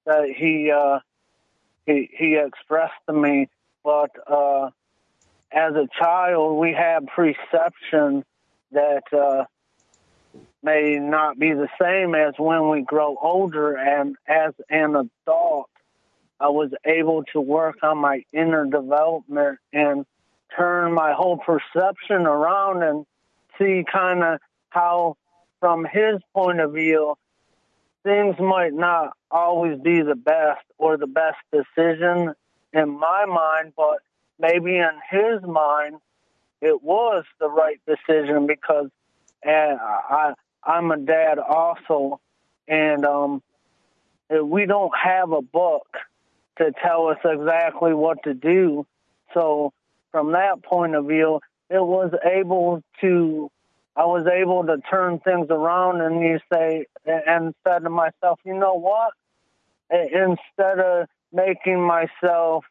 that 0.08 0.30
he 0.36 0.72
uh, 0.72 1.00
he 1.86 2.10
he 2.12 2.38
expressed 2.38 3.00
to 3.08 3.14
me, 3.14 3.50
but 3.84 4.10
uh, 4.26 4.70
as 5.52 5.74
a 5.76 5.88
child, 6.00 6.58
we 6.58 6.74
have 6.74 7.06
perception 7.08 8.26
that 8.72 9.04
uh, 9.14 9.46
may 10.64 10.98
not 11.00 11.38
be 11.38 11.54
the 11.54 11.70
same 11.82 12.16
as 12.16 12.34
when 12.38 12.70
we 12.70 12.82
grow 12.82 13.16
older. 13.22 13.76
And 13.78 14.16
as 14.28 14.54
an 14.70 14.96
adult, 14.96 15.70
I 16.40 16.50
was 16.50 16.72
able 16.86 17.24
to 17.34 17.42
work 17.42 17.78
on 17.84 17.98
my 17.98 18.24
inner 18.34 18.66
development 18.66 19.60
and 19.72 20.06
turn 20.56 20.94
my 20.94 21.14
whole 21.14 21.38
perception 21.38 22.26
around 22.26 22.84
and 22.84 23.06
see 23.58 23.86
kind 23.92 24.24
of 24.24 24.40
how, 24.70 25.18
from 25.60 25.86
his 25.86 26.22
point 26.34 26.60
of 26.60 26.74
view, 26.74 27.16
things 28.08 28.40
might 28.40 28.74
not 28.74 29.18
always 29.30 29.78
be 29.80 30.02
the 30.02 30.16
best 30.16 30.64
or 30.78 30.96
the 30.96 31.08
best 31.08 31.38
decision 31.52 32.34
in 32.72 32.90
my 32.98 33.26
mind, 33.26 33.74
but 33.76 33.98
maybe 34.40 34.78
in 34.78 34.92
his 35.12 35.42
mind, 35.44 35.98
it 36.62 36.82
was 36.82 37.26
the 37.42 37.50
right 37.50 37.82
decision 37.86 38.48
because 38.48 38.88
uh, 39.46 39.50
I 39.50 40.34
I'm 40.64 40.90
a 40.92 40.98
dad 40.98 41.38
also, 41.38 42.22
and 42.68 43.06
um, 43.06 43.44
we 44.42 44.66
don't 44.66 44.94
have 44.98 45.34
a 45.34 45.42
book 45.42 45.88
to 46.60 46.72
tell 46.82 47.08
us 47.08 47.18
exactly 47.26 47.94
what 47.94 48.24
to 48.24 48.34
do. 48.34 48.88
So 49.34 49.74
from 50.12 50.32
that 50.32 50.64
point 50.64 50.96
of 50.96 51.08
view, 51.08 51.42
it 51.70 51.84
was 51.84 52.12
able 52.24 52.82
to 53.02 53.52
I 53.98 54.06
was 54.06 54.28
able 54.28 54.64
to 54.68 54.78
turn 54.92 55.20
things 55.20 55.48
around 55.50 56.02
and 56.02 56.22
you 56.22 56.40
say, 56.54 56.86
and 57.06 57.56
said 57.68 57.80
to 57.80 57.90
myself, 57.90 58.40
you 58.46 58.54
know 58.54 58.76
what? 58.76 59.14
Instead 59.90 60.80
of 60.80 61.08
making 61.34 61.82
myself, 61.82 62.64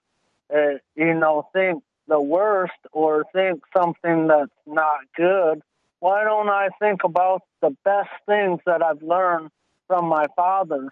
uh, 0.54 0.78
you 0.94 1.14
know, 1.14 1.48
think 1.52 1.82
the 2.06 2.20
worst 2.20 2.78
or 2.92 3.24
think 3.32 3.60
something 3.76 4.28
that's 4.28 4.52
not 4.66 5.00
good, 5.16 5.62
why 5.98 6.22
don't 6.22 6.48
I 6.48 6.68
think 6.78 7.02
about 7.02 7.42
the 7.60 7.76
best 7.84 8.10
things 8.26 8.60
that 8.64 8.80
I've 8.80 9.02
learned 9.02 9.50
from 9.88 10.04
my 10.04 10.26
father? 10.36 10.90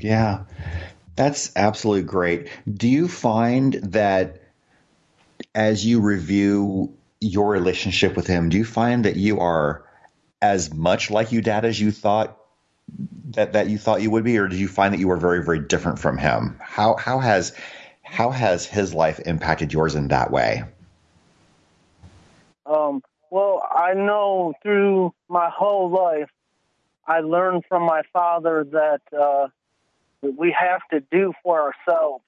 Yeah, 0.00 0.44
that's 1.14 1.52
absolutely 1.54 2.02
great. 2.02 2.48
Do 2.72 2.88
you 2.88 3.06
find 3.06 3.74
that 3.74 4.40
as 5.54 5.86
you 5.86 6.00
review 6.00 6.92
your 7.20 7.50
relationship 7.50 8.16
with 8.16 8.26
him, 8.26 8.48
do 8.48 8.56
you 8.56 8.64
find 8.64 9.04
that 9.04 9.16
you 9.16 9.40
are 9.40 9.84
as 10.40 10.72
much 10.72 11.10
like 11.10 11.32
you 11.32 11.40
dad 11.40 11.64
as 11.64 11.80
you 11.80 11.90
thought 11.90 12.38
that 13.30 13.52
that 13.52 13.68
you 13.68 13.78
thought 13.78 14.00
you 14.02 14.10
would 14.10 14.24
be, 14.24 14.38
or 14.38 14.48
did 14.48 14.58
you 14.58 14.68
find 14.68 14.94
that 14.94 15.00
you 15.00 15.08
were 15.08 15.16
very 15.16 15.44
very 15.44 15.58
different 15.58 15.98
from 15.98 16.16
him? 16.16 16.58
How 16.60 16.96
how 16.96 17.18
has 17.18 17.54
how 18.02 18.30
has 18.30 18.64
his 18.64 18.94
life 18.94 19.20
impacted 19.20 19.72
yours 19.72 19.94
in 19.94 20.08
that 20.08 20.30
way? 20.30 20.64
Um, 22.64 23.02
well, 23.30 23.66
I 23.70 23.94
know 23.94 24.54
through 24.62 25.12
my 25.28 25.50
whole 25.50 25.90
life, 25.90 26.30
I 27.06 27.20
learned 27.20 27.64
from 27.68 27.82
my 27.82 28.02
father 28.12 28.64
that 28.64 29.02
uh, 29.18 29.48
we 30.22 30.54
have 30.58 30.80
to 30.90 31.00
do 31.00 31.34
for 31.42 31.72
ourselves, 31.72 32.24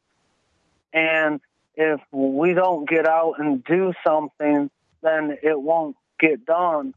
and 0.93 1.41
if 1.77 2.01
we 2.13 2.53
don't 2.53 2.89
get 2.89 3.07
out 3.07 3.37
and 3.39 3.65
do 3.65 3.95
something, 4.05 4.71
then 5.03 5.37
it 5.43 5.61
won't 5.61 5.97
get 6.19 6.45
done. 6.45 6.95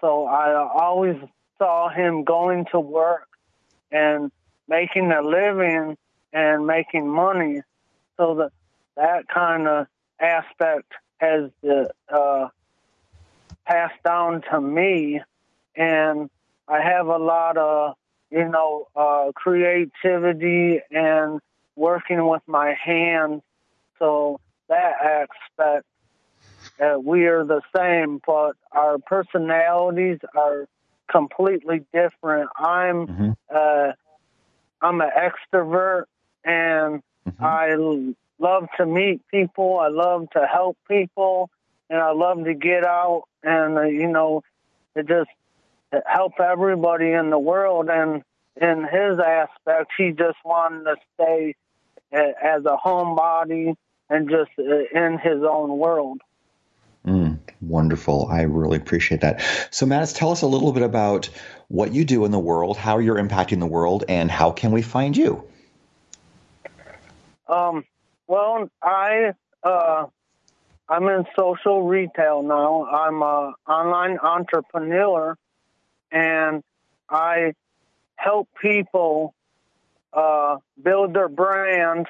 So 0.00 0.26
I 0.26 0.54
always 0.54 1.16
saw 1.58 1.88
him 1.88 2.24
going 2.24 2.66
to 2.72 2.80
work 2.80 3.28
and 3.90 4.30
making 4.68 5.12
a 5.12 5.22
living 5.22 5.96
and 6.32 6.66
making 6.66 7.08
money. 7.08 7.62
So 8.16 8.34
that 8.36 8.52
that 8.96 9.28
kind 9.28 9.68
of 9.68 9.86
aspect 10.20 10.92
has 11.18 11.50
uh, 11.64 12.48
passed 13.64 14.02
down 14.04 14.42
to 14.50 14.60
me, 14.60 15.20
and 15.74 16.30
I 16.68 16.80
have 16.80 17.06
a 17.06 17.18
lot 17.18 17.56
of 17.56 17.94
you 18.30 18.48
know 18.48 18.88
uh, 18.94 19.32
creativity 19.34 20.80
and 20.90 21.40
working 21.74 22.26
with 22.28 22.42
my 22.46 22.74
hands. 22.74 23.42
So 23.98 24.40
that 24.68 25.28
aspect 25.58 25.86
uh, 26.80 26.98
we 27.02 27.26
are 27.26 27.44
the 27.44 27.62
same, 27.74 28.20
but 28.26 28.52
our 28.72 28.98
personalities 28.98 30.18
are 30.34 30.66
completely 31.10 31.84
different. 31.92 32.50
I'm 32.56 33.06
mm-hmm. 33.06 33.30
uh, 33.54 33.92
I'm 34.82 35.00
an 35.00 35.10
extrovert, 35.16 36.04
and 36.44 37.02
mm-hmm. 37.28 37.44
I 37.44 37.74
love 38.38 38.68
to 38.76 38.86
meet 38.86 39.26
people. 39.28 39.78
I 39.78 39.88
love 39.88 40.28
to 40.30 40.46
help 40.46 40.76
people, 40.88 41.50
and 41.88 41.98
I 41.98 42.12
love 42.12 42.44
to 42.44 42.54
get 42.54 42.84
out 42.84 43.24
and 43.42 43.78
uh, 43.78 43.82
you 43.82 44.08
know 44.08 44.42
to 44.96 45.02
just 45.02 45.30
help 46.06 46.40
everybody 46.40 47.12
in 47.12 47.30
the 47.30 47.38
world. 47.38 47.88
And 47.88 48.22
in 48.60 48.82
his 48.84 49.18
aspect, 49.18 49.92
he 49.96 50.10
just 50.10 50.38
wanted 50.44 50.84
to 50.84 50.96
stay 51.14 51.54
uh, 52.12 52.32
as 52.42 52.64
a 52.64 52.76
homebody 52.84 53.74
and 54.08 54.30
just 54.30 54.50
uh, 54.58 54.62
in 54.94 55.18
his 55.18 55.42
own 55.42 55.78
world. 55.78 56.20
Wonderful. 57.66 58.28
I 58.30 58.42
really 58.42 58.76
appreciate 58.76 59.22
that. 59.22 59.42
So, 59.70 59.86
Mattis, 59.86 60.14
tell 60.14 60.30
us 60.30 60.42
a 60.42 60.46
little 60.46 60.72
bit 60.72 60.82
about 60.82 61.28
what 61.68 61.92
you 61.92 62.04
do 62.04 62.24
in 62.24 62.30
the 62.30 62.38
world, 62.38 62.76
how 62.76 62.98
you're 62.98 63.16
impacting 63.16 63.58
the 63.58 63.66
world, 63.66 64.04
and 64.08 64.30
how 64.30 64.52
can 64.52 64.70
we 64.70 64.82
find 64.82 65.16
you? 65.16 65.44
Um, 67.48 67.84
well, 68.28 68.70
I 68.82 69.32
uh, 69.62 70.06
I'm 70.88 71.08
in 71.08 71.26
social 71.36 71.82
retail 71.82 72.42
now. 72.42 72.86
I'm 72.86 73.22
an 73.22 73.54
online 73.66 74.18
entrepreneur, 74.18 75.36
and 76.12 76.62
I 77.08 77.54
help 78.16 78.48
people 78.60 79.34
uh, 80.12 80.56
build 80.82 81.14
their 81.14 81.28
brand 81.28 82.06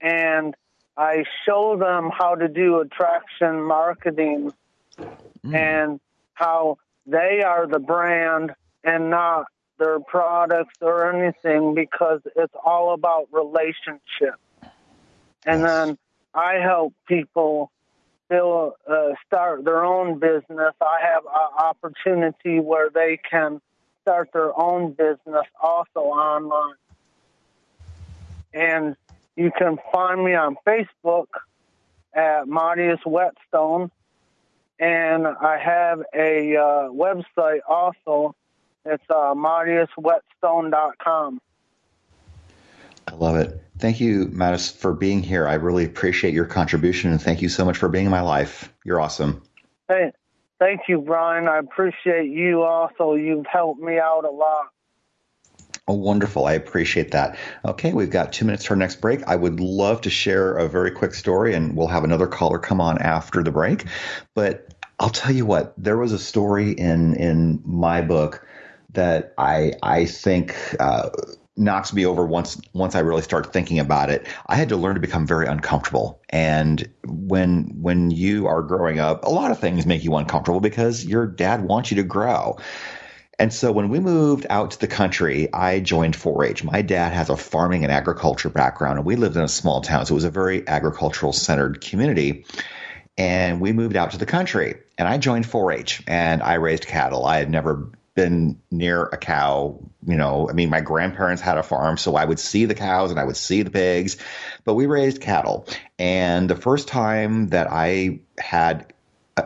and 0.00 0.54
I 0.96 1.24
show 1.44 1.76
them 1.76 2.10
how 2.16 2.34
to 2.34 2.48
do 2.48 2.80
attraction 2.80 3.62
marketing 3.62 4.52
mm. 4.98 5.54
and 5.54 6.00
how 6.34 6.78
they 7.06 7.42
are 7.42 7.66
the 7.66 7.78
brand 7.78 8.52
and 8.84 9.10
not 9.10 9.46
their 9.78 10.00
products 10.00 10.74
or 10.80 11.12
anything 11.12 11.74
because 11.74 12.20
it's 12.36 12.54
all 12.64 12.92
about 12.92 13.28
relationship. 13.32 14.34
And 15.46 15.64
then 15.64 15.98
I 16.34 16.54
help 16.54 16.94
people 17.06 17.70
build, 18.28 18.74
uh, 18.86 19.10
start 19.26 19.64
their 19.64 19.84
own 19.84 20.18
business. 20.18 20.74
I 20.80 20.98
have 21.02 21.24
an 21.24 21.64
opportunity 21.64 22.60
where 22.60 22.90
they 22.90 23.18
can 23.30 23.60
start 24.02 24.30
their 24.32 24.58
own 24.58 24.92
business 24.92 25.46
also 25.60 26.00
online. 26.00 26.74
And 28.52 28.96
you 29.36 29.50
can 29.56 29.78
find 29.92 30.24
me 30.24 30.34
on 30.34 30.56
Facebook 30.66 31.28
at 32.12 32.48
Marius 32.48 33.00
Whetstone. 33.06 33.90
And 34.78 35.26
I 35.26 35.58
have 35.58 36.02
a 36.14 36.56
uh, 36.56 36.90
website 36.90 37.60
also. 37.68 38.36
It's 38.84 39.02
uh, 39.10 39.34
mariuswhetstone.com. 39.34 41.40
I 43.06 43.14
love 43.14 43.36
it. 43.36 43.62
Thank 43.78 44.00
you, 44.00 44.26
Mattis, 44.26 44.74
for 44.74 44.92
being 44.92 45.22
here. 45.22 45.46
I 45.48 45.54
really 45.54 45.84
appreciate 45.84 46.34
your 46.34 46.44
contribution 46.44 47.10
and 47.10 47.20
thank 47.20 47.42
you 47.42 47.48
so 47.48 47.64
much 47.64 47.78
for 47.78 47.88
being 47.88 48.04
in 48.06 48.10
my 48.10 48.20
life. 48.20 48.72
You're 48.84 49.00
awesome. 49.00 49.42
Hey, 49.88 50.12
thank 50.58 50.82
you, 50.88 51.00
Brian. 51.00 51.48
I 51.48 51.58
appreciate 51.58 52.30
you 52.30 52.62
also. 52.62 53.14
You've 53.14 53.46
helped 53.46 53.80
me 53.80 53.98
out 53.98 54.24
a 54.24 54.30
lot. 54.30 54.68
Oh, 55.88 55.94
wonderful. 55.94 56.44
I 56.44 56.52
appreciate 56.52 57.12
that. 57.12 57.38
Okay, 57.64 57.94
we've 57.94 58.10
got 58.10 58.34
two 58.34 58.44
minutes 58.44 58.66
for 58.66 58.74
our 58.74 58.76
next 58.76 59.00
break. 59.00 59.26
I 59.26 59.34
would 59.34 59.58
love 59.58 60.02
to 60.02 60.10
share 60.10 60.54
a 60.54 60.68
very 60.68 60.90
quick 60.90 61.14
story, 61.14 61.54
and 61.54 61.74
we'll 61.74 61.86
have 61.86 62.04
another 62.04 62.26
caller 62.26 62.58
come 62.58 62.78
on 62.78 62.98
after 62.98 63.42
the 63.42 63.50
break. 63.50 63.86
But 64.34 64.74
I'll 65.00 65.08
tell 65.08 65.32
you 65.32 65.46
what, 65.46 65.72
there 65.78 65.96
was 65.96 66.12
a 66.12 66.18
story 66.18 66.72
in 66.72 67.14
in 67.14 67.62
my 67.64 68.02
book 68.02 68.46
that 68.92 69.32
I 69.38 69.72
I 69.82 70.04
think 70.04 70.54
uh, 70.78 71.08
knocks 71.56 71.94
me 71.94 72.04
over 72.04 72.26
once 72.26 72.60
once 72.74 72.94
I 72.94 73.00
really 73.00 73.22
start 73.22 73.50
thinking 73.50 73.78
about 73.78 74.10
it. 74.10 74.26
I 74.46 74.56
had 74.56 74.68
to 74.68 74.76
learn 74.76 74.94
to 74.94 75.00
become 75.00 75.26
very 75.26 75.46
uncomfortable. 75.46 76.20
And 76.28 76.86
when 77.06 77.72
when 77.80 78.10
you 78.10 78.46
are 78.46 78.60
growing 78.60 78.98
up, 79.00 79.24
a 79.24 79.30
lot 79.30 79.52
of 79.52 79.58
things 79.58 79.86
make 79.86 80.04
you 80.04 80.16
uncomfortable 80.16 80.60
because 80.60 81.06
your 81.06 81.26
dad 81.26 81.64
wants 81.64 81.90
you 81.90 81.96
to 81.96 82.02
grow. 82.02 82.58
And 83.38 83.52
so 83.52 83.70
when 83.70 83.88
we 83.88 84.00
moved 84.00 84.46
out 84.50 84.72
to 84.72 84.80
the 84.80 84.88
country, 84.88 85.52
I 85.52 85.78
joined 85.78 86.16
4 86.16 86.44
H. 86.44 86.64
My 86.64 86.82
dad 86.82 87.12
has 87.12 87.30
a 87.30 87.36
farming 87.36 87.84
and 87.84 87.92
agriculture 87.92 88.48
background, 88.48 88.98
and 88.98 89.06
we 89.06 89.14
lived 89.14 89.36
in 89.36 89.42
a 89.42 89.48
small 89.48 89.80
town. 89.80 90.06
So 90.06 90.12
it 90.12 90.16
was 90.16 90.24
a 90.24 90.30
very 90.30 90.66
agricultural 90.66 91.32
centered 91.32 91.80
community. 91.80 92.44
And 93.16 93.60
we 93.60 93.72
moved 93.72 93.96
out 93.96 94.12
to 94.12 94.18
the 94.18 94.26
country, 94.26 94.76
and 94.96 95.06
I 95.06 95.18
joined 95.18 95.46
4 95.46 95.72
H 95.72 96.02
and 96.06 96.42
I 96.42 96.54
raised 96.54 96.86
cattle. 96.86 97.26
I 97.26 97.38
had 97.38 97.50
never 97.50 97.90
been 98.14 98.60
near 98.72 99.04
a 99.04 99.16
cow. 99.16 99.78
You 100.04 100.16
know, 100.16 100.50
I 100.50 100.52
mean, 100.52 100.70
my 100.70 100.80
grandparents 100.80 101.40
had 101.40 101.58
a 101.58 101.62
farm, 101.62 101.96
so 101.96 102.16
I 102.16 102.24
would 102.24 102.40
see 102.40 102.64
the 102.64 102.74
cows 102.74 103.12
and 103.12 103.20
I 103.20 103.24
would 103.24 103.36
see 103.36 103.62
the 103.62 103.70
pigs, 103.70 104.16
but 104.64 104.74
we 104.74 104.86
raised 104.86 105.20
cattle. 105.20 105.68
And 106.00 106.50
the 106.50 106.56
first 106.56 106.88
time 106.88 107.48
that 107.48 107.68
I 107.70 108.20
had 108.38 108.92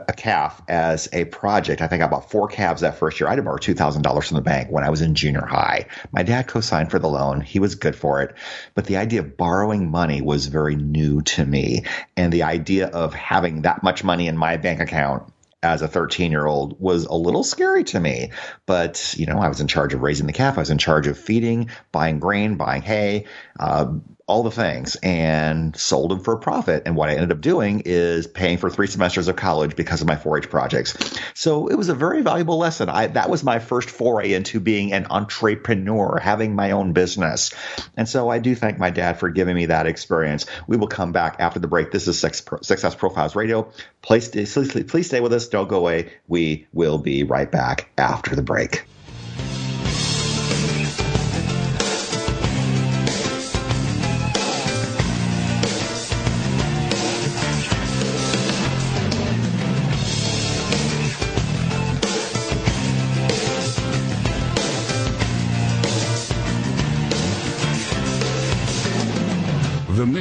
a 0.08 0.12
calf 0.12 0.62
as 0.68 1.08
a 1.12 1.24
project. 1.26 1.82
I 1.82 1.86
think 1.86 2.02
I 2.02 2.06
bought 2.06 2.30
four 2.30 2.48
calves 2.48 2.82
that 2.82 2.98
first 2.98 3.20
year. 3.20 3.28
I 3.28 3.34
had 3.34 3.44
borrow 3.44 3.58
two 3.58 3.74
thousand 3.74 4.02
dollars 4.02 4.28
from 4.28 4.36
the 4.36 4.42
bank 4.42 4.70
when 4.70 4.84
I 4.84 4.90
was 4.90 5.00
in 5.00 5.14
junior 5.14 5.44
high. 5.44 5.86
My 6.12 6.22
dad 6.22 6.48
co-signed 6.48 6.90
for 6.90 6.98
the 6.98 7.08
loan. 7.08 7.40
He 7.40 7.58
was 7.58 7.74
good 7.74 7.96
for 7.96 8.22
it, 8.22 8.34
but 8.74 8.86
the 8.86 8.96
idea 8.96 9.20
of 9.20 9.36
borrowing 9.36 9.90
money 9.90 10.20
was 10.22 10.46
very 10.46 10.76
new 10.76 11.22
to 11.22 11.44
me, 11.44 11.84
and 12.16 12.32
the 12.32 12.44
idea 12.44 12.88
of 12.88 13.14
having 13.14 13.62
that 13.62 13.82
much 13.82 14.04
money 14.04 14.28
in 14.28 14.36
my 14.36 14.56
bank 14.56 14.80
account 14.80 15.32
as 15.62 15.80
a 15.80 15.88
13 15.88 16.32
year 16.32 16.44
old 16.44 16.80
was 16.80 17.04
a 17.04 17.14
little 17.14 17.44
scary 17.44 17.84
to 17.84 18.00
me. 18.00 18.32
But, 18.66 19.14
you 19.16 19.26
know, 19.26 19.38
I 19.38 19.48
was 19.48 19.60
in 19.60 19.68
charge 19.68 19.94
of 19.94 20.02
raising 20.02 20.26
the 20.26 20.32
calf. 20.32 20.58
I 20.58 20.62
was 20.62 20.70
in 20.70 20.78
charge 20.78 21.06
of 21.06 21.16
feeding, 21.18 21.70
buying 21.92 22.18
grain, 22.18 22.56
buying 22.56 22.82
hay, 22.82 23.26
uh, 23.60 23.92
all 24.26 24.42
the 24.42 24.50
things 24.50 24.96
and 25.02 25.76
sold 25.76 26.10
them 26.10 26.20
for 26.20 26.34
a 26.34 26.38
profit. 26.38 26.84
And 26.86 26.96
what 26.96 27.08
I 27.08 27.14
ended 27.14 27.32
up 27.32 27.40
doing 27.40 27.82
is 27.84 28.26
paying 28.26 28.58
for 28.58 28.70
three 28.70 28.86
semesters 28.86 29.28
of 29.28 29.36
college 29.36 29.76
because 29.76 30.00
of 30.00 30.06
my 30.06 30.16
4-H 30.16 30.48
projects. 30.48 30.96
So 31.34 31.68
it 31.68 31.74
was 31.74 31.88
a 31.88 31.94
very 31.94 32.22
valuable 32.22 32.58
lesson. 32.58 32.88
I, 32.88 33.08
that 33.08 33.30
was 33.30 33.42
my 33.42 33.58
first 33.58 33.90
foray 33.90 34.32
into 34.32 34.60
being 34.60 34.92
an 34.92 35.06
entrepreneur, 35.10 36.18
having 36.18 36.54
my 36.54 36.70
own 36.70 36.92
business. 36.92 37.52
And 37.96 38.08
so 38.08 38.28
I 38.28 38.38
do 38.38 38.54
thank 38.54 38.78
my 38.78 38.90
dad 38.90 39.18
for 39.18 39.28
giving 39.30 39.54
me 39.54 39.66
that 39.66 39.86
experience. 39.86 40.46
We 40.66 40.76
will 40.76 40.88
come 40.88 41.12
back 41.12 41.36
after 41.38 41.58
the 41.58 41.68
break. 41.68 41.90
This 41.90 42.08
is 42.08 42.18
Success 42.18 42.94
Profiles 42.94 43.34
Radio. 43.34 43.72
Please, 44.02 44.28
please, 44.28 44.84
please 44.84 45.06
stay 45.06 45.20
with 45.20 45.32
us. 45.32 45.48
Don't 45.48 45.68
go 45.68 45.78
away. 45.78 46.12
We 46.28 46.66
will 46.72 46.98
be 46.98 47.24
right 47.24 47.50
back 47.50 47.90
after 47.98 48.36
the 48.36 48.42
break. 48.42 48.84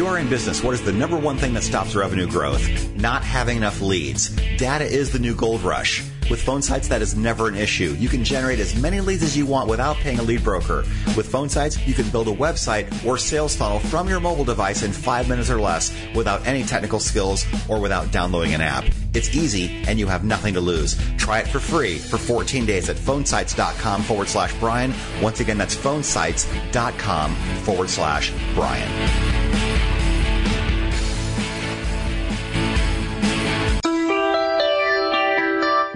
You 0.00 0.06
are 0.06 0.18
in 0.18 0.30
business, 0.30 0.64
what 0.64 0.72
is 0.72 0.80
the 0.80 0.94
number 0.94 1.18
one 1.18 1.36
thing 1.36 1.52
that 1.52 1.62
stops 1.62 1.94
revenue 1.94 2.26
growth? 2.26 2.66
Not 2.96 3.22
having 3.22 3.58
enough 3.58 3.82
leads. 3.82 4.30
Data 4.56 4.86
is 4.86 5.12
the 5.12 5.18
new 5.18 5.34
gold 5.34 5.60
rush. 5.60 6.02
With 6.30 6.42
PhoneSites, 6.42 6.88
that 6.88 7.02
is 7.02 7.14
never 7.14 7.48
an 7.48 7.54
issue. 7.54 7.94
You 7.98 8.08
can 8.08 8.24
generate 8.24 8.60
as 8.60 8.80
many 8.80 9.02
leads 9.02 9.22
as 9.22 9.36
you 9.36 9.44
want 9.44 9.68
without 9.68 9.96
paying 9.96 10.18
a 10.18 10.22
lead 10.22 10.42
broker. 10.42 10.84
With 11.18 11.30
PhoneSites, 11.30 11.86
you 11.86 11.92
can 11.92 12.08
build 12.08 12.28
a 12.28 12.32
website 12.32 13.04
or 13.04 13.18
sales 13.18 13.54
funnel 13.54 13.78
from 13.78 14.08
your 14.08 14.20
mobile 14.20 14.44
device 14.44 14.84
in 14.84 14.90
five 14.90 15.28
minutes 15.28 15.50
or 15.50 15.60
less 15.60 15.94
without 16.14 16.46
any 16.46 16.62
technical 16.62 16.98
skills 16.98 17.44
or 17.68 17.78
without 17.78 18.10
downloading 18.10 18.54
an 18.54 18.62
app. 18.62 18.86
It's 19.12 19.36
easy 19.36 19.82
and 19.86 19.98
you 19.98 20.06
have 20.06 20.24
nothing 20.24 20.54
to 20.54 20.62
lose. 20.62 20.98
Try 21.18 21.40
it 21.40 21.48
for 21.48 21.60
free 21.60 21.98
for 21.98 22.16
14 22.16 22.64
days 22.64 22.88
at 22.88 22.96
phonesites.com 22.96 24.02
forward 24.04 24.28
slash 24.28 24.54
Brian. 24.60 24.94
Once 25.20 25.40
again, 25.40 25.58
that's 25.58 25.76
phonesites.com 25.76 27.34
forward 27.64 27.90
slash 27.90 28.32
Brian. 28.54 29.69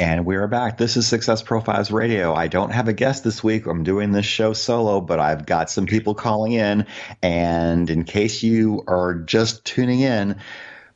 And 0.00 0.24
we're 0.24 0.48
back. 0.48 0.78
This 0.78 0.96
is 0.96 1.06
Success 1.06 1.42
Profiles 1.42 1.90
Radio. 1.90 2.32
I 2.32 2.48
don't 2.48 2.70
have 2.70 2.88
a 2.88 2.94
guest 2.94 3.22
this 3.22 3.44
week. 3.44 3.66
I'm 3.66 3.82
doing 3.82 4.12
this 4.12 4.24
show 4.24 4.54
solo, 4.54 5.02
but 5.02 5.20
I've 5.20 5.44
got 5.44 5.68
some 5.68 5.84
people 5.84 6.14
calling 6.14 6.52
in. 6.52 6.86
And 7.22 7.90
in 7.90 8.04
case 8.04 8.42
you 8.42 8.82
are 8.88 9.12
just 9.12 9.62
tuning 9.66 10.00
in, 10.00 10.36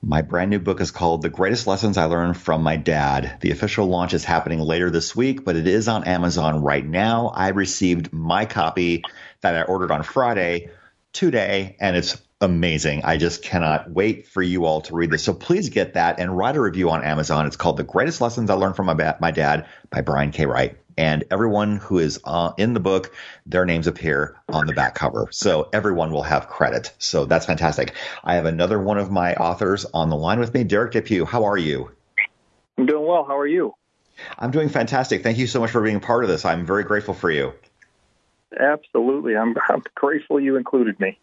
my 0.01 0.23
brand 0.23 0.49
new 0.49 0.59
book 0.59 0.81
is 0.81 0.91
called 0.91 1.21
The 1.21 1.29
Greatest 1.29 1.67
Lessons 1.67 1.99
I 1.99 2.07
Learned 2.07 2.39
from 2.39 2.63
My 2.63 2.77
Dad. 2.77 3.37
The 3.43 3.51
official 3.51 3.89
launch 3.89 4.15
is 4.15 4.25
happening 4.25 4.61
later 4.61 4.89
this 4.89 5.15
week, 5.15 5.45
but 5.45 5.57
it 5.57 5.67
is 5.67 5.87
on 5.87 6.05
Amazon 6.05 6.63
right 6.63 6.87
now. 6.87 7.27
I 7.27 7.49
received 7.49 8.11
my 8.11 8.47
copy 8.47 9.03
that 9.43 9.55
I 9.55 9.65
ordered 9.65 9.91
on 9.91 10.03
Friday 10.03 10.71
today, 11.13 11.77
and 11.79 11.95
it's 11.95 12.17
amazing. 12.45 13.05
I 13.05 13.17
just 13.17 13.43
cannot 13.43 13.91
wait 13.91 14.29
for 14.29 14.43
you 14.43 14.65
all 14.67 14.83
to 14.83 14.95
read 14.95 15.11
this. 15.11 15.25
So 15.25 15.35
please 15.35 15.69
get 15.71 15.95
that 15.95 16.21
and 16.21 16.37
write 16.37 16.57
a 16.57 16.61
review 16.61 16.91
on 16.91 17.03
Amazon. 17.03 17.47
It's 17.47 17.57
called 17.57 17.77
The 17.77 17.83
Greatest 17.85 18.21
Lessons 18.21 18.49
I 18.51 18.55
Learned 18.55 18.77
from 18.77 18.87
My, 18.87 18.95
ba- 18.95 19.19
my 19.21 19.31
Dad 19.33 19.67
by 19.91 20.01
Brian 20.03 20.31
K. 20.31 20.47
Wright. 20.47 20.77
and 20.97 21.25
everyone 21.33 21.79
who 21.79 21.99
is 21.99 22.21
uh, 22.25 22.53
in 22.57 22.73
the 22.73 22.79
book, 22.81 23.13
their 23.47 23.65
names 23.65 23.89
appear 23.89 24.41
on 24.49 24.67
the 24.69 24.73
back 24.73 24.95
cover. 24.95 25.27
So 25.33 25.69
everyone 25.73 26.13
will 26.13 26.23
have 26.23 26.49
credit. 26.49 26.93
So 26.99 27.25
that's 27.25 27.47
fantastic. 27.47 27.95
I 28.23 28.37
have 28.37 28.47
another 28.47 28.81
one 28.81 28.99
of 28.99 29.11
my 29.11 29.35
authors 29.35 29.85
on 29.93 30.09
the 30.09 30.17
line 30.17 30.39
with 30.39 30.55
me, 30.55 30.63
Derek 30.63 30.93
Depew. 30.93 31.25
How 31.25 31.45
are 31.47 31.59
you? 31.59 31.91
I'm 32.79 32.87
doing 32.87 33.07
well. 33.07 33.25
How 33.25 33.37
are 33.37 33.47
you? 33.47 33.75
I'm 34.39 34.53
doing 34.53 34.69
fantastic. 34.69 35.25
Thank 35.25 35.39
you 35.39 35.49
so 35.49 35.59
much 35.59 35.73
for 35.73 35.83
being 35.83 35.99
part 35.99 36.23
of 36.23 36.31
this. 36.31 36.45
I'm 36.45 36.65
very 36.65 36.85
grateful 36.85 37.15
for 37.15 37.31
you. 37.31 37.53
Absolutely. 38.59 39.37
I'm, 39.37 39.57
I'm 39.69 39.83
grateful 39.97 40.39
you 40.39 40.57
included 40.57 41.01
me. 41.01 41.19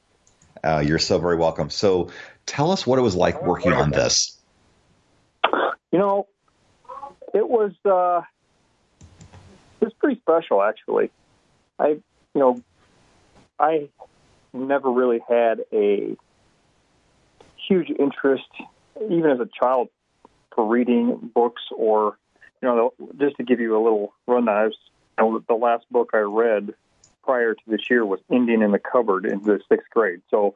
Uh, 0.63 0.83
you're 0.85 0.99
so 0.99 1.17
very 1.17 1.35
welcome. 1.35 1.69
So 1.69 2.11
tell 2.45 2.71
us 2.71 2.85
what 2.85 2.99
it 2.99 3.01
was 3.01 3.15
like 3.15 3.43
working 3.43 3.73
on 3.73 3.91
this. 3.91 4.37
You 5.91 5.99
know, 5.99 6.27
it 7.33 7.47
was 7.47 7.71
uh, 7.85 8.21
it 9.81 9.85
was 9.85 9.93
pretty 9.93 10.19
special 10.21 10.61
actually. 10.61 11.11
I 11.79 11.87
you 11.89 12.01
know 12.35 12.61
I 13.59 13.89
never 14.53 14.89
really 14.89 15.19
had 15.27 15.61
a 15.71 16.15
huge 17.67 17.89
interest, 17.89 18.49
even 19.09 19.31
as 19.31 19.39
a 19.39 19.49
child, 19.59 19.89
for 20.55 20.67
reading 20.67 21.31
books 21.33 21.61
or 21.75 22.17
you 22.61 22.67
know 22.67 22.93
just 23.19 23.37
to 23.37 23.43
give 23.43 23.59
you 23.59 23.75
a 23.75 23.81
little 23.81 24.13
rundown. 24.27 24.57
I 24.57 24.63
was, 24.65 24.77
you 25.17 25.23
know, 25.25 25.43
the 25.47 25.55
last 25.55 25.85
book 25.91 26.11
I 26.13 26.19
read 26.19 26.73
prior 27.23 27.53
to 27.53 27.61
this 27.67 27.89
year 27.89 28.05
was 28.05 28.19
Indian 28.29 28.61
in 28.61 28.71
the 28.71 28.79
Cupboard 28.79 29.25
in 29.25 29.41
the 29.43 29.59
sixth 29.69 29.89
grade. 29.89 30.21
So 30.29 30.55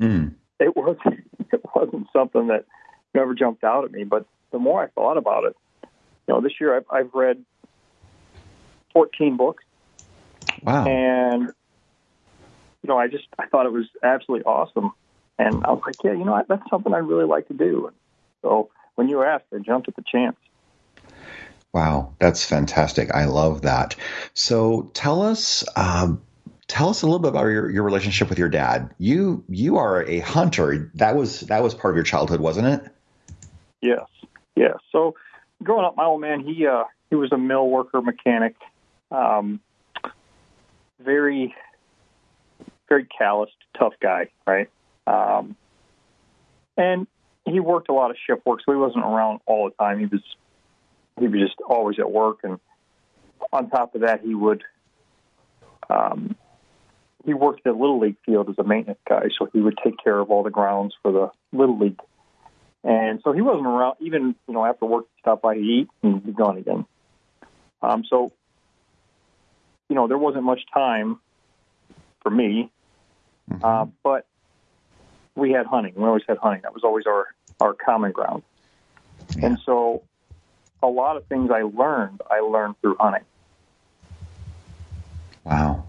mm. 0.00 0.34
it 0.60 0.76
was 0.76 0.96
it 1.52 1.60
wasn't 1.74 2.06
something 2.12 2.48
that 2.48 2.64
never 3.14 3.34
jumped 3.34 3.64
out 3.64 3.84
at 3.84 3.92
me. 3.92 4.04
But 4.04 4.26
the 4.50 4.58
more 4.58 4.82
I 4.82 4.88
thought 4.88 5.16
about 5.16 5.44
it, 5.44 5.56
you 6.26 6.34
know, 6.34 6.40
this 6.40 6.52
year 6.60 6.76
I've, 6.76 6.86
I've 6.90 7.14
read 7.14 7.44
14 8.92 9.36
books. 9.36 9.64
Wow. 10.62 10.86
And, 10.86 11.42
you 12.82 12.88
know, 12.88 12.98
I 12.98 13.08
just, 13.08 13.26
I 13.38 13.46
thought 13.46 13.66
it 13.66 13.72
was 13.72 13.86
absolutely 14.02 14.44
awesome. 14.44 14.92
And 15.38 15.64
I 15.64 15.72
was 15.72 15.82
like, 15.84 15.96
yeah, 16.04 16.12
you 16.12 16.24
know, 16.24 16.42
that's 16.48 16.62
something 16.70 16.94
I'd 16.94 16.98
really 16.98 17.26
like 17.26 17.48
to 17.48 17.54
do. 17.54 17.88
And 17.88 17.96
so 18.42 18.70
when 18.94 19.08
you 19.08 19.22
asked, 19.22 19.44
I 19.52 19.58
jumped 19.58 19.88
at 19.88 19.96
the 19.96 20.04
chance. 20.06 20.36
Wow, 21.74 22.14
that's 22.20 22.44
fantastic. 22.44 23.10
I 23.10 23.24
love 23.24 23.62
that. 23.62 23.96
So 24.32 24.92
tell 24.94 25.22
us, 25.22 25.64
um, 25.74 26.22
tell 26.68 26.88
us 26.88 27.02
a 27.02 27.06
little 27.06 27.18
bit 27.18 27.30
about 27.30 27.46
your, 27.46 27.68
your 27.68 27.82
relationship 27.82 28.28
with 28.28 28.38
your 28.38 28.48
dad. 28.48 28.94
You 28.98 29.42
you 29.48 29.76
are 29.76 30.04
a 30.04 30.20
hunter. 30.20 30.92
That 30.94 31.16
was 31.16 31.40
that 31.40 31.64
was 31.64 31.74
part 31.74 31.92
of 31.92 31.96
your 31.96 32.04
childhood, 32.04 32.38
wasn't 32.38 32.68
it? 32.68 32.92
Yes, 33.82 34.06
yes. 34.54 34.76
So 34.92 35.16
growing 35.64 35.84
up, 35.84 35.96
my 35.96 36.04
old 36.04 36.20
man 36.20 36.44
he 36.46 36.64
uh, 36.64 36.84
he 37.10 37.16
was 37.16 37.32
a 37.32 37.38
mill 37.38 37.68
worker 37.68 38.00
mechanic, 38.00 38.54
um, 39.10 39.58
very 41.00 41.56
very 42.88 43.04
calloused, 43.06 43.56
tough 43.76 43.94
guy, 44.00 44.28
right? 44.46 44.70
Um, 45.08 45.56
and 46.76 47.08
he 47.44 47.58
worked 47.58 47.88
a 47.88 47.92
lot 47.92 48.12
of 48.12 48.16
shift 48.24 48.46
work, 48.46 48.60
so 48.64 48.70
he 48.70 48.78
wasn't 48.78 49.04
around 49.04 49.40
all 49.46 49.68
the 49.68 49.74
time. 49.74 49.98
He 49.98 50.06
was 50.06 50.22
he 51.18 51.28
was 51.28 51.40
just 51.40 51.60
always 51.66 51.98
at 51.98 52.10
work, 52.10 52.38
and 52.42 52.58
on 53.52 53.70
top 53.70 53.94
of 53.94 54.02
that, 54.02 54.22
he 54.22 54.34
would 54.34 54.62
um, 55.88 56.36
he 57.24 57.34
worked 57.34 57.66
at 57.66 57.76
Little 57.76 58.00
League 58.00 58.16
field 58.24 58.48
as 58.50 58.58
a 58.58 58.64
maintenance 58.64 58.98
guy, 59.08 59.28
so 59.38 59.48
he 59.52 59.60
would 59.60 59.78
take 59.82 60.02
care 60.02 60.18
of 60.18 60.30
all 60.30 60.42
the 60.42 60.50
grounds 60.50 60.94
for 61.02 61.12
the 61.12 61.30
Little 61.56 61.78
League 61.78 62.00
and 62.84 63.20
so 63.24 63.32
he 63.32 63.40
wasn't 63.40 63.66
around, 63.66 63.96
even, 64.00 64.34
you 64.46 64.54
know, 64.54 64.64
after 64.64 64.84
work, 64.84 65.06
He'd 65.14 65.20
stop 65.22 65.40
by 65.40 65.54
to 65.54 65.60
eat 65.60 65.88
and 66.02 66.24
be 66.24 66.32
gone 66.32 66.58
again. 66.58 66.84
Um, 67.80 68.04
so, 68.08 68.32
you 69.88 69.96
know, 69.96 70.06
there 70.06 70.18
wasn't 70.18 70.44
much 70.44 70.60
time 70.72 71.18
for 72.22 72.30
me, 72.30 72.70
mm-hmm. 73.50 73.64
uh, 73.64 73.86
but 74.02 74.26
we 75.34 75.50
had 75.50 75.64
hunting. 75.64 75.94
We 75.96 76.04
always 76.04 76.24
had 76.28 76.36
hunting. 76.36 76.60
That 76.62 76.74
was 76.74 76.84
always 76.84 77.06
our, 77.06 77.28
our 77.58 77.72
common 77.72 78.12
ground. 78.12 78.42
Yeah. 79.36 79.46
And 79.46 79.58
so 79.64 80.02
a 80.84 80.86
lot 80.86 81.16
of 81.16 81.26
things 81.26 81.50
I 81.50 81.62
learned, 81.62 82.20
I 82.30 82.40
learned 82.40 82.80
through 82.80 82.96
hunting. 83.00 83.24
Wow. 85.44 85.84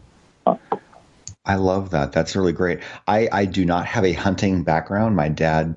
I 1.46 1.56
love 1.56 1.92
that. 1.92 2.12
That's 2.12 2.36
really 2.36 2.54
great. 2.54 2.80
I, 3.08 3.30
I 3.32 3.46
do 3.46 3.66
not 3.66 3.86
have 3.86 4.04
a 4.04 4.14
hunting 4.14 4.64
background. 4.64 5.16
My 5.16 5.30
dad 5.30 5.76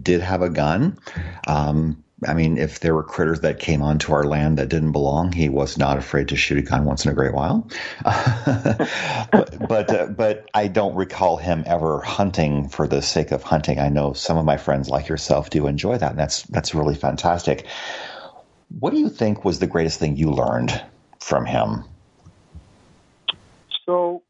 did 0.00 0.20
have 0.20 0.42
a 0.42 0.50
gun. 0.50 0.98
Um, 1.46 2.02
I 2.26 2.34
mean, 2.34 2.58
if 2.58 2.80
there 2.80 2.94
were 2.94 3.02
critters 3.02 3.40
that 3.40 3.58
came 3.58 3.82
onto 3.82 4.12
our 4.12 4.24
land 4.24 4.58
that 4.58 4.68
didn't 4.68 4.92
belong, 4.92 5.32
he 5.32 5.48
was 5.48 5.76
not 5.76 5.98
afraid 5.98 6.28
to 6.28 6.36
shoot 6.36 6.58
a 6.58 6.62
gun 6.62 6.84
once 6.84 7.04
in 7.04 7.10
a 7.10 7.14
great 7.14 7.34
while. 7.34 7.68
but 8.04 9.68
but, 9.68 9.90
uh, 9.90 10.06
but 10.06 10.48
I 10.54 10.68
don't 10.68 10.94
recall 10.94 11.36
him 11.36 11.64
ever 11.66 12.00
hunting 12.00 12.68
for 12.68 12.86
the 12.88 13.02
sake 13.02 13.30
of 13.30 13.42
hunting. 13.42 13.78
I 13.78 13.88
know 13.88 14.14
some 14.14 14.38
of 14.38 14.44
my 14.44 14.56
friends 14.56 14.88
like 14.88 15.08
yourself 15.08 15.50
do 15.50 15.66
enjoy 15.66 15.98
that, 15.98 16.12
and 16.12 16.18
that's 16.18 16.42
that's 16.44 16.74
really 16.74 16.94
fantastic. 16.94 17.66
What 18.80 18.92
do 18.92 18.98
you 18.98 19.08
think 19.08 19.44
was 19.44 19.58
the 19.58 19.66
greatest 19.66 19.98
thing 19.98 20.16
you 20.16 20.30
learned 20.30 20.82
from 21.20 21.46
him? 21.46 21.84
So, 23.86 24.22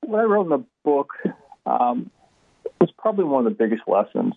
what 0.00 0.20
I 0.20 0.24
wrote 0.24 0.44
in 0.44 0.50
the 0.50 0.64
book. 0.84 1.12
Um, 1.64 2.10
was 2.82 2.90
probably 2.98 3.24
one 3.24 3.46
of 3.46 3.56
the 3.56 3.56
biggest 3.56 3.82
lessons. 3.86 4.34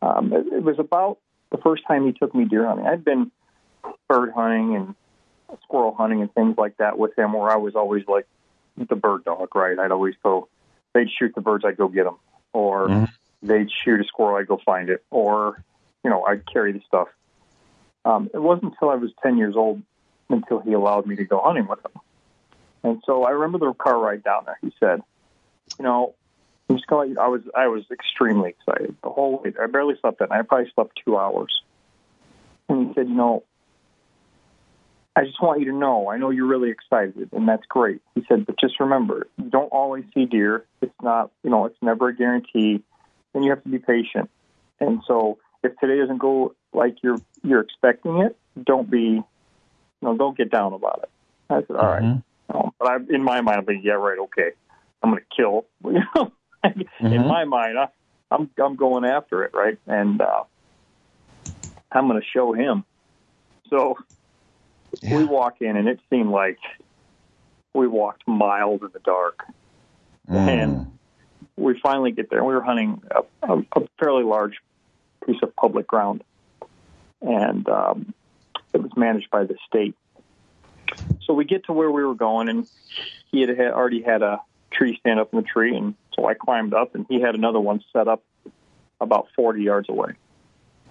Um, 0.00 0.32
it, 0.32 0.46
it 0.52 0.62
was 0.64 0.78
about 0.78 1.18
the 1.50 1.58
first 1.58 1.86
time 1.86 2.06
he 2.06 2.12
took 2.12 2.34
me 2.34 2.46
deer 2.46 2.66
hunting. 2.66 2.86
I'd 2.86 3.04
been 3.04 3.30
bird 4.08 4.32
hunting 4.32 4.74
and 4.76 4.94
squirrel 5.62 5.94
hunting 5.94 6.22
and 6.22 6.32
things 6.34 6.56
like 6.56 6.78
that 6.78 6.98
with 6.98 7.16
him, 7.16 7.34
where 7.34 7.50
I 7.50 7.56
was 7.56 7.76
always 7.76 8.04
like 8.08 8.26
the 8.76 8.96
bird 8.96 9.24
dog, 9.24 9.54
right? 9.54 9.78
I'd 9.78 9.92
always 9.92 10.14
go, 10.22 10.48
they'd 10.94 11.10
shoot 11.10 11.34
the 11.34 11.42
birds, 11.42 11.64
I'd 11.64 11.76
go 11.76 11.88
get 11.88 12.04
them, 12.04 12.16
or 12.54 12.88
mm-hmm. 12.88 13.46
they'd 13.46 13.70
shoot 13.70 14.00
a 14.00 14.04
squirrel, 14.04 14.36
I'd 14.36 14.48
go 14.48 14.58
find 14.64 14.88
it, 14.88 15.04
or 15.10 15.62
you 16.04 16.10
know, 16.10 16.24
I'd 16.24 16.44
carry 16.50 16.72
the 16.72 16.80
stuff. 16.86 17.08
Um, 18.04 18.30
it 18.34 18.38
wasn't 18.38 18.72
until 18.72 18.90
I 18.90 18.96
was 18.96 19.10
10 19.22 19.38
years 19.38 19.54
old 19.56 19.82
until 20.28 20.60
he 20.60 20.72
allowed 20.72 21.06
me 21.06 21.16
to 21.16 21.24
go 21.24 21.40
hunting 21.40 21.68
with 21.68 21.78
him. 21.84 21.92
And 22.82 23.02
so 23.06 23.24
I 23.24 23.30
remember 23.30 23.58
the 23.58 23.72
car 23.74 23.98
ride 23.98 24.24
down 24.24 24.44
there. 24.46 24.58
He 24.60 24.72
said, 24.80 25.02
you 25.78 25.84
know, 25.84 26.14
I'm 26.68 26.76
just 26.76 26.86
going. 26.86 27.18
I 27.18 27.28
was 27.28 27.42
I 27.54 27.68
was 27.68 27.84
extremely 27.90 28.50
excited 28.50 28.96
the 29.02 29.10
whole 29.10 29.42
way. 29.42 29.52
I 29.60 29.66
barely 29.66 29.94
slept 30.00 30.20
that 30.20 30.30
night. 30.30 30.38
I 30.38 30.42
probably 30.42 30.70
slept 30.74 31.00
two 31.04 31.18
hours. 31.18 31.62
And 32.68 32.88
he 32.88 32.94
said, 32.94 33.08
"You 33.08 33.14
know, 33.14 33.42
I 35.14 35.24
just 35.24 35.42
want 35.42 35.60
you 35.60 35.66
to 35.66 35.76
know. 35.76 36.08
I 36.08 36.16
know 36.16 36.30
you're 36.30 36.46
really 36.46 36.70
excited, 36.70 37.28
and 37.32 37.46
that's 37.46 37.66
great." 37.66 38.00
He 38.14 38.24
said, 38.28 38.46
"But 38.46 38.58
just 38.58 38.80
remember, 38.80 39.26
you 39.36 39.50
don't 39.50 39.68
always 39.68 40.04
see 40.14 40.24
deer. 40.24 40.64
It's 40.80 40.94
not, 41.02 41.30
you 41.42 41.50
know, 41.50 41.66
it's 41.66 41.76
never 41.82 42.08
a 42.08 42.16
guarantee, 42.16 42.82
and 43.34 43.44
you 43.44 43.50
have 43.50 43.62
to 43.64 43.68
be 43.68 43.78
patient. 43.78 44.30
And 44.80 45.02
so, 45.06 45.38
if 45.62 45.76
today 45.78 45.98
doesn't 45.98 46.18
go 46.18 46.54
like 46.72 46.96
you're 47.02 47.18
you're 47.42 47.60
expecting 47.60 48.18
it, 48.18 48.36
don't 48.62 48.90
be, 48.90 48.98
you 48.98 49.24
know, 50.00 50.16
don't 50.16 50.36
get 50.36 50.50
down 50.50 50.72
about 50.72 51.00
it." 51.02 51.10
I 51.50 51.60
said, 51.66 51.76
"All 51.76 51.84
mm-hmm. 51.84 52.06
right." 52.06 52.22
Um, 52.54 52.72
but 52.78 52.88
I, 52.88 52.96
in 53.08 53.22
my 53.22 53.40
mind, 53.40 53.58
I'm 53.58 53.64
like, 53.66 53.84
"Yeah, 53.84 53.92
right, 53.92 54.18
okay." 54.18 54.50
I'm 55.02 55.10
going 55.10 55.22
to 55.22 55.36
kill. 55.36 55.66
You 55.92 56.04
know, 56.14 56.32
mm-hmm. 56.64 57.06
in 57.06 57.26
my 57.26 57.44
mind, 57.44 57.76
I, 57.76 57.88
I'm 58.30 58.48
I'm 58.62 58.76
going 58.76 59.04
after 59.04 59.42
it, 59.42 59.52
right? 59.52 59.76
And 59.88 60.22
uh, 60.22 60.44
I'm 61.90 62.06
going 62.06 62.20
to 62.20 62.26
show 62.32 62.52
him. 62.52 62.84
So 63.68 63.98
yeah. 65.00 65.16
we 65.16 65.24
walk 65.24 65.60
in, 65.60 65.76
and 65.76 65.88
it 65.88 65.98
seemed 66.08 66.30
like 66.30 66.58
we 67.74 67.88
walked 67.88 68.28
miles 68.28 68.82
in 68.82 68.90
the 68.92 69.00
dark, 69.00 69.44
mm. 70.30 70.36
and 70.36 70.98
we 71.56 71.80
finally 71.80 72.12
get 72.12 72.30
there. 72.30 72.44
We 72.44 72.54
were 72.54 72.62
hunting 72.62 73.02
a, 73.10 73.52
a, 73.52 73.58
a 73.74 73.88
fairly 73.98 74.22
large 74.22 74.54
piece 75.26 75.42
of 75.42 75.54
public 75.56 75.86
ground, 75.86 76.22
and 77.20 77.68
um, 77.68 78.14
it 78.72 78.82
was 78.82 78.90
managed 78.96 79.30
by 79.30 79.44
the 79.44 79.56
state. 79.66 79.94
So 81.24 81.34
we 81.34 81.44
get 81.44 81.66
to 81.66 81.72
where 81.72 81.90
we 81.90 82.04
were 82.04 82.14
going, 82.14 82.48
and 82.48 82.66
he 83.30 83.40
had 83.40 83.58
already 83.58 84.02
had 84.02 84.22
a 84.22 84.40
tree 84.70 84.96
stand 85.00 85.20
up 85.20 85.32
in 85.32 85.38
the 85.38 85.44
tree, 85.44 85.76
and 85.76 85.94
so 86.14 86.26
I 86.26 86.34
climbed 86.34 86.74
up, 86.74 86.94
and 86.94 87.06
he 87.08 87.20
had 87.20 87.34
another 87.34 87.60
one 87.60 87.82
set 87.92 88.08
up 88.08 88.22
about 89.00 89.28
40 89.34 89.62
yards 89.62 89.88
away. 89.88 90.12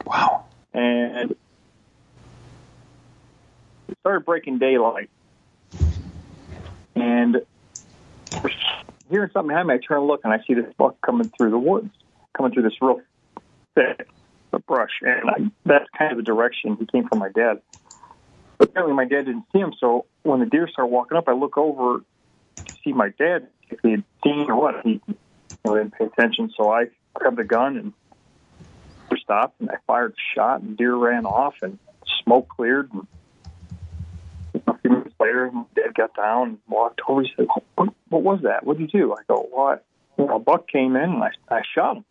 Wow. 0.05 0.45
And 0.73 1.31
it 1.31 1.37
started 3.99 4.25
breaking 4.25 4.59
daylight. 4.59 5.09
And 6.95 7.41
hearing 9.09 9.29
something 9.33 9.49
behind 9.49 9.67
me, 9.67 9.75
I 9.75 9.77
turn 9.77 9.99
and 9.99 10.07
look, 10.07 10.21
and 10.23 10.33
I 10.33 10.39
see 10.47 10.53
this 10.53 10.73
buck 10.77 10.99
coming 11.01 11.31
through 11.35 11.51
the 11.51 11.57
woods, 11.57 11.89
coming 12.33 12.51
through 12.51 12.63
this 12.63 12.81
real 12.81 13.01
thick 13.75 14.07
brush. 14.59 14.91
And 15.01 15.29
I, 15.29 15.51
that's 15.65 15.85
kind 15.97 16.11
of 16.11 16.17
the 16.17 16.23
direction 16.23 16.77
he 16.79 16.85
came 16.85 17.07
from 17.07 17.19
my 17.19 17.29
dad. 17.29 17.61
But 18.57 18.69
apparently 18.69 18.95
my 18.95 19.05
dad 19.05 19.25
didn't 19.25 19.45
see 19.51 19.59
him, 19.59 19.73
so 19.79 20.05
when 20.23 20.39
the 20.39 20.45
deer 20.45 20.67
started 20.71 20.91
walking 20.91 21.17
up, 21.17 21.27
I 21.27 21.33
look 21.33 21.57
over 21.57 21.99
to 21.99 22.71
see 22.83 22.93
my 22.93 23.09
dad 23.17 23.47
if 23.69 23.79
he 23.81 23.91
had 23.91 24.03
seen 24.23 24.45
or 24.49 24.55
what. 24.55 24.75
He 24.83 25.01
you 25.07 25.15
know, 25.65 25.77
didn't 25.77 25.93
pay 25.93 26.05
attention, 26.05 26.51
so 26.55 26.69
I 26.69 26.85
grabbed 27.15 27.37
the 27.37 27.43
gun 27.43 27.77
and 27.77 27.93
stopped, 29.17 29.59
and 29.59 29.69
I 29.69 29.75
fired 29.87 30.11
a 30.11 30.21
shot, 30.35 30.61
and 30.61 30.77
deer 30.77 30.95
ran 30.95 31.25
off, 31.25 31.55
and 31.61 31.79
smoke 32.23 32.49
cleared, 32.49 32.91
and 32.93 33.07
a 34.67 34.77
few 34.79 34.91
minutes 34.91 35.15
later, 35.19 35.51
Dad 35.75 35.93
got 35.95 36.15
down 36.15 36.49
and 36.49 36.57
walked 36.67 37.01
over. 37.07 37.21
He 37.21 37.31
said, 37.35 37.47
"What, 37.75 37.93
what 38.09 38.21
was 38.21 38.41
that? 38.43 38.65
What 38.65 38.77
did 38.77 38.91
you 38.93 38.99
do?" 39.01 39.13
I 39.13 39.23
go, 39.27 39.47
"What?" 39.49 39.85
Well, 40.17 40.35
a 40.35 40.39
buck 40.39 40.67
came 40.67 40.95
in 40.95 41.03
and 41.03 41.23
I, 41.23 41.31
I 41.49 41.61
shot 41.73 41.97
him. 41.97 42.05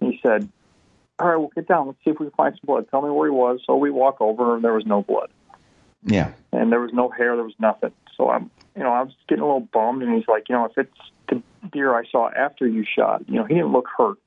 He 0.00 0.18
said, 0.22 0.50
"All 1.22 1.28
right, 1.28 1.36
we'll 1.36 1.50
get 1.54 1.68
down. 1.68 1.86
Let's 1.86 1.98
see 2.04 2.10
if 2.10 2.18
we 2.18 2.26
can 2.26 2.34
find 2.34 2.54
some 2.54 2.66
blood. 2.66 2.86
Tell 2.90 3.02
me 3.02 3.10
where 3.10 3.28
he 3.28 3.32
was." 3.32 3.60
So 3.66 3.76
we 3.76 3.90
walk 3.90 4.20
over, 4.20 4.54
and 4.54 4.64
there 4.64 4.74
was 4.74 4.86
no 4.86 5.02
blood. 5.02 5.30
Yeah. 6.04 6.32
And 6.52 6.72
there 6.72 6.80
was 6.80 6.92
no 6.92 7.08
hair. 7.08 7.36
There 7.36 7.44
was 7.44 7.54
nothing. 7.58 7.92
So 8.16 8.28
I'm, 8.28 8.50
you 8.76 8.82
know, 8.82 8.92
I 8.92 9.02
was 9.02 9.12
getting 9.28 9.42
a 9.42 9.46
little 9.46 9.68
bummed. 9.72 10.02
And 10.02 10.14
he's 10.14 10.28
like, 10.28 10.48
"You 10.48 10.56
know, 10.56 10.64
if 10.64 10.76
it's 10.76 10.98
the 11.28 11.42
deer 11.72 11.94
I 11.94 12.04
saw 12.10 12.28
after 12.30 12.66
you 12.66 12.84
shot, 12.84 13.28
you 13.28 13.36
know, 13.36 13.44
he 13.44 13.54
didn't 13.54 13.72
look 13.72 13.88
hurt. 13.96 14.18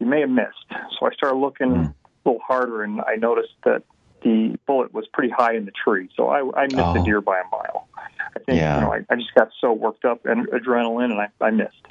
You 0.00 0.06
may 0.06 0.20
have 0.20 0.30
missed." 0.30 0.66
So 0.98 1.06
I 1.06 1.14
started 1.14 1.38
looking 1.38 1.68
mm. 1.68 1.88
a 1.88 1.94
little 2.28 2.42
harder, 2.42 2.82
and 2.82 3.00
I 3.00 3.16
noticed 3.16 3.54
that 3.64 3.82
the 4.24 4.58
bullet 4.66 4.92
was 4.92 5.06
pretty 5.12 5.30
high 5.30 5.54
in 5.54 5.66
the 5.66 5.70
tree, 5.70 6.08
so 6.16 6.28
I, 6.28 6.40
I 6.58 6.64
missed 6.64 6.78
oh. 6.78 6.94
the 6.94 7.04
deer 7.04 7.20
by 7.20 7.40
a 7.40 7.44
mile. 7.52 7.86
I 7.96 8.38
think 8.40 8.58
yeah. 8.58 8.76
you 8.76 8.80
know 8.80 8.92
I, 8.92 9.04
I 9.10 9.16
just 9.16 9.34
got 9.34 9.50
so 9.60 9.72
worked 9.72 10.04
up 10.04 10.24
and 10.24 10.48
adrenaline, 10.48 11.12
and 11.12 11.20
I, 11.20 11.28
I 11.40 11.50
missed. 11.50 11.86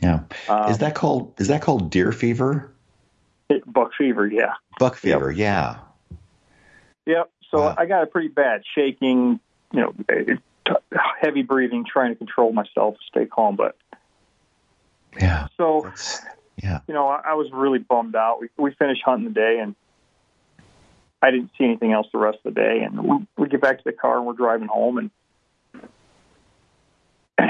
Yeah, 0.00 0.20
um, 0.48 0.70
is 0.70 0.78
that 0.78 0.94
called 0.94 1.32
is 1.38 1.48
that 1.48 1.62
called 1.62 1.90
deer 1.90 2.12
fever? 2.12 2.70
Buck 3.66 3.92
fever, 3.96 4.26
yeah. 4.26 4.54
Buck 4.78 4.96
fever, 4.96 5.30
yep. 5.30 5.38
yeah. 7.06 7.14
Yep. 7.14 7.30
So 7.50 7.60
wow. 7.60 7.74
I 7.76 7.86
got 7.86 8.02
a 8.02 8.06
pretty 8.06 8.28
bad 8.28 8.62
shaking, 8.74 9.38
you 9.72 9.80
know, 9.80 9.94
eh, 10.08 10.34
eh, 10.66 10.74
heavy 11.20 11.42
breathing, 11.42 11.84
trying 11.90 12.10
to 12.10 12.16
control 12.16 12.52
myself, 12.52 12.96
stay 13.08 13.26
calm, 13.26 13.56
but 13.56 13.76
yeah. 15.18 15.48
So 15.56 15.82
That's, 15.84 16.20
yeah, 16.62 16.80
you 16.88 16.94
know, 16.94 17.08
I, 17.08 17.20
I 17.26 17.34
was 17.34 17.50
really 17.52 17.78
bummed 17.78 18.16
out. 18.16 18.40
We 18.40 18.48
we 18.56 18.74
finished 18.74 19.02
hunting 19.04 19.28
the 19.28 19.34
day 19.34 19.58
and 19.60 19.74
I 21.24 21.30
didn't 21.30 21.52
see 21.56 21.64
anything 21.64 21.92
else 21.92 22.06
the 22.12 22.18
rest 22.18 22.38
of 22.44 22.54
the 22.54 22.60
day. 22.60 22.82
And 22.84 23.02
we, 23.02 23.26
we 23.38 23.48
get 23.48 23.62
back 23.62 23.78
to 23.78 23.84
the 23.84 23.92
car 23.92 24.18
and 24.18 24.26
we're 24.26 24.34
driving 24.34 24.68
home, 24.68 24.98
and 24.98 25.10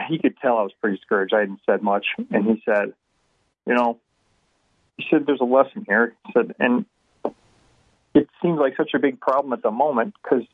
he 0.09 0.19
could 0.19 0.37
tell 0.39 0.59
I 0.59 0.63
was 0.63 0.73
pretty 0.81 0.97
discouraged. 0.97 1.35
I 1.35 1.41
hadn't 1.41 1.61
said 1.67 1.83
much, 1.83 2.07
and 2.31 2.45
he 2.45 2.63
said, 2.65 2.95
"You 3.67 3.75
know," 3.75 3.99
he 4.97 5.05
said, 5.11 5.27
"There's 5.27 5.41
a 5.41 5.45
lesson 5.45 5.85
here." 5.87 6.15
He 6.27 6.33
said, 6.33 6.55
and 6.59 6.87
it 8.15 8.29
seems 8.41 8.59
like 8.59 8.77
such 8.77 8.95
a 8.95 8.99
big 8.99 9.21
problem 9.21 9.53
at 9.53 9.63
the 9.63 9.71
moment 9.71 10.15
because 10.23 10.45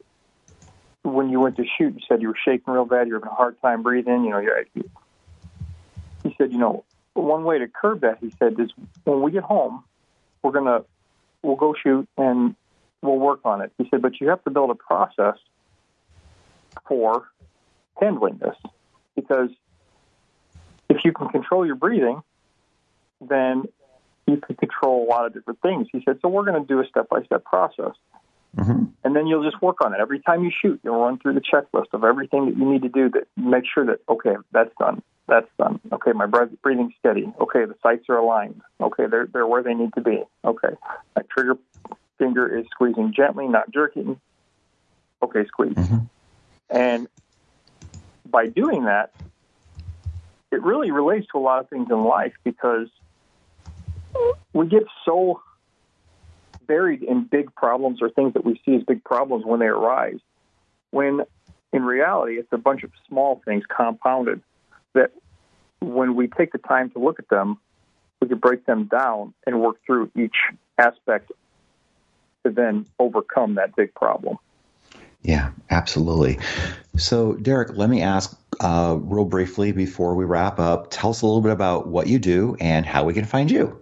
when 1.03 1.31
you 1.31 1.41
went 1.41 1.57
to 1.57 1.65
shoot, 1.79 1.95
you 1.95 2.01
said 2.09 2.23
you 2.23 2.29
were 2.29 2.39
shaking 2.45 2.73
real 2.73 2.85
bad, 2.85 3.09
you're 3.09 3.19
having 3.19 3.33
a 3.33 3.35
hard 3.35 3.61
time 3.61 3.83
breathing. 3.83 4.25
You 4.25 4.31
know, 4.31 4.39
you're. 4.39 4.65
He 6.23 6.35
said, 6.37 6.53
"You 6.53 6.59
know, 6.59 6.85
one 7.15 7.45
way 7.45 7.59
to 7.59 7.69
curb 7.69 8.01
that," 8.01 8.19
he 8.21 8.35
said, 8.39 8.59
"is 8.59 8.71
when 9.05 9.23
we 9.23 9.31
get 9.31 9.43
home, 9.43 9.85
we're 10.43 10.53
gonna." 10.53 10.85
We'll 11.43 11.57
go 11.57 11.73
shoot, 11.73 12.07
and 12.19 12.55
we'll 13.03 13.19
work 13.19 13.41
on 13.45 13.63
it. 13.63 13.73
He 13.79 13.89
said, 13.91 14.03
but 14.03 14.21
you 14.21 14.29
have 14.29 14.45
to 14.45 14.51
build 14.51 14.71
a 14.71 14.75
process 14.75 15.37
for 16.87 17.29
handling 17.99 18.39
this 18.39 18.57
because 19.17 19.51
if 20.89 21.05
you 21.05 21.13
can 21.13 21.29
control 21.29 21.65
your 21.65 21.77
breathing, 21.77 22.23
then 23.21 23.65
you 24.31 24.37
can 24.39 24.57
control 24.57 25.07
a 25.07 25.09
lot 25.09 25.27
of 25.27 25.35
different 25.35 25.61
things. 25.61 25.89
He 25.93 26.03
said, 26.05 26.19
so 26.23 26.29
we're 26.29 26.45
going 26.45 26.61
to 26.61 26.67
do 26.67 26.81
a 26.81 26.87
step 26.87 27.09
by 27.09 27.23
step 27.25 27.45
process. 27.45 27.93
Mm-hmm. 28.57 28.85
And 29.05 29.17
then 29.17 29.27
you'll 29.27 29.49
just 29.49 29.63
work 29.63 29.77
on 29.85 29.95
it. 29.95 30.01
Every 30.01 30.21
time 30.21 30.45
you 30.45 30.51
shoot, 30.51 30.81
you'll 30.83 31.01
run 31.01 31.19
through 31.19 31.35
the 31.35 31.41
checklist 31.41 31.93
of 31.93 32.05
everything 32.05 32.47
that 32.47 32.57
you 32.57 32.71
need 32.71 32.83
to 32.83 32.89
do 32.89 33.09
that 33.11 33.29
make 33.37 33.65
sure 33.73 33.87
that, 33.87 34.01
okay, 34.09 34.37
that's 34.53 34.75
done. 34.79 35.03
That's 35.29 35.47
done. 35.57 35.81
Okay, 35.93 36.13
my 36.13 36.27
breathing's 36.27 36.95
steady. 36.99 37.33
Okay, 37.41 37.65
the 37.65 37.77
sights 37.83 38.07
are 38.09 38.17
aligned. 38.17 38.61
Okay, 38.81 39.07
they're, 39.09 39.27
they're 39.33 39.47
where 39.47 39.63
they 39.63 39.75
need 39.75 39.93
to 39.95 40.01
be. 40.01 40.25
Okay, 40.45 40.75
my 41.15 41.23
trigger 41.31 41.57
finger 42.19 42.59
is 42.59 42.67
squeezing 42.73 43.13
gently, 43.15 43.47
not 43.47 43.71
jerking. 43.71 44.21
Okay, 45.23 45.47
squeeze. 45.47 45.75
Mm-hmm. 45.75 45.99
And 46.71 47.09
by 48.29 48.47
doing 48.47 48.87
that, 48.87 49.13
it 50.51 50.63
really 50.63 50.91
relates 50.91 51.27
to 51.33 51.39
a 51.39 51.41
lot 51.41 51.61
of 51.61 51.69
things 51.69 51.89
in 51.91 52.03
life 52.03 52.35
because 52.43 52.89
we 54.53 54.67
get 54.69 54.85
so 55.05 55.43
buried 56.67 57.03
in 57.03 57.25
big 57.25 57.55
problems 57.55 58.01
or 58.01 58.11
things 58.11 58.35
that 58.35 58.45
we 58.45 58.61
see 58.65 58.77
as 58.77 58.83
big 58.85 59.03
problems 59.03 59.45
when 59.45 59.61
they 59.61 59.67
arise, 59.67 60.19
when 60.91 61.21
in 61.73 61.83
reality 61.83 62.35
it's 62.35 62.53
a 62.53 62.59
bunch 62.59 62.83
of 62.83 62.91
small 63.09 63.41
things 63.45 63.65
compounded 63.69 64.41
that 64.95 65.11
when 65.81 66.15
we 66.15 66.29
take 66.29 66.53
the 66.53 66.59
time 66.59 66.91
to 66.91 66.99
look 66.99 67.19
at 67.19 67.29
them, 67.29 67.59
we 68.21 68.29
can 68.29 68.39
break 68.39 68.67
them 68.67 68.85
down 68.85 69.33
and 69.47 69.61
work 69.61 69.77
through 69.87 70.11
each 70.17 70.37
aspect 70.79 71.33
to 72.45 72.51
then 72.51 72.87
overcome 72.99 73.55
that 73.55 73.75
big 73.77 73.95
problem. 73.95 74.37
Yeah, 75.23 75.51
absolutely. 75.71 76.39
So, 76.97 77.35
Derek, 77.35 77.77
let 77.77 77.91
me 77.91 78.03
ask 78.03 78.39
uh, 78.61 78.97
real 78.99 79.25
briefly 79.25 79.73
before 79.73 80.15
we 80.15 80.25
wrap 80.25 80.59
up. 80.59 80.91
Tell 80.91 81.11
us 81.11 81.23
a 81.23 81.27
little 81.27 81.43
bit 81.43 81.53
about 81.53 81.89
what 81.89 82.07
you 82.07 82.19
do 82.19 82.57
and 82.61 82.87
how 82.87 83.05
we 83.05 83.13
can 83.13 83.25
find 83.25 83.51
you. 83.51 83.81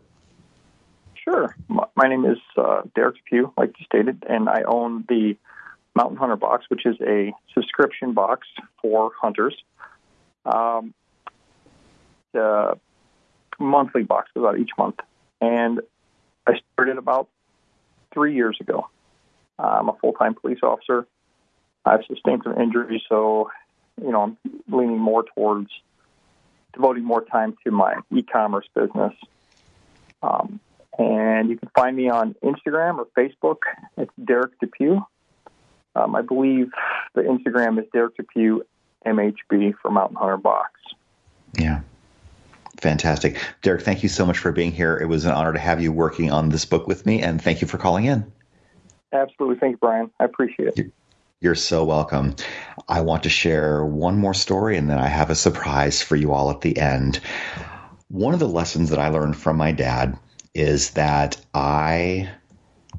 Sure. 1.28 1.54
My 1.68 2.08
name 2.08 2.24
is 2.24 2.38
uh, 2.56 2.82
Derek 2.94 3.16
Depew, 3.16 3.52
like 3.58 3.74
you 3.78 3.84
stated, 3.84 4.24
and 4.26 4.48
I 4.48 4.62
own 4.62 5.04
the 5.10 5.36
Mountain 5.94 6.16
Hunter 6.16 6.36
Box, 6.36 6.64
which 6.68 6.86
is 6.86 6.96
a 7.02 7.34
subscription 7.52 8.14
box 8.14 8.46
for 8.80 9.10
hunters. 9.20 9.54
Um, 10.46 10.94
the 12.32 12.78
monthly 13.58 14.04
box 14.04 14.30
goes 14.34 14.46
out 14.46 14.58
each 14.58 14.70
month, 14.78 15.00
and 15.38 15.82
I 16.46 16.54
started 16.72 16.96
about 16.96 17.28
three 18.14 18.34
years 18.34 18.56
ago. 18.58 18.88
I'm 19.58 19.90
a 19.90 19.96
full 20.00 20.14
time 20.14 20.34
police 20.34 20.60
officer. 20.62 21.06
I've 21.84 22.06
sustained 22.06 22.40
some 22.44 22.58
injuries, 22.58 23.02
so 23.06 23.50
you 24.00 24.12
know 24.12 24.22
I'm 24.22 24.38
leaning 24.66 24.98
more 24.98 25.24
towards 25.34 25.68
devoting 26.72 27.04
more 27.04 27.22
time 27.22 27.54
to 27.64 27.70
my 27.70 27.96
e-commerce 28.10 28.68
business. 28.74 29.12
Um, 30.22 30.60
and 30.98 31.48
you 31.48 31.56
can 31.56 31.70
find 31.74 31.96
me 31.96 32.10
on 32.10 32.34
Instagram 32.42 32.98
or 32.98 33.06
Facebook. 33.16 33.58
It's 33.96 34.12
Derek 34.22 34.58
Depew. 34.60 35.00
Um, 35.94 36.14
I 36.14 36.22
believe 36.22 36.70
the 37.14 37.22
Instagram 37.22 37.80
is 37.80 37.86
Derek 37.92 38.16
Depew 38.16 38.62
MHB 39.06 39.74
for 39.80 39.90
Mountain 39.90 40.16
Hunter 40.16 40.36
Box. 40.36 40.70
Yeah. 41.54 41.80
Fantastic. 42.80 43.38
Derek, 43.62 43.82
thank 43.82 44.02
you 44.02 44.08
so 44.08 44.26
much 44.26 44.38
for 44.38 44.52
being 44.52 44.72
here. 44.72 44.96
It 44.96 45.06
was 45.06 45.24
an 45.24 45.32
honor 45.32 45.52
to 45.52 45.58
have 45.58 45.80
you 45.80 45.90
working 45.90 46.30
on 46.30 46.48
this 46.48 46.64
book 46.64 46.86
with 46.86 47.06
me, 47.06 47.22
and 47.22 47.42
thank 47.42 47.60
you 47.60 47.66
for 47.66 47.78
calling 47.78 48.04
in. 48.04 48.30
Absolutely. 49.12 49.58
Thank 49.58 49.72
you, 49.72 49.78
Brian. 49.78 50.10
I 50.20 50.24
appreciate 50.24 50.74
it. 50.76 50.92
You're 51.40 51.54
so 51.54 51.84
welcome. 51.84 52.34
I 52.88 53.00
want 53.00 53.22
to 53.22 53.28
share 53.28 53.84
one 53.84 54.18
more 54.18 54.34
story, 54.34 54.76
and 54.76 54.90
then 54.90 54.98
I 54.98 55.06
have 55.06 55.30
a 55.30 55.34
surprise 55.34 56.02
for 56.02 56.14
you 56.14 56.32
all 56.32 56.50
at 56.50 56.60
the 56.60 56.76
end. 56.78 57.20
One 58.08 58.34
of 58.34 58.40
the 58.40 58.48
lessons 58.48 58.90
that 58.90 58.98
I 58.98 59.08
learned 59.08 59.36
from 59.36 59.56
my 59.56 59.72
dad 59.72 60.18
is 60.54 60.90
that 60.90 61.36
I 61.54 62.30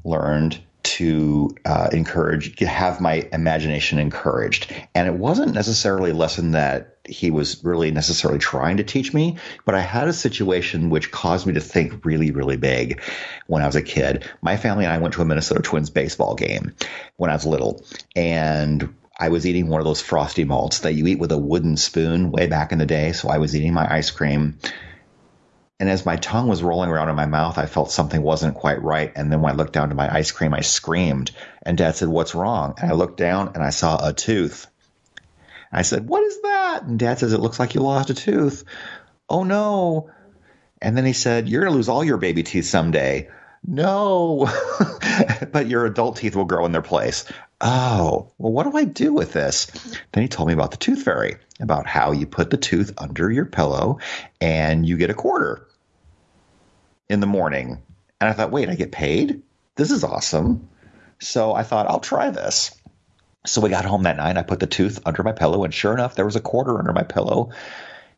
learned 0.04 0.60
to 0.82 1.54
uh, 1.64 1.88
encourage, 1.92 2.58
have 2.60 3.00
my 3.00 3.28
imagination 3.32 3.98
encouraged. 3.98 4.74
And 4.94 5.06
it 5.06 5.14
wasn't 5.14 5.54
necessarily 5.54 6.10
a 6.10 6.14
lesson 6.14 6.52
that 6.52 6.96
he 7.04 7.30
was 7.30 7.62
really 7.64 7.90
necessarily 7.90 8.38
trying 8.38 8.78
to 8.78 8.84
teach 8.84 9.12
me, 9.12 9.36
but 9.66 9.74
I 9.74 9.80
had 9.80 10.08
a 10.08 10.12
situation 10.12 10.90
which 10.90 11.10
caused 11.10 11.46
me 11.46 11.54
to 11.54 11.60
think 11.60 12.04
really, 12.04 12.30
really 12.30 12.56
big 12.56 13.02
when 13.46 13.62
I 13.62 13.66
was 13.66 13.76
a 13.76 13.82
kid. 13.82 14.28
My 14.42 14.56
family 14.56 14.84
and 14.84 14.92
I 14.92 14.98
went 14.98 15.14
to 15.14 15.22
a 15.22 15.24
Minnesota 15.24 15.62
Twins 15.62 15.90
baseball 15.90 16.34
game 16.34 16.74
when 17.16 17.30
I 17.30 17.34
was 17.34 17.46
little, 17.46 17.84
and 18.16 18.94
I 19.18 19.28
was 19.28 19.46
eating 19.46 19.68
one 19.68 19.80
of 19.80 19.84
those 19.84 20.00
frosty 20.00 20.44
malts 20.44 20.80
that 20.80 20.94
you 20.94 21.06
eat 21.06 21.18
with 21.18 21.32
a 21.32 21.38
wooden 21.38 21.76
spoon 21.76 22.30
way 22.30 22.46
back 22.46 22.72
in 22.72 22.78
the 22.78 22.86
day. 22.86 23.12
So 23.12 23.28
I 23.28 23.38
was 23.38 23.54
eating 23.54 23.74
my 23.74 23.86
ice 23.92 24.10
cream. 24.10 24.58
And 25.80 25.88
as 25.88 26.04
my 26.04 26.16
tongue 26.16 26.46
was 26.46 26.62
rolling 26.62 26.90
around 26.90 27.08
in 27.08 27.16
my 27.16 27.24
mouth, 27.24 27.56
I 27.56 27.64
felt 27.64 27.90
something 27.90 28.20
wasn't 28.20 28.54
quite 28.54 28.82
right. 28.82 29.10
And 29.16 29.32
then 29.32 29.40
when 29.40 29.52
I 29.52 29.56
looked 29.56 29.72
down 29.72 29.88
to 29.88 29.94
my 29.94 30.14
ice 30.14 30.30
cream, 30.30 30.52
I 30.52 30.60
screamed. 30.60 31.30
And 31.62 31.78
dad 31.78 31.96
said, 31.96 32.08
What's 32.08 32.34
wrong? 32.34 32.74
And 32.76 32.90
I 32.90 32.94
looked 32.94 33.16
down 33.16 33.52
and 33.54 33.64
I 33.64 33.70
saw 33.70 34.06
a 34.06 34.12
tooth. 34.12 34.66
I 35.72 35.80
said, 35.80 36.06
What 36.06 36.22
is 36.22 36.42
that? 36.42 36.82
And 36.82 36.98
dad 36.98 37.18
says, 37.18 37.32
It 37.32 37.40
looks 37.40 37.58
like 37.58 37.74
you 37.74 37.80
lost 37.80 38.10
a 38.10 38.14
tooth. 38.14 38.62
Oh 39.26 39.42
no. 39.42 40.10
And 40.82 40.98
then 40.98 41.06
he 41.06 41.14
said, 41.14 41.48
You're 41.48 41.62
going 41.62 41.72
to 41.72 41.76
lose 41.76 41.88
all 41.88 42.04
your 42.04 42.18
baby 42.18 42.42
teeth 42.42 42.66
someday. 42.66 43.30
No, 43.66 44.50
but 45.52 45.66
your 45.66 45.86
adult 45.86 46.16
teeth 46.16 46.36
will 46.36 46.46
grow 46.46 46.64
in 46.66 46.72
their 46.72 46.80
place. 46.82 47.24
Oh, 47.60 48.32
well, 48.38 48.52
what 48.52 48.70
do 48.70 48.76
I 48.76 48.84
do 48.84 49.12
with 49.12 49.32
this? 49.32 49.66
Then 50.12 50.22
he 50.22 50.28
told 50.28 50.48
me 50.48 50.54
about 50.54 50.70
the 50.70 50.78
tooth 50.78 51.02
fairy, 51.02 51.36
about 51.58 51.86
how 51.86 52.12
you 52.12 52.26
put 52.26 52.48
the 52.50 52.56
tooth 52.56 52.94
under 52.96 53.30
your 53.30 53.44
pillow 53.44 53.98
and 54.40 54.86
you 54.86 54.96
get 54.96 55.10
a 55.10 55.14
quarter 55.14 55.66
in 57.10 57.20
the 57.20 57.26
morning. 57.26 57.82
And 58.20 58.30
I 58.30 58.32
thought, 58.32 58.52
wait, 58.52 58.68
I 58.68 58.76
get 58.76 58.92
paid? 58.92 59.42
This 59.74 59.90
is 59.90 60.04
awesome. 60.04 60.68
So 61.18 61.52
I 61.52 61.64
thought, 61.64 61.88
I'll 61.88 62.00
try 62.00 62.30
this. 62.30 62.70
So 63.44 63.60
we 63.60 63.68
got 63.68 63.84
home 63.84 64.04
that 64.04 64.16
night. 64.16 64.36
I 64.36 64.42
put 64.42 64.60
the 64.60 64.66
tooth 64.66 65.00
under 65.04 65.22
my 65.22 65.32
pillow, 65.32 65.64
and 65.64 65.74
sure 65.74 65.92
enough, 65.92 66.14
there 66.14 66.24
was 66.24 66.36
a 66.36 66.40
quarter 66.40 66.78
under 66.78 66.92
my 66.92 67.02
pillow. 67.02 67.50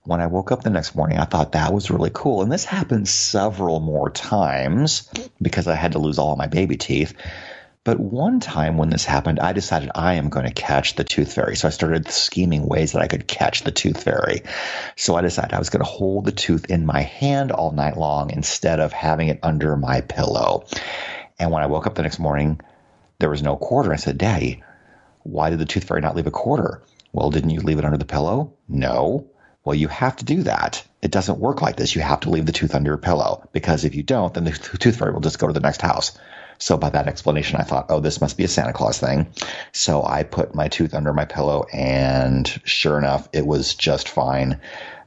When 0.04 0.20
I 0.20 0.26
woke 0.26 0.50
up 0.50 0.62
the 0.62 0.70
next 0.70 0.96
morning, 0.96 1.18
I 1.18 1.24
thought 1.24 1.52
that 1.52 1.72
was 1.72 1.90
really 1.90 2.10
cool. 2.12 2.42
And 2.42 2.50
this 2.50 2.64
happened 2.64 3.08
several 3.08 3.78
more 3.78 4.10
times 4.10 5.08
because 5.40 5.68
I 5.68 5.76
had 5.76 5.92
to 5.92 6.00
lose 6.00 6.18
all 6.18 6.34
my 6.36 6.48
baby 6.48 6.76
teeth. 6.76 7.14
But 7.84 7.98
one 7.98 8.38
time 8.38 8.78
when 8.78 8.90
this 8.90 9.04
happened, 9.04 9.40
I 9.40 9.52
decided 9.52 9.90
I 9.94 10.14
am 10.14 10.28
going 10.28 10.46
to 10.46 10.52
catch 10.52 10.94
the 10.94 11.02
tooth 11.02 11.32
fairy. 11.34 11.56
So 11.56 11.66
I 11.66 11.72
started 11.72 12.08
scheming 12.10 12.66
ways 12.66 12.92
that 12.92 13.02
I 13.02 13.08
could 13.08 13.26
catch 13.26 13.62
the 13.64 13.72
tooth 13.72 14.04
fairy. 14.04 14.42
So 14.94 15.16
I 15.16 15.22
decided 15.22 15.52
I 15.52 15.58
was 15.58 15.70
going 15.70 15.84
to 15.84 15.90
hold 15.90 16.24
the 16.24 16.32
tooth 16.32 16.70
in 16.70 16.86
my 16.86 17.00
hand 17.00 17.50
all 17.50 17.72
night 17.72 17.96
long 17.96 18.30
instead 18.30 18.78
of 18.78 18.92
having 18.92 19.28
it 19.28 19.40
under 19.42 19.76
my 19.76 20.00
pillow. 20.00 20.64
And 21.40 21.50
when 21.50 21.64
I 21.64 21.66
woke 21.66 21.88
up 21.88 21.96
the 21.96 22.02
next 22.02 22.20
morning, 22.20 22.60
there 23.18 23.30
was 23.30 23.42
no 23.42 23.56
quarter. 23.56 23.92
I 23.92 23.96
said, 23.96 24.16
Daddy, 24.16 24.62
why 25.24 25.50
did 25.50 25.58
the 25.58 25.64
tooth 25.64 25.84
fairy 25.84 26.02
not 26.02 26.14
leave 26.14 26.28
a 26.28 26.30
quarter? 26.30 26.84
Well, 27.12 27.30
didn't 27.30 27.50
you 27.50 27.60
leave 27.62 27.80
it 27.80 27.84
under 27.84 27.98
the 27.98 28.04
pillow? 28.04 28.54
No. 28.68 29.28
Well, 29.64 29.74
you 29.74 29.88
have 29.88 30.16
to 30.16 30.24
do 30.24 30.44
that. 30.44 30.84
It 31.02 31.10
doesn't 31.10 31.40
work 31.40 31.62
like 31.62 31.76
this. 31.76 31.96
You 31.96 32.02
have 32.02 32.20
to 32.20 32.30
leave 32.30 32.46
the 32.46 32.52
tooth 32.52 32.76
under 32.76 32.90
your 32.90 32.98
pillow 32.98 33.48
because 33.52 33.84
if 33.84 33.96
you 33.96 34.04
don't, 34.04 34.32
then 34.32 34.44
the 34.44 34.52
tooth 34.52 34.96
fairy 34.96 35.12
will 35.12 35.20
just 35.20 35.40
go 35.40 35.48
to 35.48 35.52
the 35.52 35.60
next 35.60 35.82
house. 35.82 36.16
So 36.62 36.76
by 36.76 36.90
that 36.90 37.08
explanation, 37.08 37.58
I 37.58 37.64
thought, 37.64 37.86
oh, 37.88 37.98
this 37.98 38.20
must 38.20 38.36
be 38.36 38.44
a 38.44 38.48
Santa 38.48 38.72
Claus 38.72 39.00
thing. 39.00 39.26
So 39.72 40.04
I 40.04 40.22
put 40.22 40.54
my 40.54 40.68
tooth 40.68 40.94
under 40.94 41.12
my 41.12 41.24
pillow, 41.24 41.66
and 41.72 42.46
sure 42.62 42.98
enough, 42.98 43.28
it 43.32 43.44
was 43.44 43.74
just 43.74 44.08
fine. 44.08 44.60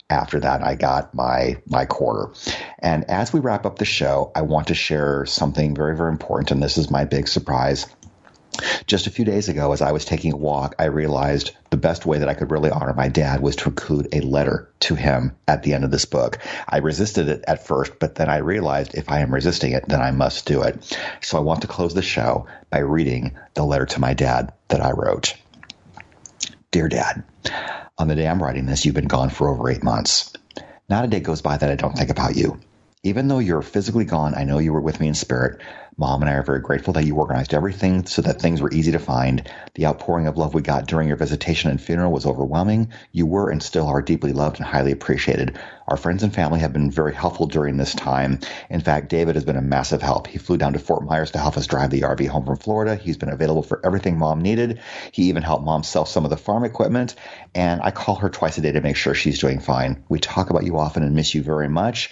After 0.10 0.42
that, 0.42 0.62
I 0.62 0.76
got 0.76 1.16
my 1.16 1.56
my 1.66 1.86
quarter. 1.86 2.34
And 2.80 3.10
as 3.10 3.32
we 3.32 3.40
wrap 3.40 3.66
up 3.66 3.80
the 3.80 3.86
show, 3.86 4.34
I 4.36 4.42
want 4.42 4.68
to 4.68 4.76
share 4.76 5.26
something 5.26 5.74
very, 5.74 5.96
very 5.96 6.12
important, 6.12 6.52
and 6.52 6.62
this 6.62 6.78
is 6.78 6.92
my 6.92 7.06
big 7.06 7.26
surprise. 7.30 7.88
Just 8.88 9.08
a 9.08 9.12
few 9.12 9.26
days 9.26 9.50
ago, 9.50 9.72
as 9.74 9.82
I 9.82 9.92
was 9.92 10.06
taking 10.06 10.34
a 10.34 10.38
walk, 10.38 10.76
I 10.80 10.86
realized 10.86 11.52
the 11.70 11.78
best 11.78 12.06
way 12.06 12.20
that 12.20 12.30
I 12.30 12.34
could 12.34 12.52
really 12.52 12.70
honor 12.70 12.94
my 12.94 13.10
dad 13.10 13.42
was 13.42 13.56
to 13.58 13.70
include 13.70 14.10
a 14.14 14.22
letter 14.22 14.70
to 14.82 14.96
him 14.96 15.36
at 15.48 15.64
the 15.64 15.74
end 15.74 15.84
of 15.84 15.92
this 15.92 16.06
book. 16.06 16.40
I 16.68 16.78
resisted 16.78 17.28
it 17.28 17.44
at 17.48 17.66
first, 17.66 18.00
but 18.00 18.16
then 18.16 18.30
I 18.30 18.38
realized 18.38 18.96
if 18.96 19.10
I 19.10 19.20
am 19.20 19.34
resisting 19.34 19.74
it, 19.74 19.88
then 19.88 20.02
I 20.02 20.12
must 20.12 20.46
do 20.46 20.62
it. 20.62 20.98
So 21.22 21.38
I 21.38 21.42
want 21.42 21.62
to 21.62 21.68
close 21.68 21.94
the 21.94 22.02
show 22.02 22.48
by 22.70 22.80
reading 22.80 23.38
the 23.54 23.64
letter 23.64 23.86
to 23.88 24.00
my 24.00 24.14
dad 24.14 24.54
that 24.68 24.82
I 24.82 24.92
wrote. 24.92 25.36
Dear 26.72 26.90
Dad, 26.90 27.24
on 27.98 28.08
the 28.08 28.16
day 28.16 28.28
I'm 28.28 28.44
writing 28.44 28.66
this, 28.66 28.86
you've 28.86 28.96
been 28.96 29.08
gone 29.08 29.30
for 29.30 29.50
over 29.50 29.70
eight 29.70 29.84
months. 29.84 30.34
Not 30.90 31.06
a 31.06 31.08
day 31.08 31.20
goes 31.20 31.42
by 31.42 31.58
that 31.58 31.72
I 31.72 31.76
don't 31.76 31.98
think 31.98 32.10
about 32.10 32.36
you. 32.36 32.60
Even 33.04 33.28
though 33.28 33.40
you're 33.40 33.62
physically 33.62 34.06
gone, 34.06 34.34
I 34.36 34.46
know 34.46 34.60
you 34.60 34.74
were 34.74 34.82
with 34.82 35.00
me 35.00 35.08
in 35.08 35.14
spirit. 35.14 35.62
Mom 35.98 36.22
and 36.22 36.30
I 36.30 36.34
are 36.34 36.44
very 36.44 36.60
grateful 36.60 36.92
that 36.94 37.06
you 37.06 37.16
organized 37.16 37.54
everything 37.54 38.06
so 38.06 38.22
that 38.22 38.42
things 38.42 38.62
were 38.62 38.74
easy 38.74 38.92
to 38.92 39.00
find. 39.00 39.50
The 39.76 39.86
outpouring 39.86 40.28
of 40.28 40.36
love 40.36 40.54
we 40.54 40.62
got 40.62 40.88
during 40.88 41.08
your 41.08 41.16
visitation 41.16 41.72
and 41.72 41.80
funeral 41.80 42.12
was 42.12 42.26
overwhelming. 42.26 42.92
You 43.14 43.26
were 43.26 43.50
and 43.50 43.64
still 43.64 43.88
are 43.88 44.02
deeply 44.02 44.34
loved 44.34 44.58
and 44.58 44.66
highly 44.66 44.92
appreciated. 44.92 45.58
Our 45.88 45.96
friends 45.96 46.24
and 46.24 46.34
family 46.34 46.60
have 46.60 46.74
been 46.74 46.92
very 46.92 47.14
helpful 47.14 47.48
during 47.48 47.78
this 47.78 47.94
time. 47.94 48.40
In 48.70 48.82
fact, 48.82 49.08
David 49.08 49.36
has 49.36 49.46
been 49.46 49.56
a 49.56 49.62
massive 49.62 50.02
help. 50.02 50.28
He 50.28 50.38
flew 50.38 50.58
down 50.58 50.74
to 50.74 50.80
Fort 50.80 51.06
Myers 51.06 51.32
to 51.32 51.38
help 51.40 51.56
us 51.56 51.68
drive 51.68 51.92
the 51.92 52.02
RV 52.02 52.28
home 52.28 52.46
from 52.46 52.58
Florida. 52.58 52.96
He's 52.96 53.18
been 53.18 53.30
available 53.30 53.64
for 53.64 53.80
everything 53.86 54.18
mom 54.18 54.42
needed. 54.42 54.82
He 55.14 55.30
even 55.30 55.44
helped 55.44 55.64
mom 55.64 55.84
sell 55.84 56.06
some 56.06 56.26
of 56.26 56.30
the 56.30 56.38
farm 56.38 56.66
equipment. 56.66 57.16
And 57.54 57.82
I 57.82 57.92
call 57.92 58.16
her 58.16 58.30
twice 58.30 58.58
a 58.58 58.62
day 58.62 58.74
to 58.74 58.82
make 58.82 58.98
sure 58.98 59.14
she's 59.14 59.40
doing 59.40 59.62
fine. 59.62 60.04
We 60.10 60.20
talk 60.20 60.50
about 60.50 60.66
you 60.66 60.78
often 60.78 61.04
and 61.04 61.16
miss 61.16 61.36
you 61.36 61.42
very 61.42 61.70
much. 61.70 62.12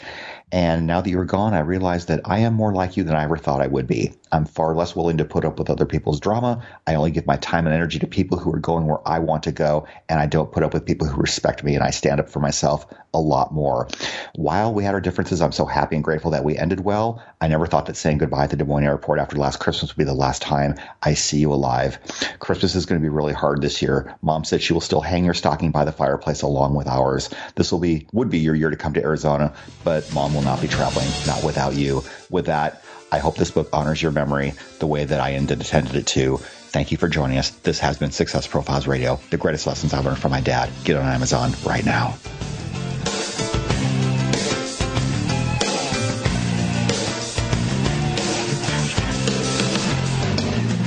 And 0.52 0.86
now 0.86 1.02
that 1.02 1.10
you're 1.10 1.26
gone, 1.26 1.54
I 1.54 1.60
realize 1.60 2.06
that 2.08 2.22
I 2.26 2.40
am 2.40 2.54
more 2.54 2.74
like 2.74 2.96
you 2.96 3.04
than 3.04 3.16
I 3.16 3.24
ever 3.24 3.38
thought 3.38 3.62
I 3.62 3.68
would 3.68 3.88
be. 3.88 4.14
I'm 4.32 4.46
far 4.46 4.76
less 4.76 4.96
willing 4.96 5.18
to 5.18 5.26
put 5.26 5.46
up 5.46 5.58
with 5.58 5.70
other 5.70 5.86
people's 5.86 6.20
drama. 6.20 6.64
I 6.86 6.96
only 6.96 7.12
give 7.12 7.26
my 7.26 7.38
time 7.38 7.66
and 7.66 7.74
energy 7.74 8.00
to 8.00 8.08
people 8.08 8.38
who 8.38 8.54
are 8.54 8.60
going 8.60 8.86
where 8.86 9.08
I 9.08 9.20
want 9.20 9.44
to 9.44 9.52
go, 9.52 9.88
and 10.10 10.20
I 10.20 10.28
don't 10.28 10.52
put 10.52 10.64
up 10.64 10.74
with 10.74 10.86
people 10.86 11.08
who 11.08 11.22
respect 11.22 11.64
me, 11.64 11.76
and 11.76 11.84
I 11.84 11.90
stand 11.90 12.20
up 12.20 12.30
for 12.30 12.40
myself 12.40 12.86
a 13.14 13.20
lot 13.20 13.54
more. 13.54 13.88
While 14.36 14.74
we 14.74 14.84
had 14.84 14.94
our 14.94 15.02
differences, 15.02 15.42
I'm 15.42 15.52
so 15.52 15.66
happy 15.66 15.96
and 15.96 16.04
grateful 16.04 16.32
that 16.32 16.44
we 16.44 16.58
ended 16.58 16.82
well. 16.82 17.24
I 17.40 17.48
never 17.48 17.68
thought 17.68 17.86
that 17.86 17.98
saying 17.98 18.18
goodbye 18.18 18.46
at 18.46 18.50
the 18.50 18.56
Des 18.58 18.64
Moines 18.64 18.84
airport 18.86 19.20
after 19.20 19.38
last 19.38 19.60
Christmas 19.60 19.92
would 19.92 19.98
be 19.98 20.04
the 20.04 20.14
last 20.14 20.42
time 20.42 20.76
I 21.02 21.14
see 21.14 21.38
you 21.38 21.54
alive. 21.54 22.00
Christmas 22.40 22.76
is 22.76 22.86
going 22.86 23.00
to 23.00 23.06
be 23.06 23.10
really 23.10 23.34
hard 23.34 23.62
this 23.62 23.82
year. 23.82 24.16
Mom 24.22 24.44
said 24.44 24.62
she 24.62 24.74
will 24.74 24.82
still 24.82 25.02
hang 25.02 25.26
your 25.26 25.34
stocking 25.34 25.72
by 25.72 25.86
the 25.86 25.92
fireplace 25.92 26.42
along 26.42 26.76
with 26.76 26.88
ours. 26.88 27.30
This 27.56 27.72
will 27.72 27.80
be 27.80 28.08
would 28.14 28.30
be 28.30 28.40
your 28.40 28.56
year 28.56 28.70
to 28.70 28.76
come 28.78 28.94
to 28.94 29.04
Arizona, 29.04 29.54
but 29.84 30.12
mom 30.14 30.34
will 30.34 30.42
not 30.42 30.62
be 30.62 30.68
traveling, 30.68 31.08
not 31.28 31.44
without 31.44 31.76
you. 31.76 32.04
With 32.30 32.48
that, 32.48 32.84
I 33.12 33.20
hope 33.20 33.36
this 33.36 33.52
book 33.52 33.70
honors 33.72 34.02
your 34.02 34.12
memory 34.12 34.54
the 34.80 34.88
way 34.88 35.06
that 35.06 35.20
I 35.20 35.30
intended 35.30 35.96
it 35.96 36.08
to. 36.08 36.38
Thank 36.38 36.92
you 36.92 36.98
for 36.98 37.08
joining 37.08 37.38
us. 37.38 37.52
This 37.52 37.80
has 37.80 38.00
been 38.00 38.10
Success 38.10 38.48
Profiles 38.48 38.88
Radio, 38.88 39.20
the 39.30 39.38
greatest 39.38 39.68
lessons 39.68 39.94
I 39.94 40.00
learned 40.00 40.18
from 40.18 40.32
my 40.32 40.42
dad. 40.42 40.72
Get 40.84 40.98
on 40.98 41.06
Amazon 41.06 41.54
right 41.64 41.86
now. 41.86 42.18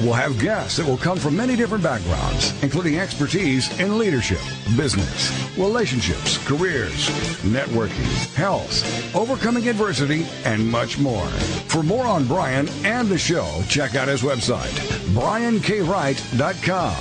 We'll 0.00 0.12
have 0.12 0.38
guests 0.38 0.76
that 0.78 0.86
will 0.86 0.96
come 0.96 1.18
from 1.18 1.36
many 1.36 1.56
different 1.56 1.84
backgrounds, 1.84 2.52
including 2.62 2.98
expertise 2.98 3.78
in 3.78 3.98
leadership, 3.98 4.40
business, 4.76 5.30
relationships, 5.56 6.38
careers, 6.46 7.08
networking, 7.42 8.34
health, 8.34 9.14
overcoming 9.14 9.68
adversity, 9.68 10.26
and 10.44 10.66
much 10.70 10.98
more. 10.98 11.26
For 11.68 11.82
more 11.82 12.06
on 12.06 12.26
Brian 12.26 12.68
and 12.84 13.08
the 13.08 13.18
show, 13.18 13.62
check 13.68 13.94
out 13.94 14.08
his 14.08 14.22
website, 14.22 14.72
briankwright.com. 15.14 16.96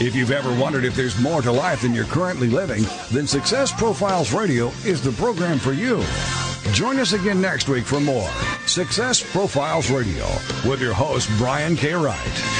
If 0.00 0.14
you've 0.14 0.30
ever 0.30 0.54
wondered 0.60 0.84
if 0.84 0.94
there's 0.94 1.20
more 1.20 1.42
to 1.42 1.50
life 1.50 1.82
than 1.82 1.92
you're 1.92 2.04
currently 2.04 2.48
living, 2.48 2.84
then 3.10 3.26
Success 3.26 3.72
Profiles 3.72 4.32
Radio 4.32 4.68
is 4.84 5.02
the 5.02 5.10
program 5.12 5.58
for 5.58 5.72
you. 5.72 6.04
Join 6.72 6.98
us 6.98 7.12
again 7.12 7.40
next 7.40 7.68
week 7.68 7.84
for 7.84 8.00
more 8.00 8.30
Success 8.66 9.22
Profiles 9.32 9.90
Radio 9.90 10.26
with 10.68 10.80
your 10.80 10.94
host, 10.94 11.30
Brian 11.38 11.76
K. 11.76 11.94
Wright. 11.94 12.58